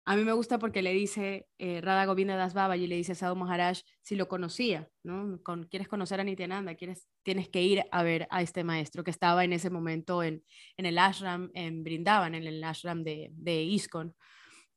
a 0.07 0.15
mí 0.15 0.24
me 0.24 0.32
gusta 0.32 0.57
porque 0.57 0.82
le 0.82 0.93
dice 0.93 1.49
eh, 1.57 1.82
Radha 1.82 2.05
Govinda 2.05 2.38
Das 2.38 2.53
y 2.78 2.88
le 2.88 2.95
dice 2.95 3.11
a 3.11 3.15
Sadhu 3.15 3.36
Maharaj 3.36 3.80
si 4.01 4.15
lo 4.15 4.30
conocía, 4.30 4.88
¿no? 5.03 5.38
Con, 5.43 5.65
¿Quieres 5.65 5.89
conocer 5.89 6.22
a 6.22 6.24
Nityananda? 6.24 6.76
¿Quieres, 6.76 7.09
tienes 7.24 7.49
que 7.49 7.61
ir 7.61 7.84
a 7.91 8.03
ver 8.03 8.26
a 8.32 8.41
este 8.41 8.63
maestro 8.63 9.03
que 9.03 9.11
estaba 9.11 9.43
en 9.43 9.51
ese 9.51 9.70
momento 9.70 10.24
en, 10.24 10.45
en 10.78 10.86
el 10.86 10.97
ashram, 10.97 11.51
en 11.53 11.84
Brindavan, 11.84 12.36
en 12.36 12.47
el 12.47 12.63
ashram 12.63 13.03
de, 13.03 13.32
de 13.34 13.63
ISKCON, 13.63 14.15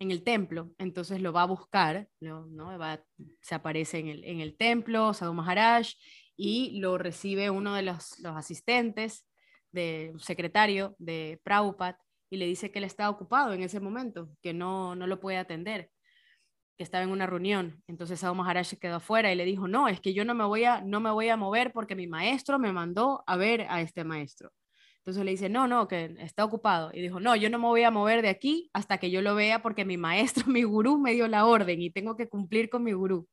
en 0.01 0.11
el 0.11 0.25
templo. 0.25 0.73
Entonces 0.79 1.23
lo 1.23 1.33
va 1.33 1.43
a 1.43 1.47
buscar, 1.47 2.09
¿no? 2.19 2.49
se 3.41 3.55
aparece 3.55 4.01
en 4.01 4.09
el, 4.09 4.25
en 4.25 4.41
el 4.41 4.57
templo, 4.57 5.15
Sadhu 5.15 5.35
Maharaj, 5.35 5.91
y 6.37 6.81
lo 6.81 6.99
recibe 6.99 7.51
uno 7.51 7.75
de 7.75 7.83
los, 7.83 8.19
los 8.19 8.37
asistentes, 8.37 9.27
de 9.73 10.13
secretario 10.19 10.95
de 10.99 11.41
Prabhupada, 11.43 11.99
y 12.31 12.37
le 12.37 12.47
dice 12.47 12.71
que 12.71 12.79
él 12.79 12.85
está 12.85 13.11
ocupado 13.11 13.53
en 13.53 13.63
ese 13.63 13.81
momento, 13.81 14.31
que 14.41 14.55
no, 14.55 14.95
no 14.95 15.07
lo 15.07 15.21
puede 15.21 15.37
atender, 15.37 15.91
que 16.79 16.85
estaba 16.85 17.05
en 17.05 17.11
una 17.11 17.27
reunión. 17.27 17.83
Entonces 17.89 18.21
Sadhu 18.21 18.37
Maharaj 18.37 18.67
se 18.67 18.79
quedó 18.79 18.97
afuera 18.97 19.33
y 19.33 19.37
le 19.37 19.45
dijo, 19.45 19.69
no, 19.69 19.89
es 19.89 20.01
que 20.01 20.15
yo 20.15 20.25
no 20.25 20.35
me, 20.35 20.45
voy 20.45 20.65
a, 20.65 20.81
no 20.81 21.01
me 21.01 21.11
voy 21.11 21.29
a 21.29 21.37
mover 21.37 21.73
porque 21.73 21.97
mi 21.97 22.07
maestro 22.07 22.59
me 22.59 22.73
mandó 22.73 23.23
a 23.27 23.37
ver 23.37 23.67
a 23.69 23.81
este 23.83 24.05
maestro. 24.05 24.51
Entonces 24.99 25.25
le 25.25 25.33
dice, 25.33 25.49
no, 25.49 25.67
no, 25.67 25.89
que 25.89 26.15
está 26.21 26.45
ocupado. 26.45 26.91
Y 26.95 27.01
dijo, 27.01 27.21
no, 27.21 27.35
yo 27.35 27.51
no 27.51 27.59
me 27.59 27.67
voy 27.67 27.83
a 27.83 27.91
mover 27.91 28.23
de 28.23 28.29
aquí 28.29 28.71
hasta 28.73 28.99
que 28.99 29.11
yo 29.11 29.23
lo 29.23 29.35
vea 29.35 29.61
porque 29.61 29.85
mi 29.85 29.97
maestro, 29.97 30.45
mi 30.47 30.63
gurú 30.63 30.99
me 30.99 31.13
dio 31.13 31.27
la 31.27 31.47
orden 31.47 31.83
y 31.83 31.91
tengo 31.91 32.17
que 32.17 32.29
cumplir 32.29 32.71
con 32.71 32.85
mi 32.85 32.93
gurú. 32.93 33.29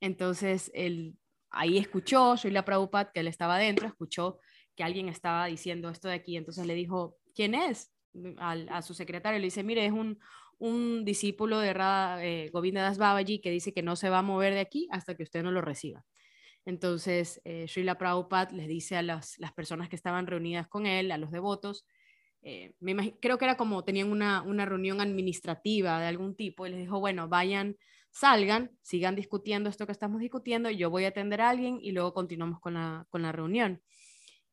Entonces 0.00 0.70
él 0.74 1.16
ahí 1.50 1.78
escuchó, 1.78 2.36
soy 2.36 2.50
la 2.50 2.64
Prabhupada, 2.64 3.12
que 3.12 3.20
él 3.20 3.28
estaba 3.28 3.56
adentro, 3.56 3.86
escuchó 3.86 4.40
que 4.76 4.84
alguien 4.84 5.08
estaba 5.08 5.46
diciendo 5.46 5.88
esto 5.90 6.08
de 6.08 6.14
aquí. 6.14 6.36
Entonces 6.36 6.66
le 6.66 6.74
dijo, 6.74 7.16
¿quién 7.34 7.54
es? 7.54 7.92
a 8.38 8.82
su 8.82 8.94
secretario, 8.94 9.38
le 9.38 9.46
dice, 9.46 9.62
mire, 9.62 9.86
es 9.86 9.92
un, 9.92 10.18
un 10.58 11.04
discípulo 11.04 11.58
de 11.58 11.72
Radha, 11.72 12.24
eh, 12.24 12.50
Govinda 12.52 12.82
Das 12.82 12.98
Babaji 12.98 13.40
que 13.40 13.50
dice 13.50 13.72
que 13.72 13.82
no 13.82 13.96
se 13.96 14.10
va 14.10 14.18
a 14.18 14.22
mover 14.22 14.54
de 14.54 14.60
aquí 14.60 14.88
hasta 14.90 15.16
que 15.16 15.22
usted 15.22 15.42
no 15.42 15.50
lo 15.50 15.60
reciba. 15.60 16.04
Entonces, 16.64 17.40
eh, 17.44 17.66
Srila 17.66 17.98
Prabhupada 17.98 18.52
les 18.52 18.68
dice 18.68 18.96
a 18.96 19.02
las, 19.02 19.38
las, 19.38 19.52
personas 19.52 19.88
que 19.88 19.96
estaban 19.96 20.26
reunidas 20.26 20.68
con 20.68 20.86
él, 20.86 21.10
a 21.10 21.18
los 21.18 21.32
devotos, 21.32 21.84
eh, 22.42 22.74
me 22.80 23.18
creo 23.18 23.38
que 23.38 23.44
era 23.44 23.56
como 23.56 23.84
tenían 23.84 24.10
una, 24.10 24.42
una, 24.42 24.64
reunión 24.64 25.00
administrativa 25.00 26.00
de 26.00 26.06
algún 26.06 26.36
tipo, 26.36 26.66
y 26.66 26.70
les 26.70 26.80
dijo, 26.80 27.00
bueno, 27.00 27.28
vayan, 27.28 27.76
salgan, 28.10 28.70
sigan 28.82 29.16
discutiendo 29.16 29.70
esto 29.70 29.86
que 29.86 29.92
estamos 29.92 30.20
discutiendo, 30.20 30.70
yo 30.70 30.90
voy 30.90 31.04
a 31.04 31.08
atender 31.08 31.40
a 31.40 31.50
alguien 31.50 31.78
y 31.80 31.92
luego 31.92 32.14
continuamos 32.14 32.60
con 32.60 32.74
la, 32.74 33.06
con 33.10 33.22
la 33.22 33.32
reunión 33.32 33.82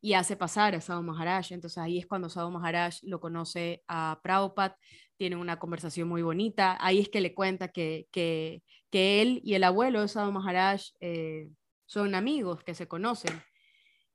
y 0.01 0.13
hace 0.13 0.35
pasar 0.35 0.75
a 0.75 0.81
Sadhu 0.81 1.03
Maharaj. 1.03 1.51
Entonces 1.51 1.77
ahí 1.77 1.97
es 1.97 2.07
cuando 2.07 2.29
Sadhu 2.29 2.51
Maharaj 2.51 2.95
lo 3.03 3.19
conoce 3.19 3.83
a 3.87 4.19
Prabhupada, 4.23 4.77
tienen 5.17 5.39
una 5.39 5.59
conversación 5.59 6.07
muy 6.07 6.21
bonita. 6.21 6.77
Ahí 6.79 6.99
es 6.99 7.09
que 7.09 7.21
le 7.21 7.33
cuenta 7.33 7.67
que, 7.69 8.07
que, 8.11 8.63
que 8.89 9.21
él 9.21 9.41
y 9.43 9.55
el 9.55 9.63
abuelo 9.63 10.01
de 10.01 10.07
Sadhu 10.07 10.31
Maharaj 10.31 10.81
eh, 11.01 11.49
son 11.85 12.15
amigos, 12.15 12.63
que 12.63 12.75
se 12.75 12.87
conocen. 12.87 13.41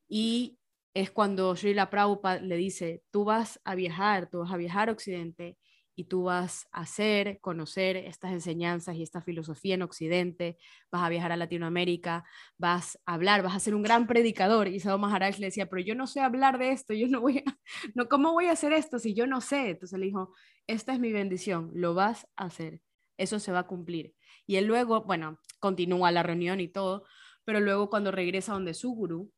Y 0.08 0.58
es 0.94 1.10
cuando 1.10 1.56
Srila 1.56 1.90
Prabhupada 1.90 2.40
le 2.40 2.56
dice, 2.56 3.02
tú 3.10 3.24
vas 3.24 3.60
a 3.64 3.74
viajar, 3.74 4.28
tú 4.30 4.38
vas 4.38 4.52
a 4.52 4.56
viajar 4.56 4.88
a 4.88 4.92
Occidente 4.92 5.58
y 5.96 6.04
tú 6.04 6.24
vas 6.24 6.66
a 6.72 6.82
hacer, 6.82 7.38
conocer 7.40 7.96
estas 7.96 8.32
enseñanzas 8.32 8.96
y 8.96 9.02
esta 9.02 9.22
filosofía 9.22 9.74
en 9.74 9.82
Occidente, 9.82 10.58
vas 10.90 11.02
a 11.02 11.08
viajar 11.08 11.32
a 11.32 11.36
Latinoamérica, 11.36 12.24
vas 12.58 12.98
a 13.06 13.14
hablar, 13.14 13.42
vas 13.42 13.54
a 13.54 13.60
ser 13.60 13.74
un 13.74 13.82
gran 13.82 14.06
predicador. 14.06 14.68
Y 14.68 14.80
Sadhu 14.80 14.98
Maharaj 14.98 15.38
le 15.38 15.46
decía, 15.46 15.68
pero 15.68 15.82
yo 15.82 15.94
no 15.94 16.06
sé 16.06 16.20
hablar 16.20 16.58
de 16.58 16.72
esto, 16.72 16.94
yo 16.94 17.06
no 17.08 17.20
voy 17.20 17.38
a, 17.38 17.42
no, 17.94 18.08
¿cómo 18.08 18.32
voy 18.32 18.46
a 18.46 18.52
hacer 18.52 18.72
esto 18.72 18.98
si 18.98 19.14
yo 19.14 19.26
no 19.26 19.40
sé? 19.40 19.70
Entonces 19.70 19.98
le 19.98 20.06
dijo, 20.06 20.34
esta 20.66 20.92
es 20.92 21.00
mi 21.00 21.12
bendición, 21.12 21.70
lo 21.74 21.94
vas 21.94 22.26
a 22.36 22.46
hacer, 22.46 22.80
eso 23.16 23.38
se 23.38 23.52
va 23.52 23.60
a 23.60 23.66
cumplir. 23.66 24.14
Y 24.46 24.56
él 24.56 24.66
luego, 24.66 25.04
bueno, 25.04 25.40
continúa 25.60 26.10
la 26.10 26.22
reunión 26.22 26.60
y 26.60 26.68
todo, 26.68 27.04
pero 27.44 27.60
luego 27.60 27.88
cuando 27.88 28.10
regresa 28.10 28.52
donde 28.52 28.74
su 28.74 28.92
gurú, 28.94 29.30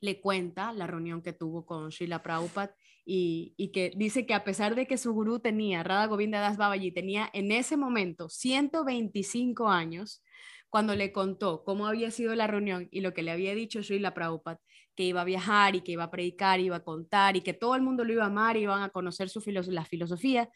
le 0.00 0.20
cuenta 0.20 0.72
la 0.72 0.86
reunión 0.86 1.22
que 1.22 1.32
tuvo 1.32 1.66
con 1.66 1.92
Srila 1.92 2.22
Prabhupada 2.22 2.74
y, 3.04 3.70
que 3.72 3.92
dice 3.96 4.26
que 4.26 4.34
a 4.34 4.44
pesar 4.44 4.74
de 4.74 4.86
que 4.86 4.98
su 4.98 5.12
gurú 5.12 5.40
tenía, 5.40 5.82
Radha 5.82 6.06
Govinda 6.06 6.40
Das 6.40 6.56
Babaji, 6.56 6.92
tenía 6.92 7.30
en 7.32 7.52
ese 7.52 7.76
momento 7.76 8.28
125 8.28 9.68
años, 9.68 10.22
cuando 10.68 10.94
le 10.94 11.12
contó 11.12 11.64
cómo 11.64 11.86
había 11.86 12.10
sido 12.10 12.34
la 12.34 12.46
reunión 12.46 12.88
y 12.92 13.00
lo 13.00 13.12
que 13.12 13.22
le 13.22 13.32
había 13.32 13.54
dicho 13.54 13.82
Srila 13.82 14.14
Prabhupada, 14.14 14.60
que 14.94 15.04
iba 15.04 15.22
a 15.22 15.24
viajar 15.24 15.74
y 15.74 15.80
que 15.80 15.92
iba 15.92 16.04
a 16.04 16.10
predicar, 16.10 16.60
iba 16.60 16.76
a 16.76 16.84
contar 16.84 17.36
y 17.36 17.40
que 17.40 17.54
todo 17.54 17.74
el 17.74 17.82
mundo 17.82 18.04
lo 18.04 18.12
iba 18.12 18.24
a 18.24 18.26
amar 18.26 18.56
y 18.56 18.60
iban 18.60 18.82
a 18.82 18.90
conocer 18.90 19.28
su 19.28 19.42
la 19.46 19.84
filosofía, 19.84 20.48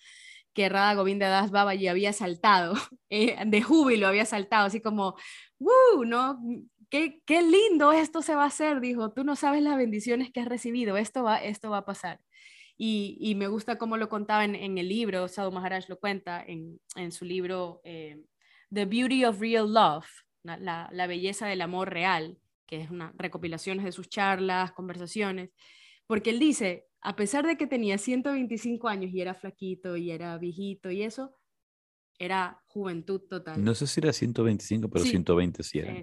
que 0.55 0.69
Radha 0.69 0.95
Govinda 0.95 1.29
Das 1.29 1.51
Babaji 1.51 1.89
había 1.89 2.13
saltado, 2.13 2.75
eh, 3.11 3.37
de 3.45 3.63
júbilo 3.63 4.07
había 4.07 4.25
saltado, 4.25 4.67
así 4.67 4.81
como, 4.81 5.17
¡uh! 5.59 6.05
¿no? 6.05 6.41
Qué, 6.95 7.21
qué, 7.27 7.43
lindo 7.43 7.91
esto 7.91 8.23
se 8.23 8.37
va 8.37 8.45
a 8.45 8.47
hacer, 8.47 8.81
dijo, 8.81 9.13
tú 9.13 9.25
no 9.25 9.35
sabes 9.35 9.65
las 9.65 9.77
bendiciones 9.77 10.31
que 10.31 10.39
has 10.39 10.47
recibido, 10.47 10.97
esto 10.97 11.25
va, 11.25 11.39
esto 11.43 11.71
va 11.71 11.79
a 11.79 11.85
pasar. 11.85 12.21
Y, 12.77 13.35
me 13.37 13.49
gusta 13.49 13.79
cómo 13.79 13.97
lo 13.97 14.09
contaba 14.09 14.45
en, 14.45 14.79
el 14.79 14.89
libro, 14.89 15.27
Sadhu 15.27 15.51
Maharaj 15.51 15.89
lo 15.89 15.99
cuenta 15.99 16.45
en, 16.47 16.79
su 17.11 17.25
libro 17.25 17.81
eh, 17.83 18.23
The 18.73 18.85
Beauty 18.85 19.25
of 19.25 19.41
Real 19.41 19.75
Love, 19.75 20.07
la, 20.45 21.07
belleza 21.09 21.49
del 21.49 21.63
amor 21.63 21.91
real, 21.91 22.39
que 22.65 22.83
es 22.83 22.93
una 22.93 23.13
recopilación 23.17 23.83
de 23.83 23.91
sus 23.91 24.09
charlas, 24.09 24.71
conversaciones, 24.71 25.51
porque 26.07 26.31
él 26.31 26.39
dice, 26.39 26.87
a 27.01 27.17
pesar 27.17 27.45
de 27.45 27.57
que 27.57 27.67
tenía 27.67 27.99
125 27.99 28.87
años 28.87 29.11
y 29.13 29.21
era 29.21 29.35
flaquito 29.35 29.97
y 29.97 30.13
era 30.13 30.39
viejito 30.39 30.93
y 30.93 31.03
eso, 31.03 31.37
era 32.21 32.63
juventud 32.69 33.21
total. 33.29 33.65
No 33.65 33.75
sé 33.75 33.89
si 33.89 33.99
era 33.99 34.13
125, 34.13 34.89
pero 34.89 35.05
120 35.05 35.65
sí 35.65 35.81
era. 35.81 36.01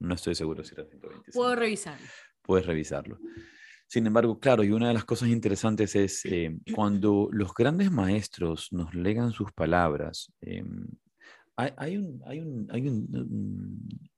No 0.00 0.14
estoy 0.14 0.34
seguro 0.34 0.64
si 0.64 0.74
era 0.74 0.84
125. 0.84 1.32
Puedo 1.32 1.54
revisarlo. 1.54 2.06
Puedes 2.42 2.66
revisarlo. 2.66 3.18
Sin 3.86 4.06
embargo, 4.06 4.38
claro, 4.38 4.62
y 4.64 4.70
una 4.70 4.88
de 4.88 4.94
las 4.94 5.04
cosas 5.04 5.28
interesantes 5.28 5.94
es 5.96 6.24
eh, 6.24 6.56
cuando 6.74 7.28
los 7.32 7.52
grandes 7.54 7.90
maestros 7.90 8.68
nos 8.72 8.94
legan 8.94 9.32
sus 9.32 9.52
palabras, 9.52 10.32
eh, 10.40 10.64
hay, 11.76 11.98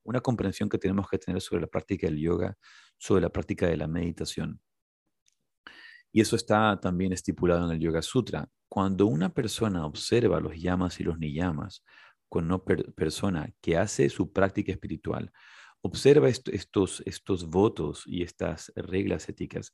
una 0.03 0.21
comprensión 0.21 0.69
que 0.69 0.77
tenemos 0.77 1.09
que 1.09 1.17
tener 1.17 1.41
sobre 1.41 1.61
la 1.61 1.67
práctica 1.67 2.07
del 2.07 2.17
yoga, 2.17 2.55
sobre 2.97 3.21
la 3.21 3.29
práctica 3.29 3.67
de 3.67 3.77
la 3.77 3.87
meditación. 3.87 4.61
Y 6.11 6.21
eso 6.21 6.35
está 6.35 6.79
también 6.79 7.11
estipulado 7.11 7.65
en 7.65 7.71
el 7.71 7.79
Yoga 7.79 8.01
Sutra. 8.01 8.47
Cuando 8.69 9.07
una 9.07 9.33
persona 9.33 9.85
observa 9.85 10.39
los 10.39 10.55
llamas 10.55 10.99
y 10.99 11.03
los 11.03 11.17
niyamas, 11.17 11.83
con 12.29 12.45
una 12.45 12.63
persona 12.63 13.51
que 13.61 13.77
hace 13.77 14.09
su 14.09 14.31
práctica 14.31 14.71
espiritual, 14.71 15.31
observa 15.83 16.29
estos, 16.29 17.03
estos 17.05 17.49
votos 17.49 18.03
y 18.05 18.23
estas 18.23 18.71
reglas 18.75 19.27
éticas, 19.27 19.73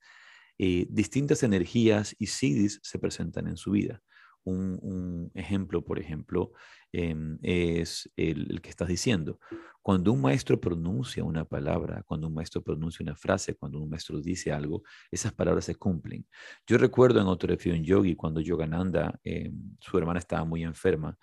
eh, 0.57 0.87
distintas 0.89 1.43
energías 1.43 2.15
y 2.17 2.27
siddhis 2.27 2.79
se 2.83 2.99
presentan 2.99 3.47
en 3.47 3.57
su 3.57 3.71
vida. 3.71 4.01
Un, 4.43 5.29
ejemplo, 5.35 5.85
por 5.85 5.99
ejemplo, 5.99 6.53
em, 6.91 7.37
es 7.43 8.09
el, 8.15 8.59
que 8.61 8.69
estás 8.69 8.87
diciendo. 8.87 9.39
Cuando 9.83 10.11
un 10.11 10.21
maestro 10.21 10.59
pronuncia 10.59 11.23
una 11.23 11.45
palabra, 11.45 12.01
cuando 12.03 12.27
un 12.27 12.33
maestro 12.33 12.63
pronuncia 12.63 13.03
una 13.03 13.15
frase, 13.15 13.53
cuando 13.55 13.79
un 13.79 13.89
maestro 13.89 14.19
dice 14.19 14.51
algo, 14.51 14.81
esas 15.11 15.33
palabras 15.33 15.65
se 15.65 15.75
cumplen. 15.75 16.25
Yo 16.65 16.79
recuerdo 16.79 17.21
en 17.21 17.27
otro 17.27 17.53
un 17.53 17.83
yogi, 17.83 18.15
cuando 18.15 18.41
Yogananda, 18.41 19.19
eh, 19.23 19.51
su 19.79 19.97
hermana 19.99 20.19
estaba 20.19 20.43
muy 20.45 20.63
enferma 20.63 21.15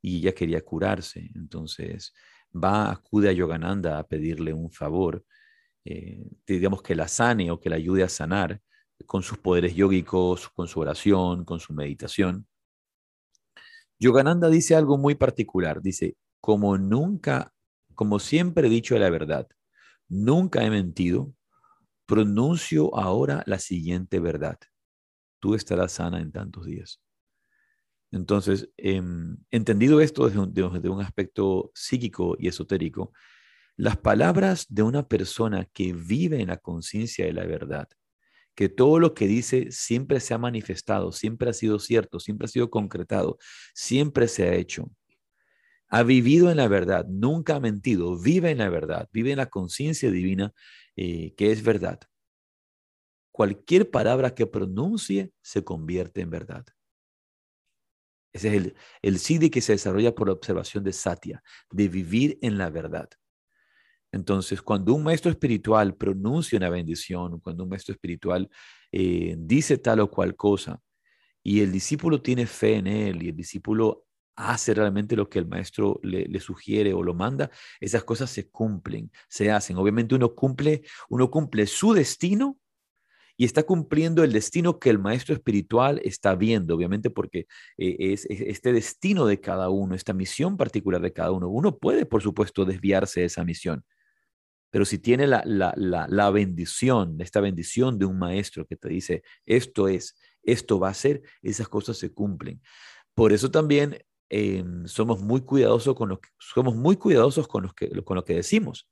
y 0.00 0.18
ella 0.18 0.32
quería 0.32 0.62
curarse. 0.62 1.30
Entonces, 1.34 2.14
va, 2.52 2.90
acude 2.90 3.28
a 3.28 3.32
Yogananda 3.32 3.98
a 3.98 4.06
pedirle 4.06 4.52
un 4.52 4.70
favor, 4.70 5.24
eh, 5.84 6.24
digamos 6.46 6.82
que 6.82 6.94
la 6.94 7.08
sane 7.08 7.50
o 7.50 7.60
que 7.60 7.70
la 7.70 7.76
ayude 7.76 8.02
a 8.02 8.08
sanar 8.08 8.60
con 9.06 9.22
sus 9.22 9.38
poderes 9.38 9.74
yógicos, 9.74 10.48
con 10.50 10.68
su 10.68 10.80
oración, 10.80 11.44
con 11.44 11.60
su 11.60 11.72
meditación. 11.72 12.46
Yogananda 13.98 14.48
dice 14.48 14.74
algo 14.76 14.98
muy 14.98 15.14
particular, 15.14 15.82
dice, 15.82 16.16
como 16.40 16.78
nunca, 16.78 17.52
como 17.94 18.18
siempre 18.18 18.66
he 18.66 18.70
dicho 18.70 18.98
la 18.98 19.10
verdad, 19.10 19.48
nunca 20.08 20.64
he 20.64 20.70
mentido, 20.70 21.34
pronuncio 22.06 22.96
ahora 22.96 23.42
la 23.46 23.58
siguiente 23.58 24.20
verdad. 24.20 24.58
Tú 25.38 25.54
estarás 25.54 25.92
sana 25.92 26.20
en 26.20 26.32
tantos 26.32 26.66
días. 26.66 27.00
Entonces, 28.12 28.70
em, 28.76 29.36
entendido 29.50 30.00
esto 30.00 30.28
desde 30.28 30.90
un, 30.90 31.00
aspecto 31.00 31.70
psíquico 31.74 32.36
y 32.38 32.48
esotérico, 32.48 33.12
las 33.76 33.96
palabras 33.96 34.66
de 34.68 34.82
una 34.82 35.08
persona 35.08 35.66
que 35.72 35.92
vive 35.92 36.40
en 36.40 36.48
la 36.48 36.58
conciencia 36.58 37.24
de 37.24 37.32
la 37.32 37.46
verdad, 37.46 37.88
que 38.54 38.68
todo 38.68 38.98
lo 38.98 39.14
que 39.14 39.26
dice 39.26 39.68
siempre 39.70 40.20
se 40.20 40.34
ha 40.34 40.38
manifestado, 40.38 41.12
siempre 41.12 41.50
ha 41.50 41.52
sido 41.52 41.78
cierto, 41.78 42.20
siempre 42.20 42.46
ha 42.46 42.48
sido 42.48 42.70
concretado, 42.70 43.38
siempre 43.74 44.28
se 44.28 44.48
ha 44.48 44.54
hecho. 44.54 44.90
Ha 45.88 46.02
vivido 46.02 46.50
en 46.50 46.58
la 46.58 46.68
verdad, 46.68 47.06
nunca 47.08 47.56
ha 47.56 47.60
mentido, 47.60 48.18
vive 48.18 48.50
en 48.50 48.58
la 48.58 48.68
verdad, 48.68 49.08
vive 49.12 49.32
en 49.32 49.38
la 49.38 49.46
conciencia 49.46 50.10
divina 50.10 50.52
eh, 50.96 51.34
que 51.36 51.52
es 51.52 51.62
verdad. 51.62 52.00
Cualquier 53.32 53.90
palabra 53.90 54.34
que 54.34 54.46
pronuncie 54.46 55.32
se 55.42 55.64
convierte 55.64 56.20
en 56.20 56.30
verdad. 56.30 56.66
Ese 58.32 58.48
es 58.48 58.54
el, 58.54 58.74
el 59.02 59.18
siddhi 59.18 59.50
que 59.50 59.60
se 59.60 59.72
desarrolla 59.72 60.14
por 60.14 60.28
la 60.28 60.34
observación 60.34 60.84
de 60.84 60.92
Satya, 60.92 61.42
de 61.70 61.88
vivir 61.88 62.38
en 62.42 62.58
la 62.58 62.70
verdad. 62.70 63.08
Entonces, 64.12 64.60
cuando 64.62 64.94
un 64.94 65.04
maestro 65.04 65.30
espiritual 65.30 65.96
pronuncia 65.96 66.58
una 66.58 66.70
bendición, 66.70 67.40
cuando 67.40 67.64
un 67.64 67.70
maestro 67.70 67.94
espiritual 67.94 68.48
eh, 68.92 69.36
dice 69.38 69.78
tal 69.78 70.00
o 70.00 70.10
cual 70.10 70.34
cosa, 70.34 70.80
y 71.42 71.60
el 71.60 71.72
discípulo 71.72 72.20
tiene 72.20 72.46
fe 72.46 72.76
en 72.76 72.86
él, 72.86 73.22
y 73.22 73.28
el 73.28 73.36
discípulo 73.36 74.06
hace 74.36 74.74
realmente 74.74 75.16
lo 75.16 75.28
que 75.28 75.38
el 75.38 75.46
maestro 75.46 76.00
le, 76.02 76.24
le, 76.24 76.40
sugiere 76.40 76.92
o 76.92 77.02
lo 77.02 77.14
manda, 77.14 77.50
esas 77.78 78.04
cosas 78.04 78.30
se 78.30 78.48
cumplen, 78.50 79.10
se 79.28 79.50
hacen. 79.50 79.76
Obviamente 79.76 80.14
uno 80.14 80.34
cumple, 80.34 80.82
uno 81.08 81.30
cumple 81.30 81.66
su 81.66 81.92
destino 81.92 82.58
y 83.40 83.46
está 83.46 83.62
cumpliendo 83.62 84.22
el 84.22 84.34
destino 84.34 84.78
que 84.78 84.90
el 84.90 84.98
maestro 84.98 85.34
espiritual 85.34 85.98
está 86.04 86.34
viendo, 86.34 86.74
obviamente 86.74 87.08
porque 87.08 87.46
eh, 87.78 87.96
es, 87.98 88.26
es, 88.26 88.42
este 88.42 88.70
destino 88.70 89.24
de 89.24 89.40
cada 89.40 89.70
uno, 89.70 89.94
esta 89.94 90.12
misión 90.12 90.58
particular 90.58 91.00
de 91.00 91.14
cada 91.14 91.32
uno. 91.32 91.48
Uno 91.48 91.78
puede, 91.78 92.04
por 92.04 92.20
supuesto, 92.20 92.66
desviarse 92.66 93.20
de 93.20 93.26
esa 93.26 93.42
misión, 93.42 93.82
pero 94.68 94.84
si 94.84 94.98
tiene 94.98 95.26
la, 95.26 95.42
la, 95.46 95.72
la, 95.74 96.06
la, 96.06 96.30
bendición, 96.30 97.16
esta 97.22 97.40
bendición 97.40 97.98
de 97.98 98.04
un 98.04 98.18
maestro 98.18 98.66
que 98.66 98.76
te 98.76 98.90
dice, 98.90 99.22
esto 99.46 99.88
es, 99.88 100.18
esto 100.42 100.78
va 100.78 100.90
a 100.90 100.94
ser, 100.94 101.22
esas 101.40 101.66
cosas 101.66 101.96
se 101.96 102.12
cumplen. 102.12 102.60
Por 103.14 103.32
eso 103.32 103.50
también 103.50 104.04
eh, 104.28 104.62
somos 104.84 105.22
muy 105.22 105.40
cuidadosos 105.40 105.94
con 105.94 106.10
lo 106.10 106.20
que, 106.20 106.28
somos 106.38 106.76
muy 106.76 106.96
cuidadosos 106.96 107.48
con, 107.48 107.62
los 107.62 107.72
que, 107.72 107.88
con 108.04 108.16
lo 108.16 108.24
que 108.26 108.34
decimos. 108.34 108.86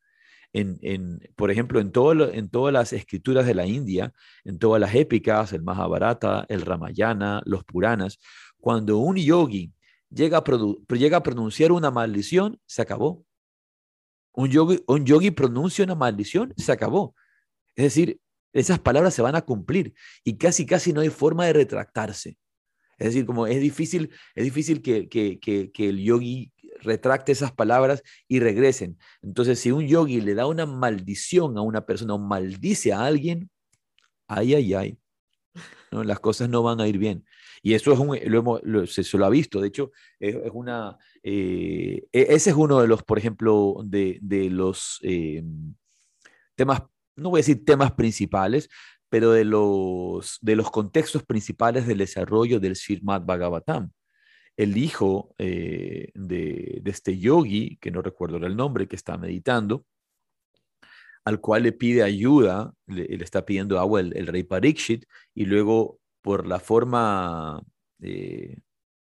En, 0.53 1.21
por 1.37 1.51
ejemplo, 1.51 1.79
en, 1.79 1.93
todo 1.93 2.33
en 2.33 2.49
todas 2.49 2.73
las 2.73 2.93
escrituras 2.93 3.47
de 3.47 3.55
la 3.55 3.67
India, 3.67 4.13
en 4.45 4.59
todas 4.59 4.81
las 4.81 4.95
épicas, 4.95 5.53
el 5.53 5.63
Mahabharata, 5.63 6.47
el 6.49 6.63
Ramayana, 6.63 7.43
los 7.45 7.65
Puranas, 7.65 8.19
cuando 8.59 8.99
un 8.99 9.17
yogi 9.17 9.73
llega 10.11 10.39
a, 10.39 10.45
llega 10.95 11.19
a 11.19 11.23
pronunciar 11.23 11.71
una 11.71 11.91
maldición, 11.91 12.59
se 12.67 12.83
acabó 12.83 13.25
un 14.39 14.51
yogi, 14.51 14.81
un 14.87 15.05
yogi 15.05 15.33
pronuncia 15.33 15.85
una 15.85 15.97
maldición, 15.97 16.55
se 16.57 16.71
acabó. 16.71 17.15
Es 17.75 17.85
decir, 17.87 18.21
esas 18.53 18.79
palabras 18.79 19.13
se 19.13 19.21
van 19.21 19.35
a 19.35 19.43
cumplir 19.43 19.95
y 20.23 20.37
casi, 20.37 20.65
casi 20.65 20.93
no 20.93 21.01
hay 21.01 21.09
forma 21.09 21.45
de 21.47 21.55
retractarse. 21.55 22.39
Es 22.99 23.09
decir, 23.09 23.27
como 23.27 23.49
es 23.49 23.61
difícil, 23.61 24.11
es 24.37 24.45
difícil 24.45 24.81
que, 24.81 25.09
que, 25.09 25.41
que, 25.41 25.73
que, 25.73 25.89
el 25.89 25.99
yogi 25.99 26.53
retracte 26.81 27.33
esas 27.33 27.53
palabras 27.53 28.03
y 28.27 28.41
regresen. 28.41 28.99
Entonces, 29.23 29.59
si 29.59 29.71
un 29.71 29.87
yogi 29.87 30.21
le 30.21 30.35
da 30.35 30.47
una 30.47 30.67
maldición 30.67 31.59
a 31.59 31.63
una 31.63 31.87
persona 31.87 32.15
o 32.15 32.19
maldice 32.19 32.93
a 32.93 33.05
alguien, 33.05 33.51
ay, 34.29 34.55
ay, 34.55 34.75
ay, 34.75 34.99
¿no? 35.93 36.05
las 36.05 36.21
cosas 36.21 36.49
no 36.49 36.63
van 36.63 36.81
a 36.81 36.89
ir 36.89 36.99
bien. 36.99 37.25
Y 37.63 37.75
eso 37.75 37.93
es 37.93 37.99
un, 37.99 38.19
lo 38.25 38.39
hemos, 38.39 38.61
lo, 38.63 38.87
se, 38.87 39.03
se, 39.03 39.19
lo 39.19 39.27
ha 39.27 39.31
visto, 39.31 39.61
de 39.61 39.69
hecho, 39.69 39.91
es, 40.21 40.37
es 40.37 40.51
una, 40.53 40.97
eh, 41.23 42.07
e, 42.13 42.27
ese 42.31 42.51
es 42.51 42.57
uno 42.57 42.81
de 42.81 42.87
los, 42.87 43.03
por 43.03 43.19
ejemplo, 43.19 43.81
de, 43.85 44.19
de 44.23 44.49
los 44.51 45.01
eh, 45.03 45.43
temas, 46.55 46.83
no 47.17 47.31
voy 47.31 47.39
a 47.39 47.43
decir 47.43 47.65
temas 47.65 47.93
principales, 47.93 48.69
pero 49.09 49.33
de 49.33 49.45
los, 49.45 50.39
de 50.41 50.57
los 50.57 50.71
contextos 50.71 51.25
principales 51.25 51.87
del 51.87 51.99
desarrollo 51.99 52.61
del 52.61 52.77
Srimad 52.77 53.23
Bhagavatam. 53.23 53.91
El 54.59 54.77
hijo 54.77 55.37
eh, 55.39 56.11
de, 56.15 56.83
este 56.85 57.17
yogi, 57.17 57.79
que 57.81 57.93
no 57.93 58.03
recuerdo 58.03 58.39
el 58.39 58.57
nombre, 58.57 58.89
que 58.89 58.97
está 58.97 59.17
meditando, 59.17 59.87
al 61.25 61.41
cual 61.41 61.63
le 61.63 61.73
pide 61.73 62.03
ayuda, 62.03 62.75
le, 62.87 63.07
está 63.23 63.47
pidiendo 63.47 63.79
agua 63.79 64.01
el, 64.01 64.27
rey 64.27 64.43
Parikshit, 64.43 65.05
y 65.33 65.45
luego 65.45 66.01
por 66.23 66.45
la 66.49 66.59
forma 66.59 67.63
eh, 68.01 68.57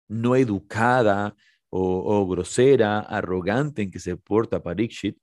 no 0.08 0.34
educada 0.34 1.36
o, 1.70 2.26
grosera, 2.26 2.98
arrogante 2.98 3.82
en 3.82 3.92
que 3.92 4.00
se 4.00 4.16
porta 4.16 4.64
Parikshit, 4.64 5.16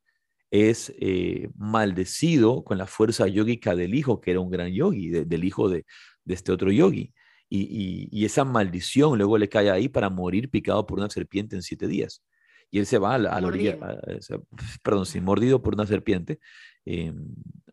es 0.51 0.93
eh, 0.99 1.49
maldecido 1.55 2.63
con 2.63 2.77
la 2.77 2.87
fuerza 2.87 3.27
yógica 3.27 3.75
del 3.75 3.93
hijo, 3.93 4.21
que 4.21 4.31
era 4.31 4.39
un 4.39 4.51
gran 4.51 4.71
yogi, 4.71 5.09
de, 5.09 5.25
del 5.25 5.43
hijo 5.43 5.67
de, 5.67 5.85
de, 6.23 6.33
este 6.33 6.53
otro 6.53 6.71
yogi. 6.71 7.13
Y, 7.55 7.67
y, 7.69 8.09
y, 8.11 8.25
esa 8.25 8.45
maldición 8.45 9.15
luego 9.15 9.37
le 9.37 9.47
cae 9.47 9.69
ahí 9.69 9.87
para 9.87 10.09
morir 10.09 10.49
picado 10.49 10.87
por 10.87 10.97
una 10.97 11.07
serpiente 11.11 11.55
en 11.55 11.61
siete 11.61 11.87
días. 11.87 12.23
Y 12.71 12.79
él 12.79 12.87
se 12.87 12.97
va 12.97 13.13
a 13.13 13.17
la, 13.19 13.29
a 13.29 13.39
la 13.39 13.47
orilla, 13.47 13.77
a, 13.79 13.91
a, 13.91 14.39
perdón, 14.81 15.05
sí, 15.05 15.21
mordido 15.21 15.61
por 15.61 15.75
una 15.75 15.85
serpiente 15.85 16.39
eh, 16.83 17.13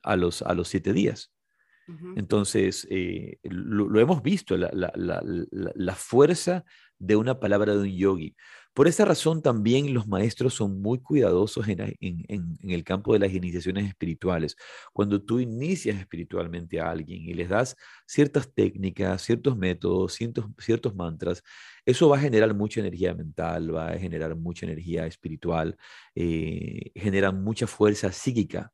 a, 0.02 0.16
los, 0.16 0.42
a 0.42 0.52
los 0.52 0.68
siete 0.68 0.92
días. 0.92 1.32
Uh 1.88 1.92
-huh. 1.92 2.18
Entonces, 2.18 2.86
eh, 2.90 3.38
lo, 3.42 3.88
lo, 3.88 4.00
hemos 4.00 4.22
visto, 4.22 4.54
la, 4.58 4.70
la, 4.74 4.92
la, 4.94 5.94
fuerza 5.94 6.66
de 6.98 7.16
una 7.16 7.40
palabra 7.40 7.72
de 7.72 7.80
un 7.80 7.96
yogi. 7.96 8.36
Por 8.74 8.86
esa 8.88 9.04
razón 9.04 9.42
también 9.42 9.92
los 9.92 10.06
maestros 10.06 10.54
son 10.54 10.80
muy 10.80 11.00
cuidadosos 11.00 11.66
en, 11.68 11.80
el 12.62 12.84
campo 12.84 13.12
de 13.12 13.18
las 13.18 13.32
iniciaciones 13.32 13.88
espirituales. 13.88 14.56
Cuando 14.92 15.22
tú 15.22 15.40
inicias 15.40 15.98
espiritualmente 15.98 16.80
a 16.80 16.90
alguien 16.90 17.22
y 17.22 17.34
les 17.34 17.48
das 17.48 17.76
ciertas 18.06 18.52
técnicas, 18.54 19.22
ciertos 19.22 19.56
métodos, 19.56 20.14
ciertos, 20.14 20.46
ciertos 20.58 20.94
mantras, 20.94 21.42
eso 21.84 22.08
va 22.08 22.16
a 22.16 22.20
generar 22.20 22.54
mucha 22.54 22.80
energía 22.80 23.14
mental, 23.14 23.74
va 23.74 23.88
a 23.90 23.98
generar 23.98 24.36
mucha 24.36 24.66
energía 24.66 25.06
espiritual, 25.06 25.76
eh, 26.14 26.92
genera 26.94 27.32
mucha 27.32 27.66
fuerza 27.66 28.12
psíquica 28.12 28.72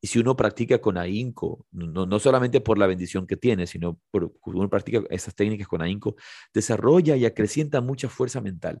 y 0.00 0.06
si 0.06 0.18
uno 0.18 0.36
practica 0.36 0.80
con 0.80 0.96
ahínco, 0.96 1.66
no, 1.72 2.06
no, 2.06 2.18
solamente 2.18 2.60
por 2.60 2.78
la 2.78 2.86
bendición 2.86 3.26
que 3.26 3.36
tiene, 3.36 3.66
sino 3.66 4.00
por 4.10 4.32
uno 4.46 4.70
practica 4.70 5.02
esas 5.10 5.34
técnicas 5.34 5.68
con 5.68 5.82
ahínco, 5.82 6.16
desarrolla 6.54 7.16
y 7.16 7.26
acrecienta 7.26 7.80
mucha 7.80 8.08
fuerza 8.08 8.40
mental. 8.40 8.80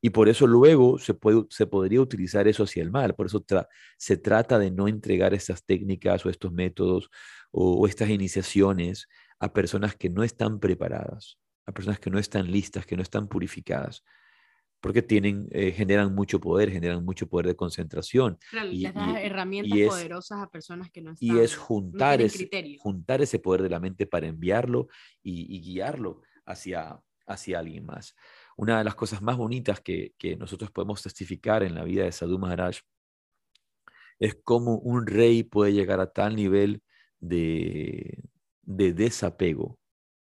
Y 0.00 0.10
por 0.10 0.28
eso 0.28 0.46
luego 0.46 0.98
se, 0.98 1.14
puede, 1.14 1.44
se 1.50 1.66
podría 1.66 2.00
utilizar 2.00 2.48
eso 2.48 2.64
hacia 2.64 2.82
el 2.82 2.90
mal. 2.90 3.14
Por 3.14 3.26
eso 3.26 3.44
se 3.96 4.16
trata 4.16 4.58
de 4.58 4.70
no 4.70 4.88
entregar 4.88 5.32
estas 5.32 5.64
técnicas 5.64 6.26
o 6.26 6.30
estos 6.30 6.52
métodos 6.52 7.08
o 7.52 7.86
estas 7.86 8.08
iniciaciones 8.08 9.08
a 9.38 9.52
personas 9.52 9.94
que 9.94 10.08
no 10.08 10.24
están 10.24 10.58
preparadas, 10.58 11.38
a 11.66 11.72
personas 11.72 12.00
que 12.00 12.10
no 12.10 12.18
están 12.18 12.50
listas, 12.50 12.86
que 12.86 12.96
no 12.96 13.02
están 13.02 13.28
purificadas 13.28 14.02
porque 14.82 15.00
tienen, 15.00 15.48
eh, 15.52 15.70
generan 15.70 16.12
mucho 16.12 16.40
poder, 16.40 16.70
generan 16.70 17.04
mucho 17.04 17.28
poder 17.28 17.46
de 17.46 17.54
concentración. 17.54 18.36
Claro, 18.50 18.68
y, 18.68 18.80
les 18.80 18.92
das 18.92 19.16
herramientas 19.22 19.78
y 19.78 19.82
es, 19.82 19.88
poderosas 19.88 20.42
a 20.42 20.50
personas 20.50 20.90
que 20.90 21.00
no 21.00 21.12
están, 21.12 21.28
Y 21.28 21.38
es 21.38 21.56
juntar, 21.56 22.18
no 22.18 22.26
ese, 22.26 22.50
juntar 22.80 23.22
ese 23.22 23.38
poder 23.38 23.62
de 23.62 23.70
la 23.70 23.78
mente 23.78 24.08
para 24.08 24.26
enviarlo 24.26 24.88
y, 25.22 25.56
y, 25.56 25.60
guiarlo 25.60 26.22
hacia, 26.44 27.00
hacia 27.28 27.60
alguien 27.60 27.86
más. 27.86 28.16
Una 28.56 28.78
de 28.78 28.84
las 28.84 28.96
cosas 28.96 29.22
más 29.22 29.36
bonitas 29.36 29.80
que, 29.80 30.14
que 30.18 30.36
nosotros 30.36 30.72
podemos 30.72 31.00
testificar 31.00 31.62
en 31.62 31.76
la 31.76 31.84
vida 31.84 32.02
de 32.02 32.10
Sadhu 32.10 32.40
Maharaj 32.40 32.78
es 34.18 34.36
cómo 34.42 34.78
un 34.78 35.06
rey 35.06 35.44
puede 35.44 35.72
llegar 35.72 36.00
a 36.00 36.12
tal 36.12 36.34
nivel 36.34 36.82
de, 37.20 38.18
de 38.62 38.92
desapego 38.92 39.78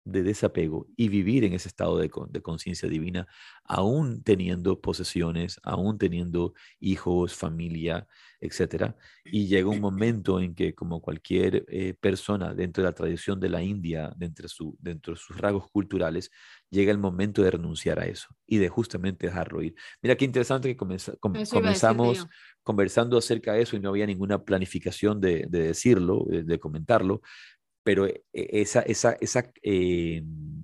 de 0.06 0.24
desapego 0.24 0.88
y 0.96 1.10
vivir 1.10 1.44
en 1.44 1.54
ese 1.54 1.68
estado 1.68 1.98
de, 1.98 2.12
de 2.30 2.42
conciencia 2.42 2.90
divina, 2.90 3.28
aún 3.64 4.24
teniendo 4.24 4.82
posesiones, 4.82 5.60
aún 5.64 5.98
teniendo 5.98 6.54
hijos, 6.80 7.36
familia, 7.36 8.08
etc. 8.42 8.94
Y 9.24 9.48
llega 9.48 9.70
un 9.70 9.80
momento 9.80 10.40
en 10.40 10.54
que, 10.54 10.76
como 10.76 11.02
cualquier 11.02 11.66
eh, 11.70 11.94
persona 11.94 12.54
dentro 12.54 12.84
de 12.84 12.90
la 12.90 12.96
tradición 12.96 13.40
de 13.40 13.50
la 13.50 13.64
India, 13.64 14.14
dentro 14.18 14.44
de, 14.44 14.50
su, 14.50 14.78
dentro 14.80 15.14
de 15.14 15.20
sus 15.20 15.38
rasgos 15.38 15.70
culturales, 15.72 16.30
llega 16.70 16.92
el 16.92 16.98
momento 16.98 17.42
de 17.42 17.52
renunciar 17.52 18.00
a 18.00 18.06
eso 18.06 18.36
y 18.46 18.58
de 18.58 18.68
justamente 18.68 19.28
dejarlo 19.28 19.62
ir. 19.62 19.76
Mira 20.02 20.16
qué 20.16 20.26
interesante 20.26 20.68
que 20.68 20.76
comenza, 20.76 21.16
com 21.20 21.34
comenzamos 21.50 22.28
conversando 22.64 23.18
acerca 23.18 23.54
de 23.54 23.62
eso 23.62 23.76
y 23.76 23.80
no 23.80 23.90
había 23.90 24.06
ninguna 24.06 24.44
planificación 24.44 25.20
de, 25.20 25.46
de 25.50 25.68
decirlo, 25.68 26.26
de, 26.28 26.44
de 26.44 26.60
comentarlo, 26.60 27.22
pero 27.84 28.08
eh, 28.08 28.24
esa, 28.34 28.82
esa, 28.82 29.14
esa 29.22 29.52
eh, 29.62 30.24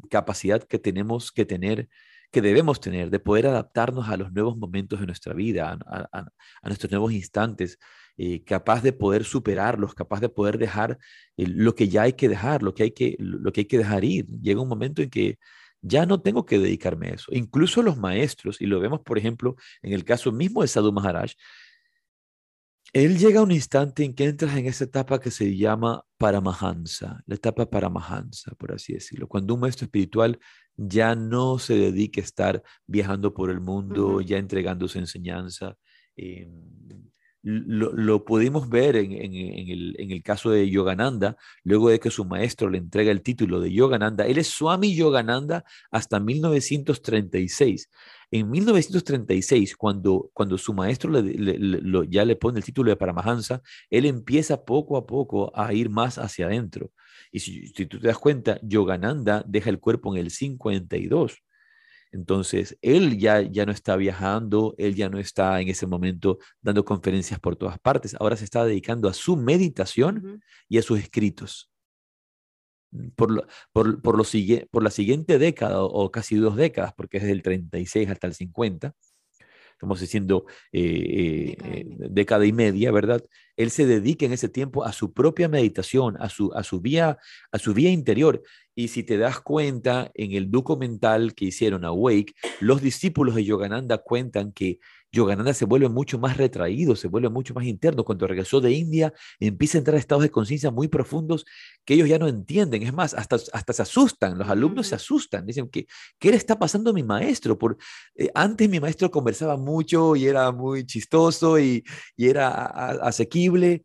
capacidad 0.10 0.64
que 0.64 0.80
tenemos 0.80 1.32
que 1.32 1.46
tener, 1.46 1.90
que 2.32 2.42
debemos 2.42 2.80
tener, 2.80 3.10
de 3.10 3.20
poder 3.20 3.48
adaptarnos 3.48 4.10
a 4.10 4.18
los 4.18 4.32
nuevos 4.32 4.58
momentos 4.58 5.00
de 5.00 5.06
nuestra 5.06 5.34
vida, 5.34 5.78
a 5.88 6.68
nuestros 6.68 6.92
nuevos 6.92 7.12
instantes, 7.14 7.80
eh, 8.22 8.44
capaz 8.44 8.84
de 8.84 8.92
poder 8.92 9.24
superarlos, 9.24 9.94
capaz 9.94 10.20
de 10.20 10.28
poder 10.28 10.58
dejar 10.58 10.98
eh, 11.38 11.48
lo 11.48 11.74
que 11.74 11.88
ya 11.88 12.02
hay 12.02 12.14
que 12.14 12.28
dejar, 12.28 12.64
lo 12.64 12.74
que 12.74 12.84
hay 12.84 12.92
que, 12.92 13.16
lo 13.18 13.50
que 13.54 13.62
hay 13.62 13.66
que 13.66 13.78
dejar 13.78 14.04
ir. 14.04 14.28
Llega 14.42 14.60
un 14.60 14.68
momento 14.68 15.02
en 15.02 15.10
que 15.10 15.40
ya 15.82 16.06
no 16.06 16.22
tengo 16.22 16.46
que 16.46 16.60
dedicarme 16.60 17.08
a 17.08 17.14
eso. 17.14 17.32
Incluso 17.32 17.82
los 17.82 17.98
maestros, 17.98 18.60
y 18.60 18.66
lo 18.66 18.82
vemos, 18.82 19.00
por 19.06 19.18
ejemplo, 19.18 19.56
en 19.82 19.94
el 19.94 20.04
caso 20.04 20.34
mismo 20.34 20.64
de 20.64 20.68
Sadhu 20.68 20.92
Maharaj, 20.92 21.32
él 22.94 23.18
llega 23.18 23.40
a 23.40 23.44
un 23.44 23.52
instante 23.52 24.04
en 24.04 24.14
que 24.14 24.26
entras 24.26 24.56
en 24.58 24.66
esa 24.66 24.86
etapa 24.86 25.20
que 25.20 25.32
se 25.32 25.56
llama 25.56 26.04
Paramahansa, 26.18 27.22
la 27.26 27.36
etapa 27.36 27.70
Paramahansa, 27.70 28.54
por 28.56 28.72
así 28.74 28.94
decirlo. 28.94 29.28
Cuando 29.28 29.54
un 29.54 29.62
maestro 29.62 29.86
espiritual 29.86 30.40
ya 30.76 31.16
no 31.16 31.60
se 31.60 31.76
dedica 31.76 32.22
a 32.22 32.24
estar 32.24 32.64
viajando 32.88 33.34
por 33.34 33.50
el 33.52 33.60
mundo, 33.60 34.22
ya 34.22 34.38
entregando 34.38 34.88
su 34.88 34.98
enseñanza. 35.00 35.78
Em, 36.16 36.50
lo, 37.42 38.26
pudimos 38.26 38.70
ver 38.70 38.98
en, 38.98 39.14
el, 39.14 39.96
en, 39.98 40.12
el, 40.12 40.24
caso 40.24 40.50
de 40.52 40.70
Yogananda, 40.70 41.38
luego 41.64 41.90
de 41.90 42.00
que 42.00 42.12
su 42.12 42.26
maestro 42.26 42.70
le 42.70 42.78
entrega 42.78 43.12
el 43.12 43.22
título 43.22 43.62
de 43.62 43.72
Yogananda. 43.72 44.26
Él 44.26 44.38
es 44.38 44.48
Swami 44.48 44.94
Yogananda 44.96 45.64
hasta 45.92 46.20
1936. 46.20 47.90
En 48.32 48.50
1936, 48.50 49.76
cuando, 49.76 50.30
cuando 50.34 50.58
su 50.58 50.74
maestro 50.74 51.12
ya 52.08 52.26
le 52.26 52.36
pone 52.36 52.60
el 52.60 52.64
título 52.64 52.92
de 52.92 52.96
Paramahansa, 52.96 53.62
él 53.90 54.06
empieza 54.06 54.66
poco 54.66 54.98
a 54.98 55.08
poco 55.08 55.52
a 55.58 55.74
ir 55.74 55.90
más 55.90 56.20
hacia 56.20 56.46
adentro. 56.46 56.92
Y 57.32 57.40
si, 57.40 57.68
si 57.68 57.88
tú 57.88 58.00
te 58.00 58.08
das 58.08 58.20
cuenta, 58.20 58.60
Yogananda 58.62 59.44
deja 59.48 59.72
el 59.72 59.80
cuerpo 59.80 60.16
en 60.16 60.22
el 60.22 60.32
52. 60.32 61.42
Entonces, 62.12 62.78
él 62.82 63.18
ya, 63.18 63.42
ya 63.42 63.66
no 63.66 63.72
está 63.72 63.96
viajando, 63.96 64.76
él 64.78 64.96
ya 64.96 65.10
no 65.10 65.20
está 65.20 65.60
en 65.62 65.70
ese 65.70 65.88
momento 65.88 66.40
dando 66.62 66.86
conferencias 66.86 67.40
por 67.40 67.56
todas 67.56 67.80
partes, 67.80 68.16
ahora 68.20 68.36
se 68.36 68.46
está 68.46 68.66
dedicando 68.66 69.08
a 69.08 69.14
su 69.14 69.38
meditación 69.38 70.42
y 70.68 70.80
a 70.80 70.82
sus 70.82 71.00
escritos. 71.00 71.70
Por, 73.16 73.48
por, 73.72 74.02
por, 74.02 74.18
lo, 74.18 74.24
por 74.72 74.84
la 74.84 74.92
siguiente 74.92 75.38
década 75.38 75.84
o 75.84 76.12
casi 76.12 76.36
dos 76.36 76.56
décadas, 76.56 76.94
porque 76.94 77.18
es 77.18 77.24
desde 77.24 77.34
el 77.34 77.44
36 77.44 78.10
hasta 78.10 78.28
el 78.28 78.34
50, 78.34 78.96
estamos 79.80 80.02
diciendo 80.02 80.46
eh, 80.74 81.56
eh, 81.64 81.86
década, 81.88 82.46
y 82.46 82.52
media, 82.52 82.92
¿verdad? 82.92 83.24
Él 83.56 83.72
se 83.72 83.86
dedica 83.86 84.26
en 84.26 84.34
ese 84.34 84.50
tiempo 84.50 84.84
a 84.84 84.92
su 84.92 85.14
propia 85.14 85.48
meditación, 85.48 86.18
a 86.20 86.28
su, 86.28 86.52
a 86.54 86.64
su, 86.64 86.82
vía, 86.82 87.18
a 87.54 87.60
su 87.60 87.74
vía 87.74 87.90
interior. 87.90 88.44
Y 88.76 88.90
si 88.90 89.04
te 89.04 89.18
das 89.18 89.40
cuenta, 89.40 90.12
en 90.16 90.34
el 90.34 90.52
documental 90.52 91.34
que 91.34 91.46
hicieron 91.46 91.86
Awake, 91.86 92.34
los 92.60 92.82
discípulos 92.82 93.36
de 93.36 93.46
Yogananda 93.46 94.00
cuentan 94.00 94.52
que 94.52 94.80
Yogananda 95.12 95.54
se 95.54 95.66
vuelve 95.66 95.90
mucho 95.90 96.20
más 96.20 96.38
retraído, 96.38 96.96
se 96.96 97.08
vuelve 97.08 97.30
mucho 97.30 97.54
más 97.54 97.66
interno. 97.66 98.04
Cuando 98.04 98.28
regresó 98.28 98.62
de 98.62 98.72
India, 98.72 99.14
empieza 99.40 99.78
a 99.78 99.80
entrar 99.80 99.96
a 99.96 100.00
estados 100.00 100.24
de 100.24 100.30
conciencia 100.32 100.72
muy 100.72 100.88
profundos 100.88 101.46
que 101.86 101.96
ellos 101.96 102.08
ya 102.08 102.20
no 102.20 102.28
entienden. 102.28 102.84
Es 102.84 102.94
más, 102.94 103.14
hasta, 103.14 103.38
hasta 103.54 103.74
se 103.74 103.82
asustan, 103.82 104.38
los 104.38 104.48
alumnos 104.50 104.88
se 104.88 104.96
asustan. 104.96 105.46
Dicen, 105.46 105.70
que 105.70 105.88
¿qué 106.20 106.32
le 106.32 106.38
está 106.38 106.60
pasando 106.60 106.92
a 106.92 106.94
mi 106.94 107.04
maestro? 107.04 107.58
Por, 107.58 107.78
eh, 108.16 108.30
antes 108.36 108.70
mi 108.70 108.80
maestro 108.80 109.10
conversaba 109.10 109.58
mucho 109.58 110.16
y 110.16 110.28
era 110.28 110.52
muy 110.52 110.86
chistoso 110.86 111.60
y, 111.60 111.84
y 112.16 112.28
era 112.28 112.66
asequible. 112.66 113.84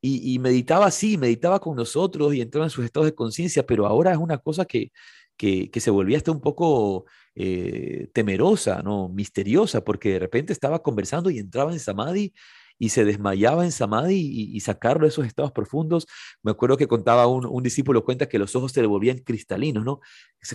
Y, 0.00 0.34
y, 0.34 0.38
meditaba 0.40 0.86
así, 0.86 1.16
meditaba 1.16 1.60
con 1.60 1.76
nosotros 1.76 2.34
y 2.34 2.40
entraba 2.40 2.66
en 2.66 2.70
sus 2.70 2.84
estados 2.84 3.06
de 3.06 3.14
conciencia, 3.14 3.64
pero 3.64 3.86
ahora 3.86 4.10
es 4.10 4.18
una 4.18 4.38
cosa 4.38 4.64
que, 4.64 4.90
que, 5.36 5.70
que 5.70 5.80
se 5.80 5.90
volvía 5.92 6.16
hasta 6.16 6.32
un 6.32 6.40
poco 6.40 7.06
eh, 7.34 8.10
temerosa, 8.12 8.82
¿no? 8.82 9.08
misteriosa, 9.08 9.82
porque 9.82 10.10
de 10.10 10.18
repente 10.18 10.52
estaba 10.52 10.82
conversando 10.82 11.30
y 11.30 11.38
entraba 11.38 11.72
en 11.72 11.80
samadhi 11.80 12.34
y 12.78 12.90
se 12.90 13.04
desmayaba 13.04 13.64
en 13.64 13.72
samadhi 13.72 14.50
y, 14.54 14.60
sacarlo 14.60 15.02
de 15.04 15.10
esos 15.10 15.26
estados 15.26 15.52
profundos. 15.52 16.06
Me 16.42 16.50
acuerdo 16.50 16.76
que 16.76 16.88
contaba 16.88 17.26
un, 17.28 17.46
un, 17.46 17.62
discípulo, 17.62 18.04
cuenta 18.04 18.28
que 18.28 18.38
los 18.38 18.56
ojos 18.56 18.72
se 18.72 18.80
le 18.80 18.86
volvían 18.86 19.18
cristalinos, 19.18 19.84
¿no? 19.84 20.00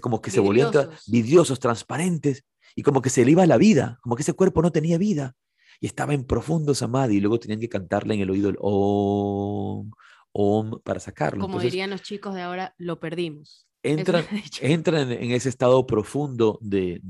Como 0.02 0.22
que 0.22 0.30
se 0.30 0.40
volvían 0.40 0.72
vidriosos, 1.08 1.60
transparentes, 1.60 2.44
y 2.76 2.84
como 2.84 3.02
que 3.02 3.10
se 3.10 3.24
le 3.24 3.32
iba 3.32 3.46
la 3.46 3.58
vida, 3.58 3.98
como 4.02 4.16
que 4.16 4.24
ese 4.24 4.34
cuerpo 4.34 4.62
no 4.62 4.72
tenía 4.72 4.98
vida. 4.98 5.36
Y 5.80 5.88
estaba 5.88 6.14
en 6.14 6.26
profundo 6.26 6.76
samadhi 6.76 7.18
y 7.18 7.22
luego 7.22 7.40
tenían 7.40 7.60
que 7.60 7.70
cantarle 7.70 8.16
en 8.16 8.22
el 8.22 8.30
oído 8.30 8.50
el 8.50 8.58
om, 8.60 9.92
om 10.32 10.80
para 10.84 11.00
sacarlo. 11.00 11.42
Como 11.42 11.60
dirían 11.60 11.90
los 11.90 12.02
chicos 12.02 12.36
de 12.36 12.42
ahora, 12.42 12.76
lo 12.78 13.00
perdimos 13.00 13.67
entran, 13.92 14.26
entran 14.62 15.12
en 15.12 15.32
ese 15.32 15.50
estado 15.50 15.86
profundo 15.86 16.60
de, 16.62 17.02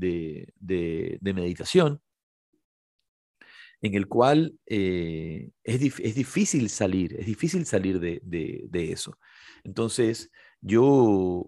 meditación 1.20 2.00
en 3.80 3.94
el 3.94 4.08
cual 4.08 4.58
eh, 4.66 5.50
es, 5.62 5.80
difícil 5.80 6.68
salir, 6.68 7.14
es 7.18 7.26
difícil 7.26 7.64
salir 7.64 8.00
de, 8.00 8.92
eso. 8.92 9.18
Entonces, 9.64 10.30
yo 10.60 11.44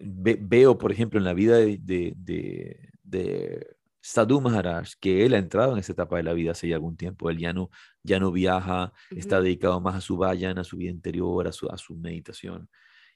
veo, 0.00 0.78
por 0.78 0.92
ejemplo, 0.92 1.18
en 1.18 1.24
la 1.24 1.34
vida 1.34 1.58
de, 1.58 1.78
de, 1.82 3.66
Sadhu 4.00 4.40
Maharaj, 4.40 4.92
que 5.00 5.26
él 5.26 5.34
ha 5.34 5.38
entrado 5.38 5.72
en 5.72 5.78
esa 5.80 5.92
etapa 5.92 6.16
de 6.16 6.22
la 6.22 6.32
vida 6.32 6.52
hace 6.52 6.68
ya 6.68 6.76
algún 6.76 6.96
tiempo, 6.96 7.28
él 7.28 7.36
ya 7.36 7.52
no, 7.52 7.68
ya 8.02 8.18
no 8.18 8.32
viaja, 8.32 8.92
está 9.10 9.40
dedicado 9.42 9.80
más 9.80 9.96
a 9.96 10.00
su 10.00 10.16
vayan, 10.16 10.58
a 10.58 10.64
su 10.64 10.78
vida 10.78 10.90
interior, 10.90 11.46
a 11.46 11.52
su, 11.52 11.68
a 11.68 11.76
su 11.76 11.94
meditación. 11.94 12.70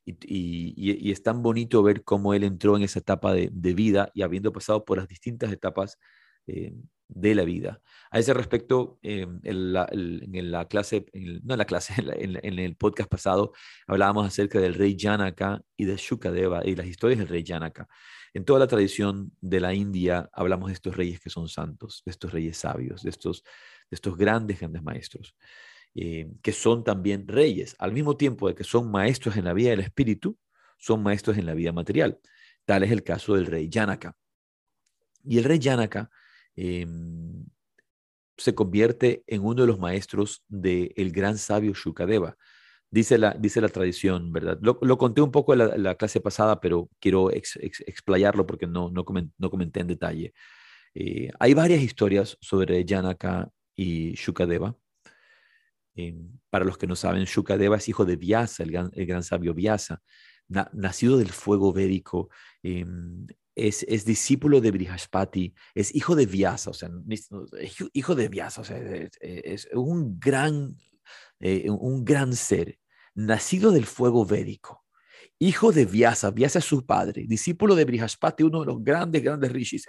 Y, 0.05 1.11
es 1.13 1.23
tan 1.23 1.43
bonito 1.43 1.83
ver 1.83 2.05
cómo 2.05 2.35
él 2.35 2.45
entró 2.45 2.77
en 2.77 2.83
esa 2.83 2.99
etapa 2.99 3.33
de, 3.35 3.51
vida 3.75 4.11
y 4.15 4.23
habiendo 4.23 4.53
pasado 4.53 4.85
por 4.85 4.99
las 4.99 5.09
distintas 5.09 5.53
etapas 5.53 5.99
eh, 6.47 6.75
de 7.09 7.35
la 7.35 7.45
vida. 7.45 7.81
A 8.11 8.19
ese 8.19 8.35
respecto, 8.35 8.99
eh, 9.03 9.27
en, 9.45 9.73
la, 9.73 9.87
clase, 10.69 11.07
no 11.43 11.55
en 11.55 11.59
la 11.59 11.65
clase, 11.65 11.95
en, 12.19 12.59
el 12.59 12.77
podcast 12.77 13.09
pasado, 13.09 13.53
hablábamos 13.87 14.27
acerca 14.27 14.59
del 14.61 14.75
rey 14.75 14.97
Janaka 14.99 15.63
y 15.77 15.85
de 15.85 15.97
Shukadeva 15.97 16.63
y 16.65 16.75
las 16.75 16.87
historias 16.87 17.19
del 17.19 17.29
rey 17.29 17.45
Janaka. 17.47 17.89
En 18.35 18.45
toda 18.45 18.59
la 18.59 18.67
tradición 18.67 19.33
de 19.41 19.61
la 19.61 19.75
India 19.75 20.31
hablamos 20.33 20.69
de 20.69 20.75
estos 20.75 20.97
reyes 20.97 21.21
que 21.21 21.31
son 21.31 21.49
santos, 21.49 22.03
de 22.07 22.13
estos 22.13 22.33
reyes 22.33 22.57
sabios, 22.57 23.03
de 23.03 23.11
estos, 23.11 23.43
de 23.91 23.95
estos 23.95 24.17
grandes, 24.17 24.59
grandes 24.59 24.83
maestros. 24.83 25.37
Eh, 25.95 26.30
que 26.43 26.53
son 26.53 26.84
también 26.84 27.28
reyes, 27.28 27.76
al 27.78 27.93
mismo 27.93 28.16
tiempo 28.16 28.49
de 28.49 28.55
que 28.55 28.64
son 28.64 28.90
maestros 28.90 29.36
en 29.36 29.45
la 29.45 29.53
vida 29.53 29.70
del 29.70 29.80
espíritu, 29.80 30.38
son 30.78 31.03
maestros 31.03 31.36
en 31.36 31.47
la 31.47 31.55
vida 31.55 31.72
material. 31.72 32.18
Tal 32.64 32.82
es 32.82 32.90
el 32.90 33.03
caso 33.03 33.34
del 33.34 33.47
rey 33.47 33.68
Janaka. 33.70 34.16
Y 35.24 35.38
el 35.38 35.45
rey 35.45 35.61
Janaka 35.62 36.11
em, 36.57 37.45
se 38.36 38.55
convierte 38.55 39.22
en 39.26 39.45
uno 39.45 39.62
de 39.62 39.66
los 39.66 39.78
maestros 39.78 40.45
del 40.49 41.12
gran 41.12 41.38
sabio 41.38 41.74
Shukadeva. 41.74 42.36
Dice 42.90 43.18
la, 43.18 43.32
dice 43.34 43.61
la 43.61 43.68
tradición, 43.68 44.32
¿verdad? 44.32 44.59
Lo, 44.61 44.99
conté 44.99 45.22
un 45.22 45.30
poco 45.30 45.55
en 45.55 45.82
la, 45.82 45.95
clase 45.97 46.20
pasada, 46.20 46.61
pero 46.61 46.90
quiero 47.01 47.30
explayarlo 47.30 48.47
porque 48.47 48.66
no, 48.66 48.90
no, 48.90 49.05
comenté, 49.05 49.80
en 49.80 49.86
detalle. 49.86 50.34
Eh, 50.95 51.30
hay 51.38 51.55
varias 51.55 51.82
historias 51.82 52.36
sobre 52.40 52.84
Janaka 52.86 53.51
y 53.76 54.12
Shukadeva. 54.14 54.76
Em, 55.95 56.38
para 56.49 56.64
los 56.64 56.78
que 56.78 56.86
no 56.86 56.97
saben, 56.97 57.24
Shukadeva 57.24 57.76
es 57.76 57.88
hijo 57.88 58.05
de 58.05 58.16
Vyasa, 58.16 58.62
el 58.62 58.70
gran, 58.70 59.22
sabio 59.22 59.55
Vyasa, 59.55 60.03
nacido 60.72 61.18
del 61.18 61.30
fuego 61.30 61.72
védico, 61.72 62.30
em, 62.62 63.26
es, 63.55 63.84
es, 63.86 64.05
discípulo 64.05 64.61
de 64.62 64.70
Brihaspati, 64.70 65.55
es 65.74 65.95
hijo 65.95 66.16
de 66.16 66.24
Vyasa, 66.24 66.70
o 66.70 66.72
sea, 66.72 66.90
hijo 67.93 68.14
de 68.14 68.28
Vyasa, 68.28 68.62
o 68.62 68.64
sea, 68.64 68.78
es, 69.20 69.68
un, 69.74 70.18
gran, 70.18 70.76
eh, 71.40 71.68
un 71.68 72.05
gran 72.05 72.34
ser, 72.34 72.78
nacido 73.14 73.70
del 73.72 73.84
fuego 73.84 74.24
védico, 74.24 74.84
hijo 75.38 75.72
de 75.72 75.84
Vyasa, 75.84 76.30
Vyasa 76.30 76.61
es 76.61 76.64
su 76.64 76.86
padre, 76.86 77.26
discípulo 77.28 77.74
de 77.74 77.84
Brihaspati, 77.84 78.43
uno 78.43 78.61
de 78.61 78.66
los 78.66 78.82
grandes, 78.82 79.22
grandes 79.22 79.53
rishis, 79.53 79.86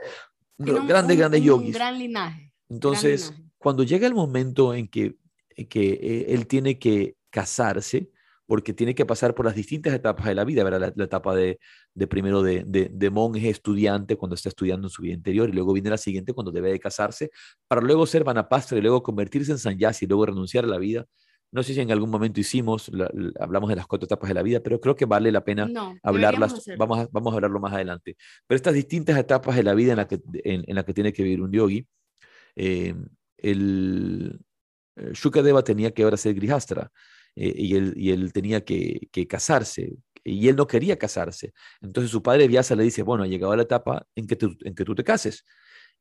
uno 0.57 0.73
de 0.73 0.79
los 0.79 0.87
grandes, 0.87 1.17
grandes 1.17 1.41
yogis. 1.41 1.67
Un 1.67 1.73
gran 1.73 1.97
linaje. 1.97 2.51
Entonces, 2.69 3.33
cuando 3.57 3.83
llega 3.83 4.07
el 4.07 4.13
momento 4.13 4.73
en 4.73 4.87
que 4.87 5.05
eh, 5.05 5.15
que 5.53 5.93
eh, 5.93 6.25
él 6.29 6.47
tiene 6.47 6.79
que 6.79 7.15
casarse 7.29 8.09
porque 8.45 8.73
tiene 8.73 8.93
que 8.93 9.05
pasar 9.05 9.33
por 9.33 9.45
las 9.45 9.55
distintas 9.55 9.93
etapas 9.93 10.25
de 10.25 10.35
la 10.35 10.43
vida, 10.43 10.63
¿verdad? 10.63 10.93
La, 10.95 11.05
etapa 11.05 11.33
de, 11.33 11.59
de 11.93 12.07
primero 12.07 12.43
de, 12.43 12.63
de, 12.65 13.09
monje 13.09 13.49
estudiante 13.49 14.17
cuando 14.17 14.35
está 14.35 14.49
estudiando 14.49 14.87
en 14.87 14.91
su 14.91 15.01
vida 15.01 15.13
interior 15.13 15.49
y 15.49 15.53
luego 15.53 15.73
viene 15.73 15.89
la 15.89 15.97
siguiente 15.97 16.33
cuando 16.33 16.51
debe 16.51 16.71
de 16.71 16.79
casarse 16.79 17.31
para 17.67 17.81
luego 17.81 18.05
ser 18.05 18.23
vanapastra 18.23 18.77
y 18.77 18.81
luego 18.81 19.01
convertirse 19.01 19.51
en 19.51 19.59
sanyasi 19.59 20.05
y 20.05 20.07
luego 20.07 20.25
renunciar 20.25 20.65
a 20.65 20.67
la 20.67 20.77
vida. 20.77 21.05
No 21.51 21.61
sé 21.61 21.73
si 21.75 21.81
en 21.81 21.91
algún 21.91 22.09
momento 22.09 22.39
hicimos, 22.39 22.91
hablamos 23.39 23.69
de 23.69 23.75
las 23.75 23.85
cuatro 23.85 24.05
etapas 24.05 24.27
de 24.27 24.33
la 24.33 24.41
vida, 24.41 24.59
pero 24.59 24.81
creo 24.81 24.95
que 24.95 25.05
vale 25.05 25.31
la 25.31 25.43
pena 25.43 25.69
hablarlas. 26.01 26.65
Vamos 26.79 26.99
a, 26.99 27.07
vamos 27.11 27.31
a 27.31 27.35
hablarlo 27.35 27.59
más 27.59 27.73
adelante. 27.73 28.17
Pero 28.47 28.55
estas 28.55 28.73
distintas 28.73 29.17
etapas 29.19 29.55
de 29.55 29.61
la 29.61 29.75
vida 29.75 29.91
en 29.91 29.97
la 29.97 30.07
que, 30.07 30.19
en, 30.43 30.75
la 30.75 30.83
que 30.83 30.93
tiene 30.95 31.13
que 31.13 31.21
vivir 31.21 31.41
un 31.41 31.51
yogi, 31.51 31.87
eh, 32.55 32.95
el, 33.37 34.39
eh, 34.39 34.52
Shukadeva 34.95 35.63
tenía 35.63 35.91
que 35.91 36.03
ahora 36.03 36.17
ser 36.17 36.35
grihastra 36.35 36.91
eh, 37.35 37.53
y, 37.55 37.75
él, 37.75 37.93
y 37.95 38.11
él 38.11 38.31
tenía 38.33 38.63
que, 38.63 39.09
casarse 39.27 39.97
y 40.23 40.47
él 40.47 40.55
no 40.55 40.67
quería 40.67 40.97
casarse. 40.97 41.53
Entonces 41.81 42.11
su 42.11 42.21
padre 42.21 42.47
Vyasa 42.47 42.75
le 42.75 42.83
dice, 42.83 43.03
bueno, 43.03 43.23
ha 43.23 43.27
llegado 43.27 43.55
la 43.55 43.63
etapa 43.63 44.05
en 44.15 44.27
que, 44.27 44.37
en 44.61 44.75
que 44.75 44.85
tú 44.85 44.95
te 44.95 45.03
cases. 45.03 45.45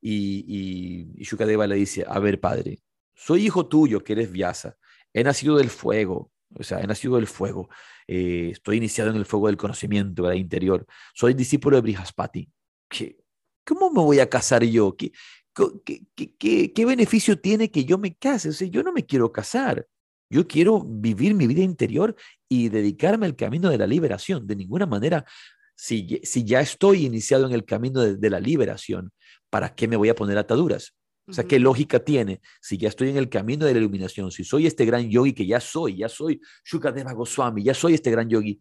Y, 0.01 1.15
y, 1.19 1.25
Shukadeva 1.25 1.67
le 1.67 1.77
dice, 1.77 2.05
a 2.07 2.19
ver 2.19 2.41
padre, 2.41 2.81
soy 3.15 3.47
hijo 3.47 3.67
tuyo 3.69 4.03
que 4.03 4.15
eres 4.15 4.31
Vyasa, 4.33 4.77
he 5.13 5.23
nacido 5.25 5.57
del 5.57 5.71
fuego, 5.71 6.33
O 6.55 6.63
sea, 6.63 6.81
he 6.81 6.87
nacido 6.87 7.17
del 7.17 7.27
fuego. 7.27 7.69
Eh, 8.07 8.51
estoy 8.53 8.77
iniciado 8.77 9.11
en 9.11 9.17
el 9.17 9.25
fuego 9.27 9.47
del 9.47 9.57
conocimiento 9.57 10.25
del 10.25 10.39
interior. 10.39 10.87
Soy 11.15 11.35
discípulo 11.35 11.77
de 11.77 11.83
Brihaspati. 11.83 12.51
¿Qué, 12.89 13.17
¿Cómo 13.65 13.91
me 13.91 14.03
voy 14.03 14.19
a 14.21 14.29
casar 14.29 14.65
yo? 14.65 14.97
¿Qué, 14.97 15.13
qué, 15.55 16.73
qué, 16.73 16.85
beneficio 16.85 17.39
tiene 17.39 17.71
que 17.71 17.85
yo 17.85 17.99
me 17.99 18.15
case? 18.15 18.51
O 18.51 18.53
sea, 18.53 18.69
yo 18.69 18.83
no 18.83 18.93
me 18.93 19.05
quiero 19.05 19.33
casar. 19.33 19.87
Yo 20.31 20.49
quiero 20.49 20.83
vivir 20.83 21.35
mi 21.35 21.47
vida 21.47 21.63
interior 21.63 22.17
y 22.49 22.71
dedicarme 22.71 23.27
al 23.27 23.37
camino 23.37 23.69
de 23.69 23.79
la 23.79 23.87
liberación. 23.87 24.47
De 24.47 24.57
ninguna 24.57 24.87
manera, 24.87 25.27
si, 25.75 26.21
si 26.23 26.45
ya 26.45 26.61
estoy 26.61 27.05
iniciado 27.05 27.47
en 27.47 27.53
el 27.53 27.65
camino 27.65 28.01
de 28.01 28.31
la 28.31 28.41
liberación, 28.41 29.13
¿para 29.51 29.75
qué 29.75 29.87
me 29.87 29.97
voy 29.97 30.09
a 30.09 30.15
poner 30.15 30.39
ataduras? 30.39 30.95
O 31.29 31.33
sea, 31.33 31.45
¿qué 31.45 31.61
lógica 31.61 32.01
tiene? 32.01 32.41
Si 32.61 32.77
ya 32.77 32.89
estoy 32.89 33.11
en 33.11 33.17
el 33.17 33.29
camino 33.29 33.65
de 33.65 33.73
la 33.73 33.79
iluminación, 33.79 34.33
si 34.33 34.43
soy 34.43 34.67
este 34.67 34.85
gran 34.85 35.09
yogi 35.09 35.33
que 35.33 35.47
ya 35.47 35.61
soy, 35.61 35.99
ya 35.99 36.09
soy 36.09 36.41
Shukadeva 36.65 37.13
Goswami, 37.13 37.63
ya 37.63 37.75
soy 37.75 37.95
este 37.95 38.11
gran 38.11 38.29
yogi, 38.29 38.59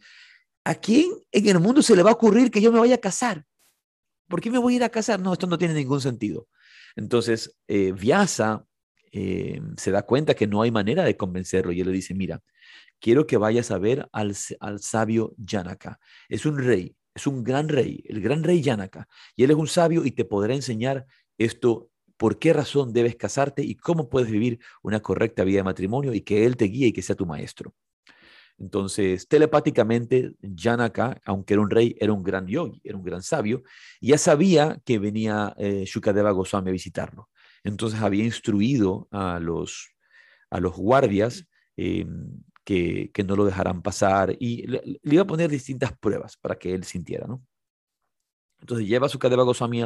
¿a 0.64 0.76
quién 0.76 1.12
en 1.32 1.48
el 1.48 1.60
mundo 1.60 1.82
se 1.82 1.96
le 1.96 2.04
va 2.04 2.12
a 2.12 2.14
ocurrir 2.14 2.52
que 2.52 2.62
yo 2.62 2.72
me 2.72 2.80
vaya 2.80 2.96
a 2.96 3.00
casar? 3.00 3.46
¿Por 4.28 4.42
qué 4.42 4.52
me 4.52 4.60
voy 4.60 4.74
a 4.74 4.76
ir 4.78 4.84
a 4.84 4.90
casar? 4.90 5.20
No, 5.20 5.34
esto 5.34 5.48
no 5.48 5.58
tiene 5.58 5.74
ningún 5.74 6.02
sentido. 6.02 6.48
Entonces, 6.96 7.58
eh, 7.68 7.94
Vyasa 7.94 8.66
eh, 9.12 9.62
se 9.78 9.92
da 9.92 10.04
cuenta 10.04 10.34
que 10.34 10.48
no 10.48 10.62
hay 10.62 10.72
manera 10.72 11.04
de 11.04 11.18
convencerlo 11.18 11.72
y 11.72 11.82
él 11.82 11.88
le 11.88 11.94
dice, 11.94 12.14
mira, 12.14 12.42
quiero 13.00 13.28
que 13.28 13.38
vayas 13.38 13.72
a 13.72 13.78
ver 13.78 14.08
al, 14.12 14.36
al 14.60 14.80
sabio 14.80 15.36
Janaka. 15.46 16.00
Es 16.30 16.46
un 16.46 16.58
rey, 16.58 16.96
es 17.14 17.28
un 17.28 17.44
gran 17.44 17.70
rey, 17.70 18.04
el 18.08 18.22
gran 18.22 18.44
rey 18.44 18.64
Janaka. 18.64 19.08
Y 19.36 19.44
él 19.44 19.52
es 19.52 19.58
un 19.58 19.68
sabio 19.68 20.06
y 20.06 20.12
te 20.12 20.26
podrá 20.26 20.54
enseñar 20.54 21.06
esto 21.38 21.92
por 22.22 22.38
qué 22.38 22.54
razón 22.54 22.94
debes 22.94 23.16
casarte 23.16 23.64
y 23.64 23.74
cómo 23.76 24.08
puedes 24.08 24.30
vivir 24.30 24.60
una 24.84 25.00
correcta 25.00 25.44
vida 25.44 25.58
de 25.58 25.64
matrimonio 25.64 26.14
y 26.14 26.22
que 26.22 26.46
Él 26.46 26.56
te 26.56 26.66
guíe 26.66 26.88
y 26.88 26.94
que 26.94 27.02
sea 27.02 27.16
tu 27.16 27.26
maestro. 27.26 27.74
Entonces, 28.62 29.28
telepáticamente, 29.28 30.34
Janaka, 30.56 31.20
aunque 31.26 31.56
era 31.56 31.64
un 31.64 31.70
rey, 31.72 31.96
era 32.00 32.14
un 32.14 32.22
gran 32.22 32.46
yogi, 32.46 32.80
era 32.84 32.96
un 32.96 33.04
gran 33.04 33.24
sabio, 33.24 33.64
ya 34.00 34.20
sabía 34.20 34.80
que 34.86 35.00
venía 35.00 35.56
eh, 35.58 35.84
Shukadeva 35.86 36.30
Goswami 36.30 36.70
a 36.70 36.74
visitarlo. 36.74 37.30
Entonces 37.64 38.00
había 38.02 38.24
instruido 38.24 39.08
a 39.10 39.40
los, 39.40 39.96
a 40.52 40.60
los 40.60 40.76
guardias 40.76 41.48
eh, 41.76 42.06
que, 42.64 43.10
que, 43.12 43.24
no 43.24 43.36
lo 43.36 43.46
dejaran 43.46 43.82
pasar 43.82 44.36
y 44.40 44.68
le, 44.68 44.82
le, 44.86 45.00
iba 45.16 45.24
a 45.24 45.28
poner 45.28 45.50
distintas 45.50 45.98
pruebas 45.98 46.38
para 46.38 46.56
que 46.56 46.76
él 46.76 46.84
sintiera, 46.84 47.26
¿no? 47.26 47.44
Entonces 48.62 48.88
lleva 48.88 49.08
a 49.08 49.10
Shukadeva 49.10 49.44
Goswami, 49.44 49.84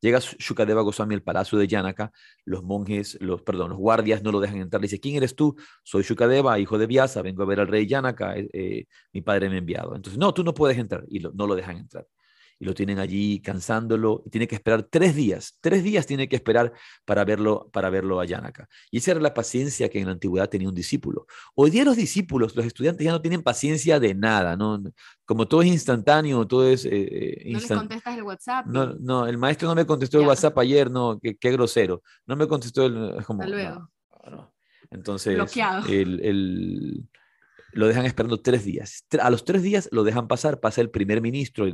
llega 0.00 0.20
Shukadeva 0.20 0.82
Goswami 0.82 1.14
al 1.14 1.22
palacio 1.22 1.58
de 1.58 1.66
Yanaka, 1.66 2.12
los 2.44 2.62
monjes, 2.62 3.18
los, 3.20 3.42
perdón, 3.42 3.70
los 3.70 3.78
guardias 3.78 4.22
no 4.22 4.30
lo 4.30 4.40
dejan 4.40 4.58
entrar, 4.58 4.80
le 4.80 4.86
dice, 4.86 5.00
¿quién 5.00 5.16
eres 5.16 5.34
tú? 5.34 5.56
Soy 5.82 6.02
Shukadeva, 6.02 6.58
hijo 6.58 6.78
de 6.78 6.86
Vyasa, 6.86 7.22
vengo 7.22 7.42
a 7.42 7.46
ver 7.46 7.60
al 7.60 7.68
rey 7.68 7.86
Yanaka, 7.86 8.36
eh, 8.36 8.48
eh, 8.52 8.86
mi 9.12 9.22
padre 9.22 9.48
me 9.48 9.56
ha 9.56 9.58
enviado. 9.58 9.96
Entonces, 9.96 10.18
no, 10.18 10.32
tú 10.32 10.44
no 10.44 10.54
puedes 10.54 10.78
entrar, 10.78 11.04
y 11.08 11.20
no 11.20 11.46
lo 11.46 11.54
dejan 11.54 11.78
entrar 11.78 12.06
y 12.60 12.64
lo 12.64 12.74
tienen 12.74 12.98
allí 12.98 13.40
cansándolo 13.40 14.22
y 14.26 14.30
tiene 14.30 14.48
que 14.48 14.56
esperar 14.56 14.82
tres 14.82 15.14
días, 15.14 15.56
tres 15.60 15.84
días 15.84 16.06
tiene 16.06 16.28
que 16.28 16.36
esperar 16.36 16.72
para 17.04 17.24
verlo, 17.24 17.68
para 17.72 17.88
verlo 17.90 18.20
a 18.20 18.24
Yanaka. 18.24 18.68
Y 18.90 18.98
esa 18.98 19.12
era 19.12 19.20
la 19.20 19.32
paciencia 19.34 19.88
que 19.88 20.00
en 20.00 20.06
la 20.06 20.12
antigüedad 20.12 20.48
tenía 20.48 20.68
un 20.68 20.74
discípulo. 20.74 21.26
Hoy 21.54 21.70
día 21.70 21.84
los 21.84 21.96
discípulos, 21.96 22.56
los 22.56 22.66
estudiantes 22.66 23.04
ya 23.04 23.12
no 23.12 23.20
tienen 23.20 23.42
paciencia 23.42 24.00
de 24.00 24.14
nada, 24.14 24.56
¿no? 24.56 24.82
Como 25.24 25.46
todo 25.46 25.62
es 25.62 25.68
instantáneo, 25.68 26.46
todo 26.46 26.66
es... 26.66 26.84
Eh, 26.84 27.42
no 27.46 27.60
les 27.60 27.68
contestas 27.68 28.16
el 28.16 28.22
WhatsApp. 28.22 28.66
No, 28.66 28.94
no, 28.94 29.26
el 29.26 29.38
maestro 29.38 29.68
no 29.68 29.74
me 29.74 29.86
contestó 29.86 30.20
el 30.20 30.26
WhatsApp 30.26 30.58
ayer, 30.58 30.90
no, 30.90 31.18
qué, 31.20 31.36
qué, 31.36 31.52
grosero. 31.52 32.02
No 32.26 32.34
me 32.34 32.48
contestó 32.48 32.86
el... 32.86 33.24
Como, 33.24 33.42
Hasta 33.42 33.54
luego. 33.54 33.90
No, 34.30 34.52
Entonces, 34.90 35.38
el, 35.88 36.20
el 36.24 37.08
lo 37.72 37.86
dejan 37.86 38.06
esperando 38.06 38.40
tres 38.40 38.64
días. 38.64 39.04
A 39.20 39.30
los 39.30 39.44
tres 39.44 39.62
días 39.62 39.88
lo 39.92 40.04
dejan 40.04 40.28
pasar, 40.28 40.60
pasa 40.60 40.80
el 40.80 40.90
primer 40.90 41.20
ministro, 41.20 41.66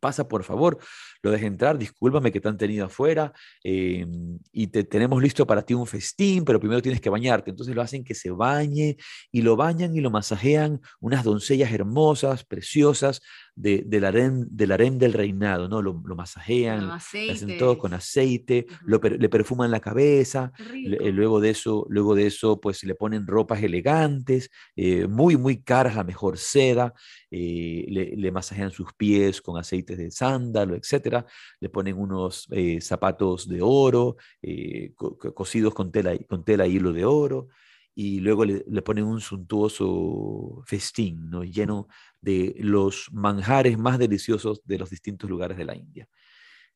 pasa 0.00 0.28
por 0.28 0.44
favor, 0.44 0.78
lo 1.22 1.30
deja 1.30 1.46
entrar, 1.46 1.78
discúlpame 1.78 2.32
que 2.32 2.40
te 2.40 2.48
han 2.48 2.58
tenido 2.58 2.86
afuera 2.86 3.32
em, 3.62 4.38
y 4.52 4.66
te 4.68 4.84
tenemos 4.84 5.22
listo 5.22 5.46
para 5.46 5.62
ti 5.62 5.74
un 5.74 5.86
festín, 5.86 6.44
pero 6.44 6.60
primero 6.60 6.82
tienes 6.82 7.00
que 7.00 7.10
bañarte. 7.10 7.50
Entonces 7.50 7.74
lo 7.74 7.82
hacen 7.82 8.04
que 8.04 8.14
se 8.14 8.30
bañe 8.30 8.96
y 9.30 9.42
lo 9.42 9.56
bañan 9.56 9.96
y 9.96 10.00
lo 10.00 10.10
masajean 10.10 10.80
unas 11.00 11.24
doncellas 11.24 11.72
hermosas, 11.72 12.44
preciosas, 12.44 13.22
de, 13.54 13.82
del, 13.86 14.04
harén, 14.04 14.46
del 14.50 14.72
harén 14.72 14.98
del 14.98 15.12
reinado, 15.12 15.68
¿no? 15.68 15.82
Lo, 15.82 16.02
lo 16.04 16.16
masajean, 16.16 16.86
lo 16.86 16.92
hacen 16.94 17.58
todo 17.58 17.78
con 17.78 17.92
aceite, 17.92 18.66
lo, 18.84 18.98
le 18.98 19.28
perfuman 19.28 19.70
la 19.70 19.80
cabeza, 19.80 20.52
eh, 20.58 21.12
luego 21.12 21.40
de 21.40 21.50
eso, 21.50 21.86
luego 21.88 22.14
de 22.14 22.26
eso, 22.26 22.60
pues 22.60 22.82
le 22.84 22.94
ponen 22.94 23.26
ropas 23.26 23.62
elegantes, 23.62 24.50
eh, 24.76 25.06
muy, 25.06 25.36
muy 25.36 25.62
caras, 25.62 25.96
la 25.96 26.04
mejor 26.04 26.38
seda, 26.38 26.94
eh, 27.30 27.84
le, 27.88 28.16
le, 28.16 28.32
masajean 28.32 28.70
sus 28.70 28.92
pies 28.94 29.42
con 29.42 29.58
aceites 29.58 29.98
de 29.98 30.10
sándalo, 30.10 30.74
etcétera, 30.74 31.26
le 31.60 31.68
ponen 31.68 31.98
unos 31.98 32.48
zapatos 32.80 33.48
de 33.48 33.60
oro, 33.62 34.16
co 34.96 35.18
cosidos 35.18 35.74
con 35.74 35.92
tela, 35.92 36.16
con 36.28 36.44
tela 36.44 36.66
y 36.66 36.76
hilo 36.76 36.92
de 36.92 37.04
oro, 37.04 37.48
y 37.94 38.20
luego 38.20 38.44
le, 38.44 38.64
le, 38.66 38.82
ponen 38.82 39.04
un 39.04 39.20
suntuoso 39.20 40.62
festín, 40.66 41.30
¿no? 41.30 41.44
lleno 41.44 41.88
de 42.20 42.54
los 42.58 43.08
manjares 43.12 43.78
más 43.78 43.98
deliciosos 43.98 44.62
de 44.64 44.78
los 44.78 44.90
distintos 44.90 45.28
lugares 45.28 45.56
de 45.56 45.64
la 45.64 45.76
India. 45.76 46.08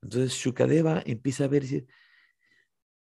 Entonces 0.03 0.33
Shukadeva 0.35 1.03
empieza 1.05 1.45
a 1.45 1.49
ver, 1.49 1.64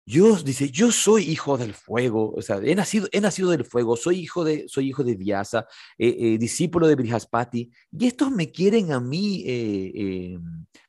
yo, 0.07 0.37
dice, 0.37 0.71
yo 0.71 0.93
soy 0.93 1.25
hijo 1.25 1.57
del 1.57 1.75
fuego, 1.75 2.33
o 2.37 2.43
sea, 2.43 2.61
he 2.63 2.75
nacido, 2.75 3.09
he 3.11 3.21
nacido 3.21 3.51
del 3.51 3.65
fuego, 3.65 3.97
soy 3.97 4.21
hijo 4.21 4.45
de, 4.45 4.69
soy 4.69 4.89
hijo 4.89 5.03
de 5.03 5.15
Vyasa, 5.15 5.67
eh, 5.99 6.17
eh, 6.19 6.39
discípulo 6.39 6.87
de 6.87 6.95
Brihaspati, 6.95 7.71
y 7.91 8.07
estos 8.07 8.31
me 8.31 8.51
quieren 8.51 8.93
a 8.93 9.01
mí, 9.01 9.43
eh, 9.47 10.39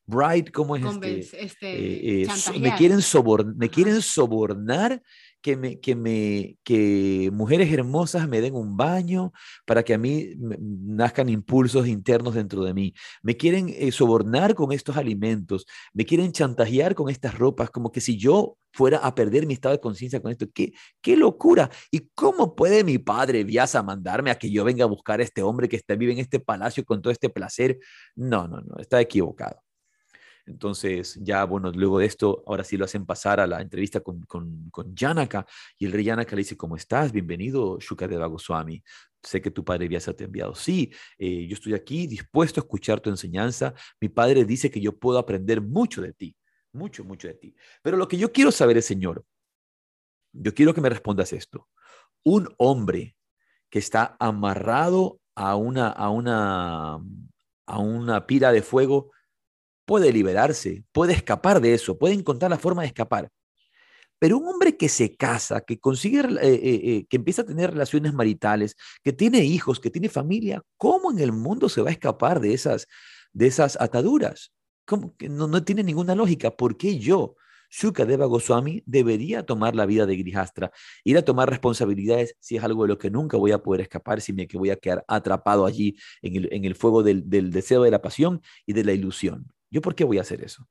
Bright, 0.05 0.51
¿cómo 0.51 0.75
es 0.75 0.83
este? 1.33 2.21
este 2.21 2.59
me, 2.59 2.75
quieren 2.75 3.01
sobor, 3.01 3.55
me 3.55 3.69
quieren 3.69 4.01
sobornar 4.01 5.01
que, 5.45 5.55
me, 5.57 5.79
que, 5.79 5.95
me, 5.95 6.57
que 6.63 7.29
mujeres 7.31 7.71
hermosas 7.71 8.27
me 8.27 8.41
den 8.41 8.55
un 8.55 8.75
baño 8.77 9.31
para 9.67 9.83
que 9.83 9.93
a 9.93 9.99
mí 9.99 10.31
nazcan 10.39 11.29
impulsos 11.29 11.85
internos 11.87 12.33
dentro 12.33 12.63
de 12.63 12.73
mí. 12.73 12.95
Me 13.21 13.37
quieren 13.37 13.69
eh, 13.69 13.91
sobornar 13.91 14.55
con 14.55 14.71
estos 14.71 14.97
alimentos, 14.97 15.67
me 15.93 16.03
quieren 16.03 16.31
chantajear 16.31 16.95
con 16.95 17.11
estas 17.11 17.37
ropas, 17.37 17.69
como 17.69 17.91
que 17.91 18.01
si 18.01 18.17
yo 18.17 18.57
fuera 18.73 18.97
a 18.97 19.13
perder 19.13 19.45
mi 19.45 19.53
estado 19.53 19.75
de 19.75 19.81
conciencia 19.81 20.19
con 20.19 20.31
esto. 20.31 20.47
¿Qué, 20.51 20.73
¡Qué 20.99 21.15
locura! 21.15 21.69
¿Y 21.91 22.09
cómo 22.15 22.55
puede 22.55 22.83
mi 22.83 22.97
padre 22.97 23.43
Vyasa 23.43 23.83
mandarme 23.83 24.31
a 24.31 24.39
que 24.39 24.49
yo 24.49 24.63
venga 24.63 24.85
a 24.85 24.87
buscar 24.87 25.19
a 25.19 25.23
este 25.23 25.43
hombre 25.43 25.69
que 25.69 25.75
está, 25.75 25.93
vive 25.95 26.13
en 26.13 26.19
este 26.19 26.39
palacio 26.39 26.83
con 26.83 27.03
todo 27.03 27.13
este 27.13 27.29
placer? 27.29 27.77
No, 28.15 28.47
no, 28.47 28.61
no, 28.61 28.77
está 28.79 28.99
equivocado. 28.99 29.64
Entonces, 30.45 31.17
ya, 31.21 31.43
bueno, 31.45 31.71
luego 31.71 31.99
de 31.99 32.05
esto, 32.05 32.43
ahora 32.45 32.63
sí 32.63 32.77
lo 32.77 32.85
hacen 32.85 33.05
pasar 33.05 33.39
a 33.39 33.47
la 33.47 33.61
entrevista 33.61 33.99
con, 34.01 34.21
con, 34.21 34.69
con 34.69 34.95
Janaka, 34.95 35.45
y 35.77 35.85
el 35.85 35.91
rey 35.91 36.05
Janaka 36.05 36.35
le 36.35 36.41
dice, 36.41 36.55
¿cómo 36.55 36.75
estás? 36.75 37.11
Bienvenido, 37.11 37.79
Shukadeva 37.79 38.27
Goswami. 38.27 38.83
Sé 39.23 39.41
que 39.41 39.49
tu 39.49 39.65
padre 39.65 39.87
Vyasa 39.87 40.13
te 40.13 40.23
ha 40.23 40.27
enviado. 40.27 40.53
Sí, 40.53 40.93
eh, 41.17 41.47
yo 41.47 41.55
estoy 41.55 41.73
aquí 41.73 42.05
dispuesto 42.05 42.59
a 42.59 42.63
escuchar 42.63 42.99
tu 42.99 43.09
enseñanza. 43.09 43.73
Mi 43.99 44.07
padre 44.07 44.45
dice 44.45 44.69
que 44.69 44.79
yo 44.79 44.95
puedo 44.95 45.17
aprender 45.17 45.61
mucho 45.61 46.03
de 46.03 46.13
ti, 46.13 46.35
mucho, 46.73 47.03
mucho 47.03 47.27
de 47.27 47.33
ti. 47.33 47.55
Pero 47.81 47.97
lo 47.97 48.07
que 48.07 48.17
yo 48.17 48.31
quiero 48.31 48.51
saber 48.51 48.77
es, 48.77 48.85
Señor, 48.85 49.25
yo 50.31 50.53
quiero 50.53 50.75
que 50.75 50.81
me 50.81 50.89
respondas 50.89 51.33
esto. 51.33 51.67
Un 52.23 52.53
hombre 52.57 53.15
que 53.71 53.79
está 53.79 54.15
amarrado 54.19 55.19
a 55.33 55.55
una, 55.55 55.89
a 55.89 56.09
una, 56.09 56.99
a 57.65 57.79
una 57.79 58.27
pira 58.27 58.51
de 58.51 58.61
fuego, 58.61 59.11
puede 59.85 60.11
liberarse, 60.11 60.83
puede 60.91 61.13
escapar 61.13 61.61
de 61.61 61.73
eso, 61.73 61.97
puede 61.97 62.15
encontrar 62.15 62.51
la 62.51 62.57
forma 62.57 62.81
de 62.81 62.87
escapar. 62.87 63.29
Pero 64.19 64.37
un 64.37 64.47
hombre 64.47 64.77
que 64.77 64.89
se 64.89 65.15
casa, 65.15 65.61
que 65.61 65.79
consigue, 65.79 66.19
eh, 66.19 66.37
eh, 66.41 66.81
eh, 66.83 67.05
que 67.09 67.17
empieza 67.17 67.41
a 67.41 67.45
tener 67.45 67.71
relaciones 67.71 68.13
maritales, 68.13 68.75
que 69.03 69.13
tiene 69.13 69.43
hijos, 69.43 69.79
que 69.79 69.91
tiene 69.91 70.09
familia, 70.09 70.63
¿cómo 70.77 71.11
en 71.11 71.19
el 71.19 71.31
mundo 71.31 71.69
se 71.69 71.81
va 71.81 71.89
a 71.89 71.93
escapar 71.93 72.39
de 72.39 72.53
esas, 72.53 72.87
de 73.33 73.47
esas 73.47 73.77
ataduras? 73.79 74.51
No, 75.29 75.47
no 75.47 75.63
tiene 75.63 75.83
ninguna 75.83 76.15
lógica. 76.15 76.55
¿Por 76.55 76.77
qué 76.77 76.97
yo, 76.97 77.35
Shukadeva 77.69 78.25
Goswami, 78.25 78.83
debería 78.85 79.45
tomar 79.45 79.75
la 79.75 79.85
vida 79.85 80.05
de 80.05 80.15
Grihastra, 80.15 80.71
ir 81.03 81.17
a 81.17 81.25
tomar 81.25 81.49
responsabilidades 81.49 82.35
si 82.39 82.55
es 82.55 82.63
algo 82.63 82.83
de 82.83 82.89
lo 82.89 82.97
que 82.97 83.09
nunca 83.09 83.35
voy 83.35 83.51
a 83.51 83.59
poder 83.61 83.81
escapar, 83.81 84.21
si 84.21 84.31
me 84.31 84.47
voy 84.53 84.69
a 84.69 84.77
quedar 84.77 85.03
atrapado 85.07 85.65
allí 85.65 85.97
en 86.21 86.37
el, 86.37 86.49
en 86.53 86.65
el 86.65 86.75
fuego 86.75 87.03
del, 87.03 87.29
del 87.29 87.51
deseo 87.51 87.83
de 87.83 87.91
la 87.91 88.01
pasión 88.01 88.41
y 88.65 88.73
de 88.73 88.85
la 88.85 88.93
ilusión? 88.93 89.51
¿Yo 89.69 89.81
por 89.81 89.95
qué 89.95 90.03
voy 90.03 90.17
a 90.17 90.21
hacer 90.21 90.43
eso? 90.43 90.67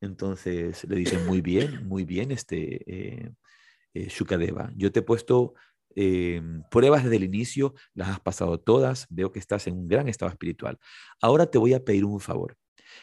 Entonces 0.00 0.84
le 0.84 0.96
dicen, 0.96 1.26
muy 1.26 1.40
bien, 1.40 1.86
muy 1.86 2.04
bien, 2.04 2.30
este, 2.30 2.82
eh, 2.86 3.30
eh, 3.94 4.08
Shukadeva, 4.08 4.72
yo 4.76 4.90
te 4.92 5.00
he 5.00 5.02
puesto 5.02 5.54
eh, 5.94 6.40
pruebas 6.70 7.04
desde 7.04 7.16
el 7.16 7.24
inicio, 7.24 7.74
las 7.94 8.08
has 8.08 8.20
pasado 8.20 8.58
todas, 8.58 9.06
veo 9.10 9.32
que 9.32 9.38
estás 9.38 9.66
en 9.66 9.74
un 9.74 9.88
gran 9.88 10.08
estado 10.08 10.30
espiritual. 10.30 10.78
Ahora 11.20 11.46
te 11.50 11.58
voy 11.58 11.74
a 11.74 11.84
pedir 11.84 12.04
un 12.04 12.20
favor. 12.20 12.56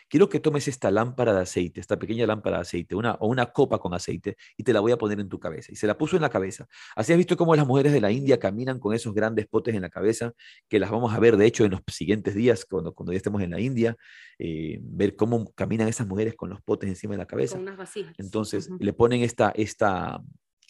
Quiero 0.10 0.30
que 0.30 0.40
tomes 0.40 0.68
esta 0.68 0.92
lámpara 0.92 1.34
de 1.34 1.42
aceite, 1.42 1.80
esta 1.80 1.98
pequeña 1.98 2.26
lámpara 2.26 2.58
de 2.58 2.62
aceite, 2.62 2.96
una, 2.96 3.14
o 3.16 3.28
una 3.28 3.48
copa 3.48 3.80
con 3.80 3.94
aceite, 3.94 4.38
y 4.56 4.64
te 4.64 4.74
la 4.74 4.80
voy 4.80 4.92
a 4.92 4.98
poner 4.98 5.20
en 5.20 5.30
tu 5.30 5.40
cabeza. 5.40 5.72
Y 5.72 5.76
se 5.76 5.88
la 5.88 5.98
puso 5.98 6.16
en 6.16 6.22
la 6.22 6.30
cabeza. 6.30 6.68
Así 6.96 7.12
has 7.12 7.18
visto 7.18 7.38
cómo 7.38 7.56
las 7.56 7.68
mujeres 7.68 7.94
de 7.94 8.02
la 8.02 8.12
India 8.12 8.40
caminan 8.40 8.80
con 8.80 8.94
esos 8.94 9.14
grandes 9.14 9.48
potes 9.48 9.76
en 9.76 9.82
la 9.82 9.90
cabeza, 9.90 10.34
que 10.68 10.80
las 10.80 10.92
vamos 10.92 11.14
a 11.14 11.20
ver, 11.20 11.38
de 11.38 11.46
hecho, 11.46 11.66
en 11.66 11.72
los 11.72 11.82
siguientes 11.88 12.36
días, 12.36 12.66
cuando, 12.66 12.94
cuando 12.94 13.14
ya 13.14 13.18
estemos 13.18 13.42
en 13.42 13.52
la 13.52 13.60
India, 13.60 13.96
eh, 14.40 14.80
ver 14.82 15.16
cómo 15.16 15.52
caminan 15.54 15.88
esas 15.88 16.08
mujeres 16.08 16.36
con 16.36 16.50
los 16.50 16.62
potes 16.62 16.90
encima 16.90 17.14
de 17.14 17.20
la 17.20 17.26
cabeza. 17.28 17.56
Con 17.56 17.64
unas 17.64 17.78
vasijas. 17.78 18.14
Entonces, 18.18 18.70
le 18.80 18.94
ponen 18.94 19.22
esta, 19.22 19.52
esta, 19.56 20.22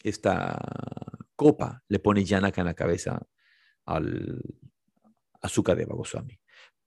esta 0.02 0.58
copa, 1.36 1.82
le 1.88 1.98
pone 1.98 2.24
Yanaka 2.24 2.60
en 2.60 2.66
la 2.66 2.74
cabeza 2.74 3.22
al 3.84 4.42
azúcar 5.40 5.76
de 5.76 5.84
Goswami. 5.84 6.38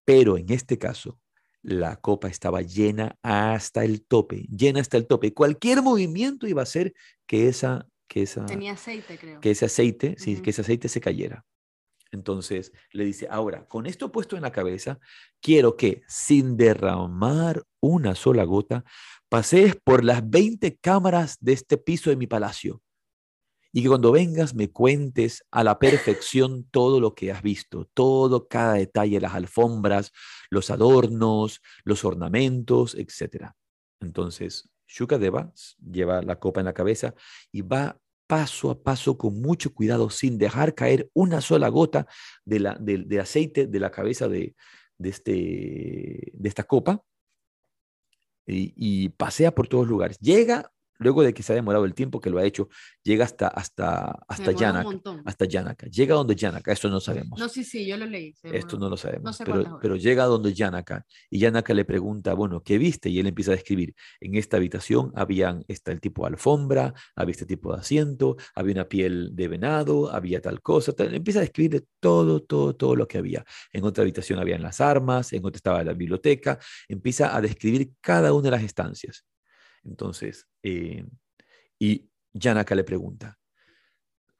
Pero 0.03 0.37
en 0.37 0.51
este 0.51 0.77
caso, 0.77 1.19
la 1.63 1.95
copa 1.97 2.27
estaba 2.27 2.61
llena 2.61 3.17
hasta 3.21 3.83
el 3.83 4.05
tope, 4.05 4.47
llena 4.49 4.81
hasta 4.81 4.97
el 4.97 5.07
tope. 5.07 5.33
Cualquier 5.33 5.81
movimiento 5.81 6.47
iba 6.47 6.61
a 6.61 6.63
hacer 6.63 6.93
que 7.25 7.47
esa... 7.47 7.87
Que 8.07 8.23
esa 8.23 8.45
Tenía 8.45 8.73
aceite, 8.73 9.17
creo. 9.17 9.39
Que 9.39 9.51
ese 9.51 9.65
aceite, 9.65 10.15
sí, 10.17 10.41
que 10.41 10.49
ese 10.49 10.61
aceite 10.61 10.89
se 10.89 10.99
cayera. 10.99 11.45
Entonces 12.11 12.73
le 12.91 13.05
dice, 13.05 13.27
ahora, 13.29 13.65
con 13.67 13.85
esto 13.85 14.11
puesto 14.11 14.35
en 14.35 14.41
la 14.41 14.51
cabeza, 14.51 14.99
quiero 15.39 15.77
que 15.77 16.01
sin 16.07 16.57
derramar 16.57 17.63
una 17.79 18.15
sola 18.15 18.43
gota, 18.43 18.83
pasees 19.29 19.77
por 19.81 20.03
las 20.03 20.29
20 20.29 20.75
cámaras 20.75 21.37
de 21.39 21.53
este 21.53 21.77
piso 21.77 22.09
de 22.09 22.17
mi 22.17 22.27
palacio 22.27 22.81
y 23.73 23.81
que 23.81 23.87
cuando 23.87 24.11
vengas 24.11 24.53
me 24.53 24.69
cuentes 24.69 25.45
a 25.51 25.63
la 25.63 25.79
perfección 25.79 26.65
todo 26.71 26.99
lo 26.99 27.15
que 27.15 27.31
has 27.31 27.41
visto, 27.41 27.89
todo, 27.93 28.47
cada 28.47 28.73
detalle, 28.73 29.21
las 29.21 29.33
alfombras, 29.33 30.11
los 30.49 30.69
adornos, 30.69 31.61
los 31.83 32.03
ornamentos, 32.03 32.95
etc. 32.95 33.51
Entonces, 34.01 34.69
Shukadeva 34.87 35.53
lleva 35.79 36.21
la 36.21 36.37
copa 36.37 36.59
en 36.59 36.65
la 36.65 36.73
cabeza 36.73 37.13
y 37.51 37.61
va 37.61 37.97
paso 38.27 38.71
a 38.71 38.81
paso 38.81 39.17
con 39.17 39.41
mucho 39.41 39.73
cuidado, 39.73 40.09
sin 40.09 40.37
dejar 40.37 40.73
caer 40.75 41.09
una 41.13 41.41
sola 41.41 41.69
gota 41.69 42.07
de, 42.45 42.59
la, 42.59 42.77
de, 42.79 43.19
aceite 43.19 43.67
de 43.67 43.79
la 43.79 43.91
cabeza 43.91 44.27
de, 44.27 44.55
de, 44.97 45.09
este, 45.09 46.31
de 46.33 46.49
esta 46.49 46.63
copa 46.63 47.03
y, 48.45 48.73
y 48.75 49.09
pasea 49.09 49.53
por 49.53 49.67
todos 49.67 49.87
lugares. 49.87 50.17
Llega 50.19 50.71
luego 51.01 51.23
de 51.23 51.33
que 51.33 51.43
se 51.43 51.51
ha 51.51 51.55
demorado 51.55 51.83
el 51.85 51.93
tiempo 51.93 52.21
que 52.21 52.29
lo 52.29 52.37
ha 52.37 52.45
hecho, 52.45 52.69
llega 53.03 53.25
hasta, 53.25 53.47
hasta, 53.47 54.19
hasta 54.27 54.51
Yanaka. 54.51 55.01
Hasta 55.25 55.45
Yanaka. 55.45 55.87
Llega 55.87 56.15
donde 56.15 56.35
Yanaka, 56.35 56.71
esto 56.71 56.89
no 56.89 56.99
sabemos. 56.99 57.39
No, 57.39 57.49
sí, 57.49 57.63
sí, 57.63 57.85
yo 57.85 57.97
lo 57.97 58.05
leí. 58.05 58.33
Esto 58.43 58.77
no 58.77 58.89
lo 58.89 58.97
sabemos. 58.97 59.37
pero, 59.43 59.79
pero, 59.81 59.95
llega 59.95 60.25
donde 60.25 60.53
Yanaka 60.53 61.05
y 61.29 61.39
Yanaka 61.39 61.73
le 61.73 61.85
pregunta, 61.85 62.33
bueno, 62.33 62.61
¿qué 62.63 62.77
viste? 62.77 63.09
Y 63.09 63.19
él 63.19 63.27
empieza 63.27 63.51
a 63.51 63.55
describir, 63.55 63.95
en 64.19 64.35
esta 64.35 64.57
habitación 64.57 65.11
habían 65.15 65.65
está 65.67 65.91
el 65.91 65.99
tipo 65.99 66.23
de 66.23 66.29
alfombra, 66.29 66.93
había 67.15 67.31
este 67.31 67.45
tipo 67.45 67.73
de 67.73 67.79
asiento, 67.79 68.37
había 68.55 68.73
una 68.73 68.87
piel 68.87 69.35
de 69.35 69.47
venado, 69.47 70.11
había 70.11 70.41
tal 70.41 70.61
cosa. 70.61 70.93
Empieza 70.97 71.39
a 71.39 71.41
describir 71.41 71.85
todo, 71.99 72.41
todo, 72.41 72.75
todo 72.75 72.95
lo 72.95 73.07
que 73.07 73.17
había. 73.17 73.43
En 73.73 73.83
otra 73.83 74.03
habitación 74.03 74.39
habían 74.39 74.61
las 74.61 74.81
armas, 74.81 75.33
en 75.33 75.45
otra 75.45 75.57
estaba 75.57 75.83
la 75.83 75.93
biblioteca. 75.93 76.59
Empieza 76.87 77.35
a 77.35 77.41
describir 77.41 77.91
cada 78.01 78.33
una 78.33 78.43
de 78.43 78.51
las 78.51 78.63
estancias. 78.63 79.25
Entonces, 79.83 80.47
eh, 80.63 81.05
y 81.79 82.09
Yanaka 82.33 82.75
le 82.75 82.83
pregunta, 82.83 83.39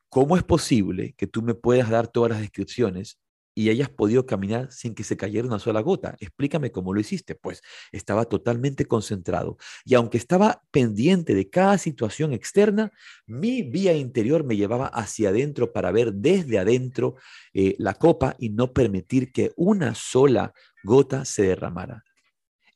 ¿cómo 0.09 0.37
es 0.37 0.43
posible 0.43 1.13
que 1.17 1.27
tú 1.27 1.41
me 1.41 1.55
puedas 1.55 1.89
dar 1.89 2.07
todas 2.07 2.31
las 2.31 2.41
descripciones 2.41 3.19
y 3.53 3.69
hayas 3.69 3.89
podido 3.89 4.25
caminar 4.25 4.71
sin 4.71 4.95
que 4.95 5.03
se 5.03 5.17
cayera 5.17 5.47
una 5.47 5.59
sola 5.59 5.81
gota? 5.81 6.15
Explícame 6.19 6.71
cómo 6.71 6.93
lo 6.93 6.99
hiciste. 6.99 7.35
Pues 7.35 7.61
estaba 7.91 8.25
totalmente 8.25 8.85
concentrado 8.85 9.57
y 9.83 9.95
aunque 9.95 10.17
estaba 10.17 10.63
pendiente 10.71 11.33
de 11.33 11.49
cada 11.49 11.77
situación 11.77 12.33
externa, 12.33 12.91
mi 13.25 13.63
vía 13.63 13.93
interior 13.93 14.43
me 14.45 14.55
llevaba 14.55 14.87
hacia 14.87 15.29
adentro 15.29 15.73
para 15.73 15.91
ver 15.91 16.13
desde 16.13 16.59
adentro 16.59 17.15
eh, 17.53 17.75
la 17.79 17.95
copa 17.95 18.35
y 18.37 18.49
no 18.49 18.73
permitir 18.73 19.31
que 19.31 19.51
una 19.55 19.95
sola 19.95 20.53
gota 20.83 21.25
se 21.25 21.43
derramara 21.43 22.03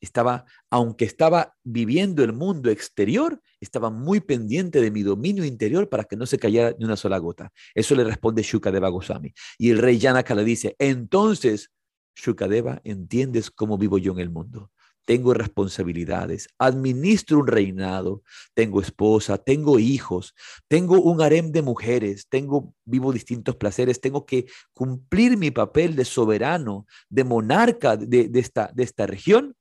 estaba, 0.00 0.44
aunque 0.70 1.04
estaba 1.04 1.54
viviendo 1.64 2.22
el 2.22 2.32
mundo 2.32 2.70
exterior, 2.70 3.40
estaba 3.60 3.90
muy 3.90 4.20
pendiente 4.20 4.80
de 4.80 4.90
mi 4.90 5.02
dominio 5.02 5.44
interior 5.44 5.88
para 5.88 6.04
que 6.04 6.16
no 6.16 6.26
se 6.26 6.38
cayera 6.38 6.74
ni 6.78 6.84
una 6.84 6.96
sola 6.96 7.18
gota. 7.18 7.52
Eso 7.74 7.94
le 7.94 8.04
responde 8.04 8.42
Shukadeva 8.42 8.88
Goswami. 8.88 9.32
Y 9.58 9.70
el 9.70 9.78
rey 9.78 9.98
Yanaka 9.98 10.34
le 10.34 10.44
dice, 10.44 10.76
entonces, 10.78 11.70
Shukadeva, 12.14 12.80
¿entiendes 12.84 13.50
cómo 13.50 13.78
vivo 13.78 13.98
yo 13.98 14.12
en 14.12 14.20
el 14.20 14.30
mundo? 14.30 14.70
Tengo 15.04 15.34
responsabilidades, 15.34 16.48
administro 16.58 17.38
un 17.38 17.46
reinado, 17.46 18.24
tengo 18.54 18.80
esposa, 18.80 19.38
tengo 19.38 19.78
hijos, 19.78 20.34
tengo 20.66 21.00
un 21.00 21.22
harem 21.22 21.52
de 21.52 21.62
mujeres, 21.62 22.26
tengo 22.28 22.74
vivo 22.84 23.12
distintos 23.12 23.54
placeres, 23.54 24.00
tengo 24.00 24.26
que 24.26 24.46
cumplir 24.74 25.36
mi 25.36 25.52
papel 25.52 25.94
de 25.94 26.04
soberano, 26.04 26.86
de 27.08 27.22
monarca 27.22 27.96
de, 27.96 28.28
esta, 28.34 28.72
de 28.74 28.82
esta 28.82 29.06
región 29.06 29.54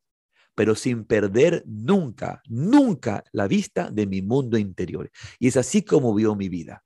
pero 0.55 0.73
sin 0.73 1.03
perder 1.03 1.63
nunca, 1.67 2.41
nunca 2.47 3.23
la 3.31 3.47
vista 3.47 3.91
de 3.91 4.07
mi 4.07 4.21
mundo 4.21 4.57
interior. 4.57 5.11
Y 5.39 5.47
es 5.47 5.57
así 5.57 5.83
como 5.83 6.15
vio 6.15 6.35
mi 6.35 6.49
vida. 6.49 6.83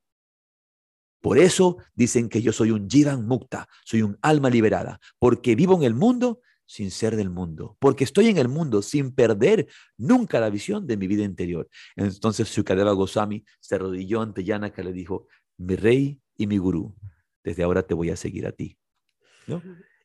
Por 1.20 1.38
eso 1.38 1.76
dicen 1.94 2.28
que 2.28 2.42
yo 2.42 2.52
soy 2.52 2.70
un 2.70 2.88
Jivan 2.88 3.26
Mukta, 3.26 3.68
soy 3.84 4.02
un 4.02 4.18
alma 4.22 4.50
liberada, 4.50 5.00
porque 5.18 5.54
vivo 5.54 5.76
en 5.76 5.84
el 5.84 5.94
mundo 5.94 6.40
sin 6.64 6.90
ser 6.90 7.16
del 7.16 7.30
mundo, 7.30 7.76
porque 7.80 8.04
estoy 8.04 8.28
en 8.28 8.38
el 8.38 8.48
mundo 8.48 8.80
sin 8.80 9.12
perder 9.12 9.66
nunca 9.98 10.40
la 10.40 10.50
visión 10.50 10.86
de 10.86 10.96
mi 10.96 11.08
vida 11.08 11.24
interior. 11.24 11.68
Entonces 11.96 12.48
Sukadeva 12.48 12.92
Goswami 12.92 13.44
se 13.58 13.74
arrodilló 13.74 14.22
ante 14.22 14.44
Yanaka 14.44 14.80
y 14.80 14.84
le 14.84 14.92
dijo, 14.92 15.26
mi 15.58 15.76
rey 15.76 16.20
y 16.36 16.46
mi 16.46 16.58
gurú, 16.58 16.96
desde 17.44 17.64
ahora 17.64 17.82
te 17.82 17.94
voy 17.94 18.10
a 18.10 18.16
seguir 18.16 18.46
a 18.46 18.52
ti. 18.52 18.78
¿No? 19.46 19.62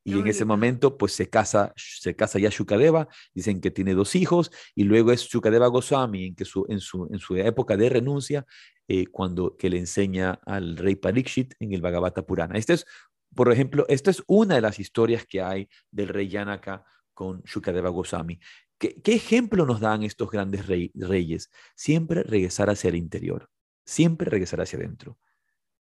Y 0.08 0.20
en 0.20 0.28
ese 0.28 0.46
momento, 0.46 1.00
pues 1.00 1.14
se 1.14 1.32
casa, 1.32 1.74
se 1.76 2.16
casa 2.16 2.38
ya 2.38 2.50
Shukadeva, 2.50 3.08
dicen 3.34 3.60
que 3.60 3.72
tiene 3.72 3.96
dos 3.96 4.16
hijos, 4.16 4.52
y 4.76 4.84
luego 4.84 5.12
es 5.12 5.24
Shukadeva 5.24 5.66
Goswami, 5.66 6.28
en, 6.28 6.36
que 6.36 6.46
su, 6.46 6.64
en, 6.70 6.80
su, 6.80 7.08
en 7.12 7.18
su 7.18 7.36
época 7.38 7.76
de 7.76 7.90
renuncia, 7.90 8.46
eh, 8.88 9.08
cuando 9.08 9.58
que 9.58 9.68
le 9.68 9.80
enseña 9.80 10.40
al 10.46 10.78
rey 10.78 10.96
Parikshit 10.96 11.56
en 11.60 11.74
el 11.74 11.82
Bhagavata 11.82 12.24
Purana. 12.24 12.56
Este 12.56 12.74
es, 12.74 12.86
por 13.34 13.52
ejemplo, 13.52 13.84
esta 13.90 14.12
es 14.12 14.22
una 14.28 14.54
de 14.54 14.62
las 14.62 14.80
historias 14.80 15.26
que 15.26 15.42
hay 15.42 15.68
del 15.90 16.10
rey 16.10 16.28
Yanaka 16.28 16.86
con 17.16 17.42
Shukadeva 17.42 17.90
Goswami. 17.90 18.40
¿Qué, 18.78 19.02
qué 19.02 19.16
ejemplo 19.16 19.66
nos 19.66 19.80
dan 19.80 20.04
estos 20.04 20.30
grandes 20.30 20.68
reyes? 20.68 21.50
Siempre 21.76 22.22
regresar 22.22 22.70
hacia 22.70 22.90
el 22.90 22.96
interior, 22.96 23.50
siempre 23.84 24.30
regresar 24.30 24.62
hacia 24.62 24.78
adentro, 24.78 25.18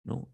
¿no? 0.04 0.28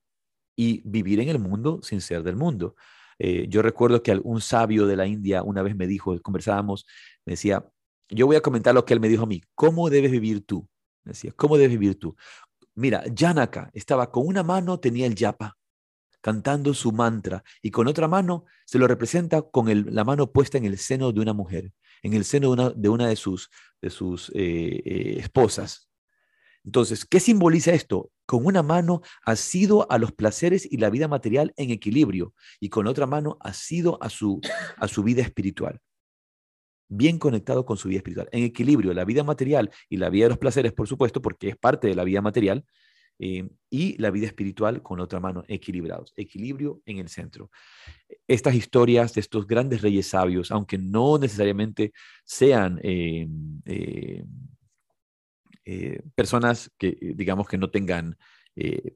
Y 0.56 0.82
vivir 0.84 1.20
en 1.20 1.28
el 1.28 1.38
mundo 1.38 1.78
sin 1.84 2.00
ser 2.00 2.24
del 2.24 2.34
mundo. 2.34 2.74
Eh, 3.18 3.46
yo 3.48 3.62
recuerdo 3.62 4.02
que 4.02 4.18
un 4.22 4.40
sabio 4.40 4.86
de 4.86 4.96
la 4.96 5.06
India 5.06 5.42
una 5.42 5.62
vez 5.62 5.76
me 5.76 5.86
dijo, 5.86 6.20
conversábamos, 6.22 6.86
me 7.24 7.32
decía, 7.32 7.64
yo 8.08 8.26
voy 8.26 8.36
a 8.36 8.40
comentar 8.40 8.74
lo 8.74 8.84
que 8.84 8.94
él 8.94 9.00
me 9.00 9.08
dijo 9.08 9.24
a 9.24 9.26
mí, 9.26 9.42
¿cómo 9.54 9.90
debes 9.90 10.10
vivir 10.10 10.44
tú? 10.44 10.68
Me 11.04 11.10
decía, 11.10 11.32
¿cómo 11.36 11.56
debes 11.56 11.78
vivir 11.78 11.98
tú? 11.98 12.16
Mira, 12.74 13.04
Janaka 13.14 13.70
estaba 13.72 14.10
con 14.10 14.26
una 14.26 14.42
mano, 14.42 14.78
tenía 14.78 15.06
el 15.06 15.14
yapa, 15.14 15.56
cantando 16.20 16.74
su 16.74 16.92
mantra, 16.92 17.42
y 17.62 17.70
con 17.70 17.86
otra 17.86 18.08
mano 18.08 18.44
se 18.64 18.78
lo 18.78 18.86
representa 18.86 19.42
con 19.42 19.94
la 19.94 20.04
mano 20.04 20.30
puesta 20.30 20.58
en 20.58 20.64
el 20.64 20.78
seno 20.78 21.12
de 21.12 21.20
una 21.20 21.32
mujer, 21.32 21.72
en 22.02 22.14
el 22.14 22.24
seno 22.24 22.54
de 22.54 22.88
una 22.88 23.08
de, 23.08 23.16
sus, 23.16 23.48
de 23.80 23.90
sus 23.90 24.30
eh, 24.34 24.82
eh, 24.84 25.16
esposas. 25.20 25.88
Entonces, 26.64 27.04
¿qué 27.04 27.20
simboliza 27.20 27.72
esto? 27.72 28.10
Con 28.26 28.44
una 28.44 28.62
mano 28.62 29.02
ha 29.24 29.36
sido 29.36 29.90
a 29.90 29.98
los 29.98 30.12
placeres 30.12 30.68
y 30.70 30.76
la 30.76 30.90
vida 30.90 31.08
material 31.08 31.54
en 31.56 31.70
equilibrio 31.70 32.34
y 32.60 32.68
con 32.68 32.86
otra 32.86 33.06
mano 33.06 33.38
ha 33.40 33.52
sido 33.52 34.02
a 34.02 34.10
su, 34.10 34.40
a 34.76 34.88
su 34.88 35.02
vida 35.02 35.22
espiritual. 35.22 35.80
Bien 36.88 37.18
conectado 37.18 37.64
con 37.64 37.76
su 37.76 37.88
vida 37.88 37.98
espiritual. 37.98 38.28
En 38.32 38.44
equilibrio, 38.44 38.92
la 38.92 39.04
vida 39.04 39.24
material 39.24 39.70
y 39.88 39.96
la 39.96 40.10
vida 40.10 40.26
de 40.26 40.30
los 40.30 40.38
placeres, 40.38 40.72
por 40.72 40.86
supuesto, 40.86 41.22
porque 41.22 41.48
es 41.48 41.56
parte 41.56 41.88
de 41.88 41.94
la 41.94 42.04
vida 42.04 42.20
material, 42.20 42.64
eh, 43.18 43.48
y 43.70 43.96
la 44.00 44.10
vida 44.10 44.26
espiritual 44.26 44.82
con 44.82 45.00
otra 45.00 45.20
mano, 45.20 45.42
equilibrados. 45.48 46.12
Equilibrio 46.16 46.82
en 46.84 46.98
el 46.98 47.08
centro. 47.08 47.50
Estas 48.28 48.54
historias 48.54 49.14
de 49.14 49.20
estos 49.20 49.46
grandes 49.46 49.82
reyes 49.82 50.08
sabios, 50.08 50.50
aunque 50.50 50.78
no 50.78 51.18
necesariamente 51.18 51.92
sean... 52.24 52.80
Eh, 52.82 53.26
eh, 53.64 54.24
eh, 55.66 56.00
personas 56.14 56.70
que, 56.78 56.90
eh, 56.90 57.12
digamos, 57.16 57.48
que 57.48 57.58
no 57.58 57.68
tengan, 57.70 58.16
eh, 58.54 58.94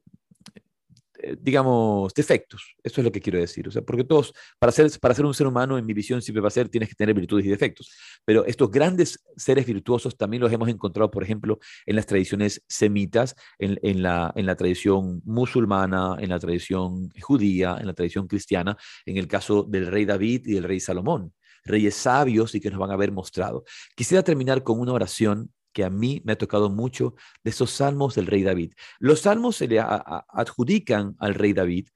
digamos, 1.37 2.13
defectos. 2.13 2.75
Eso 2.81 3.01
es 3.01 3.05
lo 3.05 3.11
que 3.11 3.19
quiero 3.19 3.39
decir. 3.39 3.67
O 3.67 3.71
sea, 3.71 3.81
porque 3.81 4.05
todos, 4.05 4.33
para 4.57 4.71
ser, 4.71 4.89
para 5.01 5.13
ser 5.13 5.25
un 5.25 5.33
ser 5.33 5.47
humano, 5.47 5.77
en 5.77 5.85
mi 5.85 5.93
visión 5.93 6.21
siempre 6.21 6.41
va 6.41 6.47
a 6.47 6.51
ser, 6.51 6.69
tienes 6.69 6.87
que 6.87 6.95
tener 6.95 7.13
virtudes 7.13 7.45
y 7.45 7.49
defectos. 7.49 7.91
Pero 8.23 8.45
estos 8.45 8.71
grandes 8.71 9.19
seres 9.35 9.65
virtuosos 9.65 10.15
también 10.17 10.41
los 10.41 10.51
hemos 10.53 10.69
encontrado, 10.69 11.11
por 11.11 11.23
ejemplo, 11.23 11.59
en 11.85 11.97
las 11.97 12.05
tradiciones 12.05 12.63
semitas, 12.69 13.35
en, 13.59 13.77
en, 13.83 14.01
la, 14.01 14.31
en 14.37 14.45
la 14.45 14.55
tradición 14.55 15.21
musulmana, 15.25 16.15
en 16.19 16.29
la 16.29 16.39
tradición 16.39 17.09
judía, 17.19 17.77
en 17.81 17.87
la 17.87 17.93
tradición 17.93 18.27
cristiana, 18.27 18.77
en 19.05 19.17
el 19.17 19.27
caso 19.27 19.63
del 19.63 19.87
rey 19.87 20.05
David 20.05 20.47
y 20.47 20.53
del 20.53 20.63
rey 20.63 20.79
Salomón 20.79 21.33
reyes 21.63 21.93
sabios 21.95 22.55
y 22.55 22.59
que 22.59 22.71
nos 22.71 22.79
van 22.79 22.89
a 22.89 22.95
haber 22.95 23.11
mostrado. 23.11 23.63
Quisiera 23.95 24.23
terminar 24.23 24.63
con 24.63 24.79
una 24.79 24.93
oración 24.93 25.51
que 25.73 25.83
a 25.83 25.89
mí 25.89 26.21
me 26.25 26.33
ha 26.33 26.37
tocado 26.37 26.69
mucho 26.69 27.15
de 27.43 27.51
esos 27.51 27.71
salmos 27.71 28.15
del 28.15 28.27
rey 28.27 28.43
David. 28.43 28.73
Los 28.99 29.21
salmos 29.21 29.55
se 29.57 29.67
le 29.67 29.79
adjudican 29.79 31.15
al 31.19 31.35
rey 31.35 31.53
David. 31.53 31.87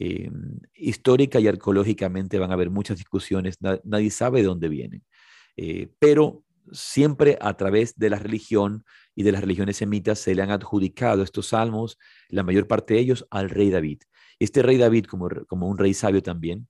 Eh, 0.00 0.28
histórica 0.74 1.38
y 1.38 1.46
arqueológicamente 1.46 2.40
van 2.40 2.50
a 2.50 2.54
haber 2.54 2.68
muchas 2.68 2.98
discusiones, 2.98 3.58
nadie 3.84 4.10
sabe 4.10 4.40
de 4.40 4.48
dónde 4.48 4.68
vienen, 4.68 5.04
eh, 5.56 5.88
pero 6.00 6.42
siempre 6.72 7.38
a 7.40 7.56
través 7.56 7.96
de 7.96 8.10
la 8.10 8.18
religión 8.18 8.84
y 9.14 9.22
de 9.22 9.30
las 9.30 9.40
religiones 9.40 9.76
semitas 9.76 10.18
se 10.18 10.34
le 10.34 10.42
han 10.42 10.50
adjudicado 10.50 11.22
estos 11.22 11.48
salmos, 11.48 11.96
la 12.28 12.42
mayor 12.42 12.66
parte 12.66 12.94
de 12.94 13.00
ellos, 13.00 13.26
al 13.30 13.50
rey 13.50 13.70
David. 13.70 14.00
Este 14.40 14.62
rey 14.62 14.78
David, 14.78 15.04
como, 15.04 15.28
como 15.46 15.68
un 15.68 15.78
rey 15.78 15.94
sabio 15.94 16.22
también, 16.22 16.66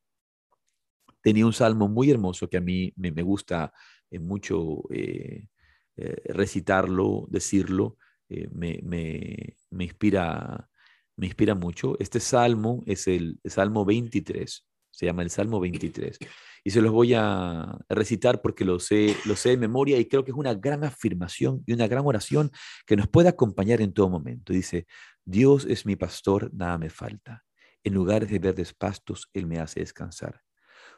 tenía 1.23 1.47
un 1.47 1.55
salmo 1.55 1.89
muy 1.89 2.11
hermoso 2.11 2.49
que 2.49 2.59
a 2.59 2.61
mí 2.61 2.93
me, 2.97 3.11
gusta 3.23 3.73
eh, 4.11 4.19
mucho 4.19 4.83
eh, 4.91 5.49
recitarlo, 5.97 7.27
decirlo, 7.31 7.97
eh, 8.29 8.49
me, 8.53 8.81
me, 8.83 9.85
inspira, 9.85 10.69
me 11.17 11.27
inspira 11.27 11.55
mucho. 11.55 11.97
Este 12.01 12.21
salmo 12.21 12.83
es 12.87 13.07
el, 13.07 13.39
Salmo 13.45 13.85
23, 13.85 14.67
se 14.91 15.07
llama 15.07 15.23
el 15.23 15.31
Salmo 15.31 15.61
23. 15.61 16.19
Y 16.65 16.71
se 16.71 16.81
los 16.81 16.93
voy 16.93 17.13
a 17.15 17.79
recitar 17.89 18.41
porque 18.41 18.65
lo 18.65 18.81
sé, 18.81 19.15
lo 19.27 19.37
sé 19.37 19.51
de 19.51 19.57
memoria 19.59 19.99
y 19.99 20.07
creo 20.07 20.25
que 20.25 20.31
es 20.31 20.37
una 20.37 20.55
gran 20.55 20.83
afirmación 20.85 21.63
y 21.67 21.75
una 21.75 21.87
gran 21.87 22.07
oración 22.07 22.51
que 22.87 22.97
nos 22.97 23.09
puede 23.09 23.29
acompañar 23.29 23.83
en 23.83 23.93
todo 23.93 24.09
momento. 24.09 24.53
Dice, 24.53 24.87
Dios 25.25 25.67
es 25.69 25.85
mi 25.85 25.97
pastor, 25.97 26.51
nada 26.55 26.79
me 26.79 26.89
falta. 26.89 27.45
En 27.83 27.93
lugares 27.93 28.31
de 28.31 28.39
verdes 28.39 28.73
pastos, 28.73 29.29
Él 29.35 29.47
me 29.47 29.59
hace 29.59 29.81
descansar. 29.81 30.41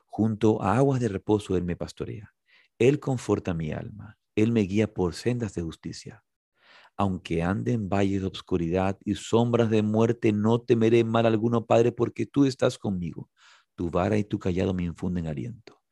Junto 0.04 0.62
a 0.62 0.76
aguas 0.76 1.00
de 1.00 1.08
reposo, 1.08 1.56
Él 1.56 1.64
me 1.64 1.74
pastorea. 1.74 2.32
Él 2.78 3.00
conforta 3.00 3.52
mi 3.54 3.72
alma. 3.72 4.16
Él 4.36 4.52
me 4.52 4.60
guía 4.60 4.92
por 4.94 5.14
sendas 5.14 5.54
de 5.54 5.62
justicia. 5.62 6.22
Aunque 6.96 7.42
ande 7.42 7.72
en 7.72 7.88
valles 7.88 8.20
de 8.22 8.26
obscuridad 8.26 8.98
y 9.04 9.16
sombras 9.16 9.70
de 9.70 9.82
muerte, 9.82 10.32
no 10.32 10.60
temeré 10.60 11.04
mal 11.04 11.26
alguno, 11.26 11.66
Padre, 11.66 11.92
porque 11.92 12.26
tú 12.26 12.44
estás 12.44 12.78
conmigo. 12.78 13.30
Tu 13.74 13.90
vara 13.90 14.16
y 14.18 14.24
tu 14.24 14.38
callado 14.38 14.74
me 14.74 14.84
infunden 14.84 15.26
aliento. 15.26 15.82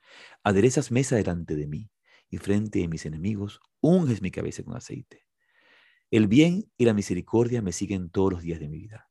Aderezas 0.42 0.90
mesa 0.90 1.16
delante 1.16 1.56
de 1.56 1.66
mí 1.66 1.90
y 2.30 2.38
frente 2.38 2.84
a 2.84 2.88
mis 2.88 3.06
enemigos, 3.06 3.60
unges 3.80 4.22
mi 4.22 4.30
cabeza 4.30 4.62
con 4.62 4.76
aceite. 4.76 5.26
El 6.10 6.28
bien 6.28 6.70
y 6.76 6.84
la 6.84 6.94
misericordia 6.94 7.62
me 7.62 7.72
siguen 7.72 8.10
todos 8.10 8.32
los 8.32 8.42
días 8.42 8.60
de 8.60 8.68
mi 8.68 8.78
vida. 8.78 9.10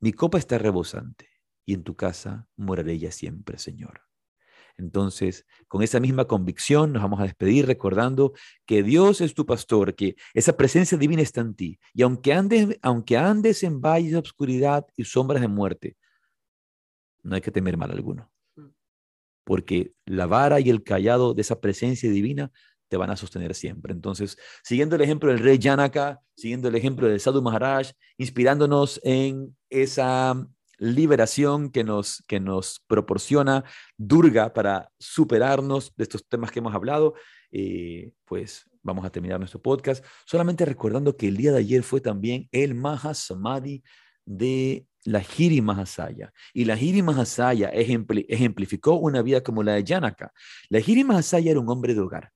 Mi 0.00 0.12
copa 0.12 0.38
está 0.38 0.58
rebosante 0.58 1.28
y 1.64 1.74
en 1.74 1.84
tu 1.84 1.96
casa 1.96 2.48
moraré 2.56 2.98
ya 2.98 3.10
siempre, 3.10 3.58
Señor. 3.58 4.02
Entonces, 4.78 5.46
con 5.68 5.82
esa 5.82 6.00
misma 6.00 6.26
convicción 6.26 6.92
nos 6.92 7.02
vamos 7.02 7.20
a 7.20 7.24
despedir 7.24 7.66
recordando 7.66 8.32
que 8.66 8.82
Dios 8.82 9.20
es 9.20 9.34
tu 9.34 9.46
pastor, 9.46 9.94
que 9.94 10.16
esa 10.34 10.56
presencia 10.56 10.98
divina 10.98 11.22
está 11.22 11.40
en 11.40 11.54
ti. 11.54 11.78
Y 11.94 12.02
aunque 12.02 12.32
andes, 12.32 12.78
aunque 12.82 13.16
andes 13.16 13.62
en 13.62 13.80
valles 13.80 14.12
de 14.12 14.18
obscuridad 14.18 14.86
y 14.96 15.04
sombras 15.04 15.40
de 15.40 15.48
muerte, 15.48 15.96
no 17.22 17.34
hay 17.34 17.40
que 17.40 17.50
temer 17.50 17.76
mal 17.76 17.90
alguno. 17.90 18.30
Mm. 18.56 18.68
Porque 19.44 19.92
la 20.04 20.26
vara 20.26 20.60
y 20.60 20.70
el 20.70 20.82
callado 20.82 21.34
de 21.34 21.42
esa 21.42 21.60
presencia 21.60 22.10
divina 22.10 22.50
te 22.88 22.98
van 22.98 23.10
a 23.10 23.16
sostener 23.16 23.54
siempre. 23.54 23.94
Entonces, 23.94 24.36
siguiendo 24.62 24.96
el 24.96 25.02
ejemplo 25.02 25.30
del 25.30 25.38
rey 25.38 25.58
Janaka, 25.60 26.20
siguiendo 26.36 26.68
el 26.68 26.74
ejemplo 26.74 27.08
del 27.08 27.20
Sadhu 27.20 27.40
Maharaj, 27.40 27.92
inspirándonos 28.18 29.00
en 29.02 29.56
esa 29.70 30.46
liberación 30.82 31.70
que 31.70 31.84
nos, 31.84 32.24
que 32.26 32.40
nos 32.40 32.82
proporciona 32.88 33.64
Durga 33.96 34.52
para 34.52 34.90
superarnos 34.98 35.94
de 35.96 36.02
estos 36.02 36.26
temas 36.28 36.50
que 36.50 36.58
hemos 36.58 36.74
hablado, 36.74 37.14
eh, 37.52 38.12
pues 38.24 38.68
vamos 38.82 39.04
a 39.04 39.10
terminar 39.10 39.38
nuestro 39.38 39.62
podcast. 39.62 40.04
Solamente 40.26 40.64
recordando 40.64 41.16
que 41.16 41.28
el 41.28 41.36
día 41.36 41.52
de 41.52 41.58
ayer 41.58 41.84
fue 41.84 42.00
también 42.00 42.48
el 42.50 42.74
Mahasamadhi 42.74 43.84
de 44.24 44.86
la 45.04 45.20
Giri 45.20 45.60
Mahasaya. 45.60 46.32
Y 46.52 46.64
la 46.64 46.76
Giri 46.76 47.02
Mahasaya 47.02 47.68
ejemplificó 47.68 48.94
una 48.94 49.22
vida 49.22 49.40
como 49.42 49.62
la 49.62 49.74
de 49.74 49.84
Janaka. 49.86 50.32
La 50.68 50.80
Giri 50.80 51.04
Mahasaya 51.04 51.52
era 51.52 51.60
un 51.60 51.68
hombre 51.68 51.94
de 51.94 52.00
hogar 52.00 52.32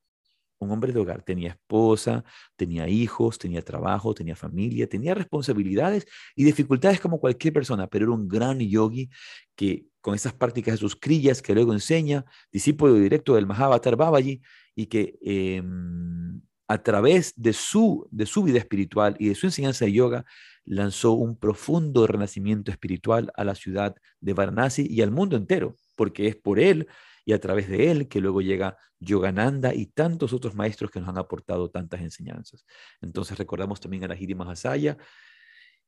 un 0.58 0.70
hombre 0.70 0.92
de 0.92 1.00
hogar, 1.00 1.22
tenía 1.22 1.50
esposa, 1.50 2.24
tenía 2.56 2.88
hijos, 2.88 3.38
tenía 3.38 3.62
trabajo, 3.62 4.14
tenía 4.14 4.36
familia, 4.36 4.88
tenía 4.88 5.14
responsabilidades 5.14 6.06
y 6.34 6.44
dificultades 6.44 7.00
como 7.00 7.20
cualquier 7.20 7.52
persona, 7.52 7.86
pero 7.86 8.06
era 8.06 8.14
un 8.14 8.28
gran 8.28 8.58
yogi 8.60 9.10
que 9.54 9.86
con 10.00 10.14
esas 10.14 10.32
prácticas 10.32 10.74
de 10.74 10.78
sus 10.78 10.96
crillas 10.96 11.42
que 11.42 11.54
luego 11.54 11.72
enseña, 11.72 12.24
discípulo 12.52 12.94
directo 12.94 13.34
del 13.34 13.46
Mahavatar 13.46 13.96
Babaji, 13.96 14.40
y 14.74 14.86
que 14.86 15.18
em, 15.22 16.40
a 16.68 16.82
través 16.82 17.32
de 17.36 17.52
su, 17.52 18.06
de 18.10 18.26
su 18.26 18.42
vida 18.42 18.58
espiritual 18.58 19.16
y 19.18 19.28
de 19.28 19.34
su 19.34 19.46
enseñanza 19.46 19.84
de 19.84 19.92
yoga, 19.92 20.24
lanzó 20.64 21.12
un 21.12 21.38
profundo 21.38 22.06
renacimiento 22.06 22.70
espiritual 22.70 23.32
a 23.36 23.44
la 23.44 23.54
ciudad 23.54 23.94
de 24.20 24.32
Varanasi 24.32 24.86
y 24.88 25.02
al 25.02 25.10
mundo 25.10 25.36
entero, 25.36 25.76
porque 25.94 26.26
es 26.28 26.36
por 26.36 26.58
él 26.58 26.88
y 27.26 27.32
a 27.32 27.40
través 27.40 27.68
de 27.68 27.90
él 27.90 28.08
que 28.08 28.20
luego 28.20 28.40
llega 28.40 28.78
Yogananda 29.00 29.74
y 29.74 29.86
tantos 29.86 30.32
otros 30.32 30.54
maestros 30.54 30.92
que 30.92 31.00
nos 31.00 31.08
han 31.08 31.18
aportado 31.18 31.68
tantas 31.68 32.00
enseñanzas. 32.00 32.64
Entonces 33.02 33.36
recordamos 33.36 33.80
también 33.80 34.04
a 34.04 34.08
la 34.08 34.16
Hiri 34.16 34.36
Mahasaya. 34.36 34.96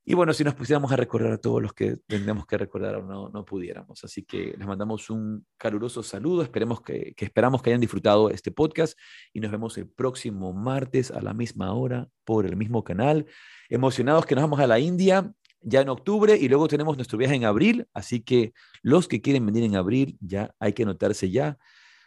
Y 0.05 0.14
bueno, 0.14 0.32
si 0.32 0.43
nos 0.43 0.55
pusiéramos 0.55 0.91
a 0.91 0.97
recordar 0.97 1.32
a 1.32 1.39
todos 1.39 1.62
los 1.62 1.72
que 1.74 1.99
tendríamos 2.07 2.45
que 2.47 2.59
recordar 2.59 3.05
no, 3.05 3.28
no 3.28 3.45
pudiéramos. 3.45 4.03
Así 4.03 4.24
que 4.24 4.55
les 4.59 4.66
mandamos 4.66 5.11
un 5.11 5.47
caluroso 5.57 6.03
saludo. 6.03 6.43
Esperemos 6.43 6.80
que, 6.80 7.14
que 7.14 7.26
esperamos 7.26 7.62
que 7.62 7.70
hayan 7.70 7.80
disfrutado 7.80 8.30
este 8.30 8.51
podcast 8.51 8.99
y 9.32 9.39
nos 9.39 9.53
vemos 9.53 9.78
el 9.78 9.89
próximo 9.89 10.53
martes 10.53 11.12
a 11.12 11.20
la 11.20 11.34
misma 11.34 11.72
hora 11.72 12.09
por 12.24 12.47
el 12.47 12.57
mismo 12.57 12.82
canal. 12.82 13.26
Emocionados 13.68 14.26
que 14.26 14.34
nos 14.34 14.43
vamos 14.43 14.59
a 14.59 14.66
la 14.66 14.80
India 14.80 15.32
ya 15.61 15.80
en 15.80 15.88
octubre 15.88 16.36
y 16.36 16.48
luego 16.48 16.68
tenemos 16.68 16.96
nuestro 16.96 17.18
viaje 17.18 17.34
en 17.34 17.44
abril, 17.44 17.86
así 17.94 18.20
que 18.20 18.52
los 18.82 19.09
que 19.09 19.20
quieren 19.20 19.46
venir 19.46 19.64
en 19.64 19.76
abril 19.76 20.16
ya 20.20 20.54
hay 20.59 20.72
que 20.72 20.84
anotarse 20.84 21.30
ya. 21.30 21.59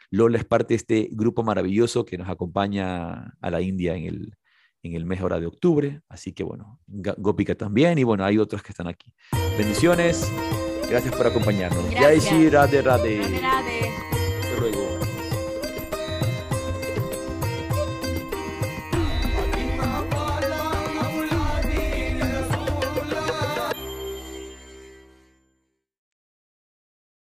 Lola 0.09 0.37
es 0.37 0.45
parte 0.45 0.73
de 0.73 0.77
este 0.77 1.09
grupo 1.11 1.43
maravilloso 1.43 2.05
que 2.05 2.17
nos 2.17 2.29
acompaña 2.29 3.33
a 3.39 3.49
la 3.49 3.61
India 3.61 3.95
en 3.95 4.05
el, 4.05 4.33
en 4.83 4.95
el 4.95 5.05
mes 5.05 5.21
ahora 5.21 5.39
de 5.39 5.47
octubre, 5.47 6.01
así 6.09 6.33
que 6.33 6.43
bueno, 6.43 6.81
Gopika 6.87 7.55
también 7.55 7.97
y 7.97 8.03
bueno, 8.03 8.25
hay 8.25 8.37
otros 8.37 8.61
que 8.61 8.71
están 8.71 8.87
aquí. 8.87 9.13
Bendiciones, 9.57 10.29
gracias 10.89 11.15
por 11.15 11.27
acompañarnos. 11.27 11.89
Gracias. 11.89 12.25
Jai 12.25 12.49
Radhe. 12.49 13.80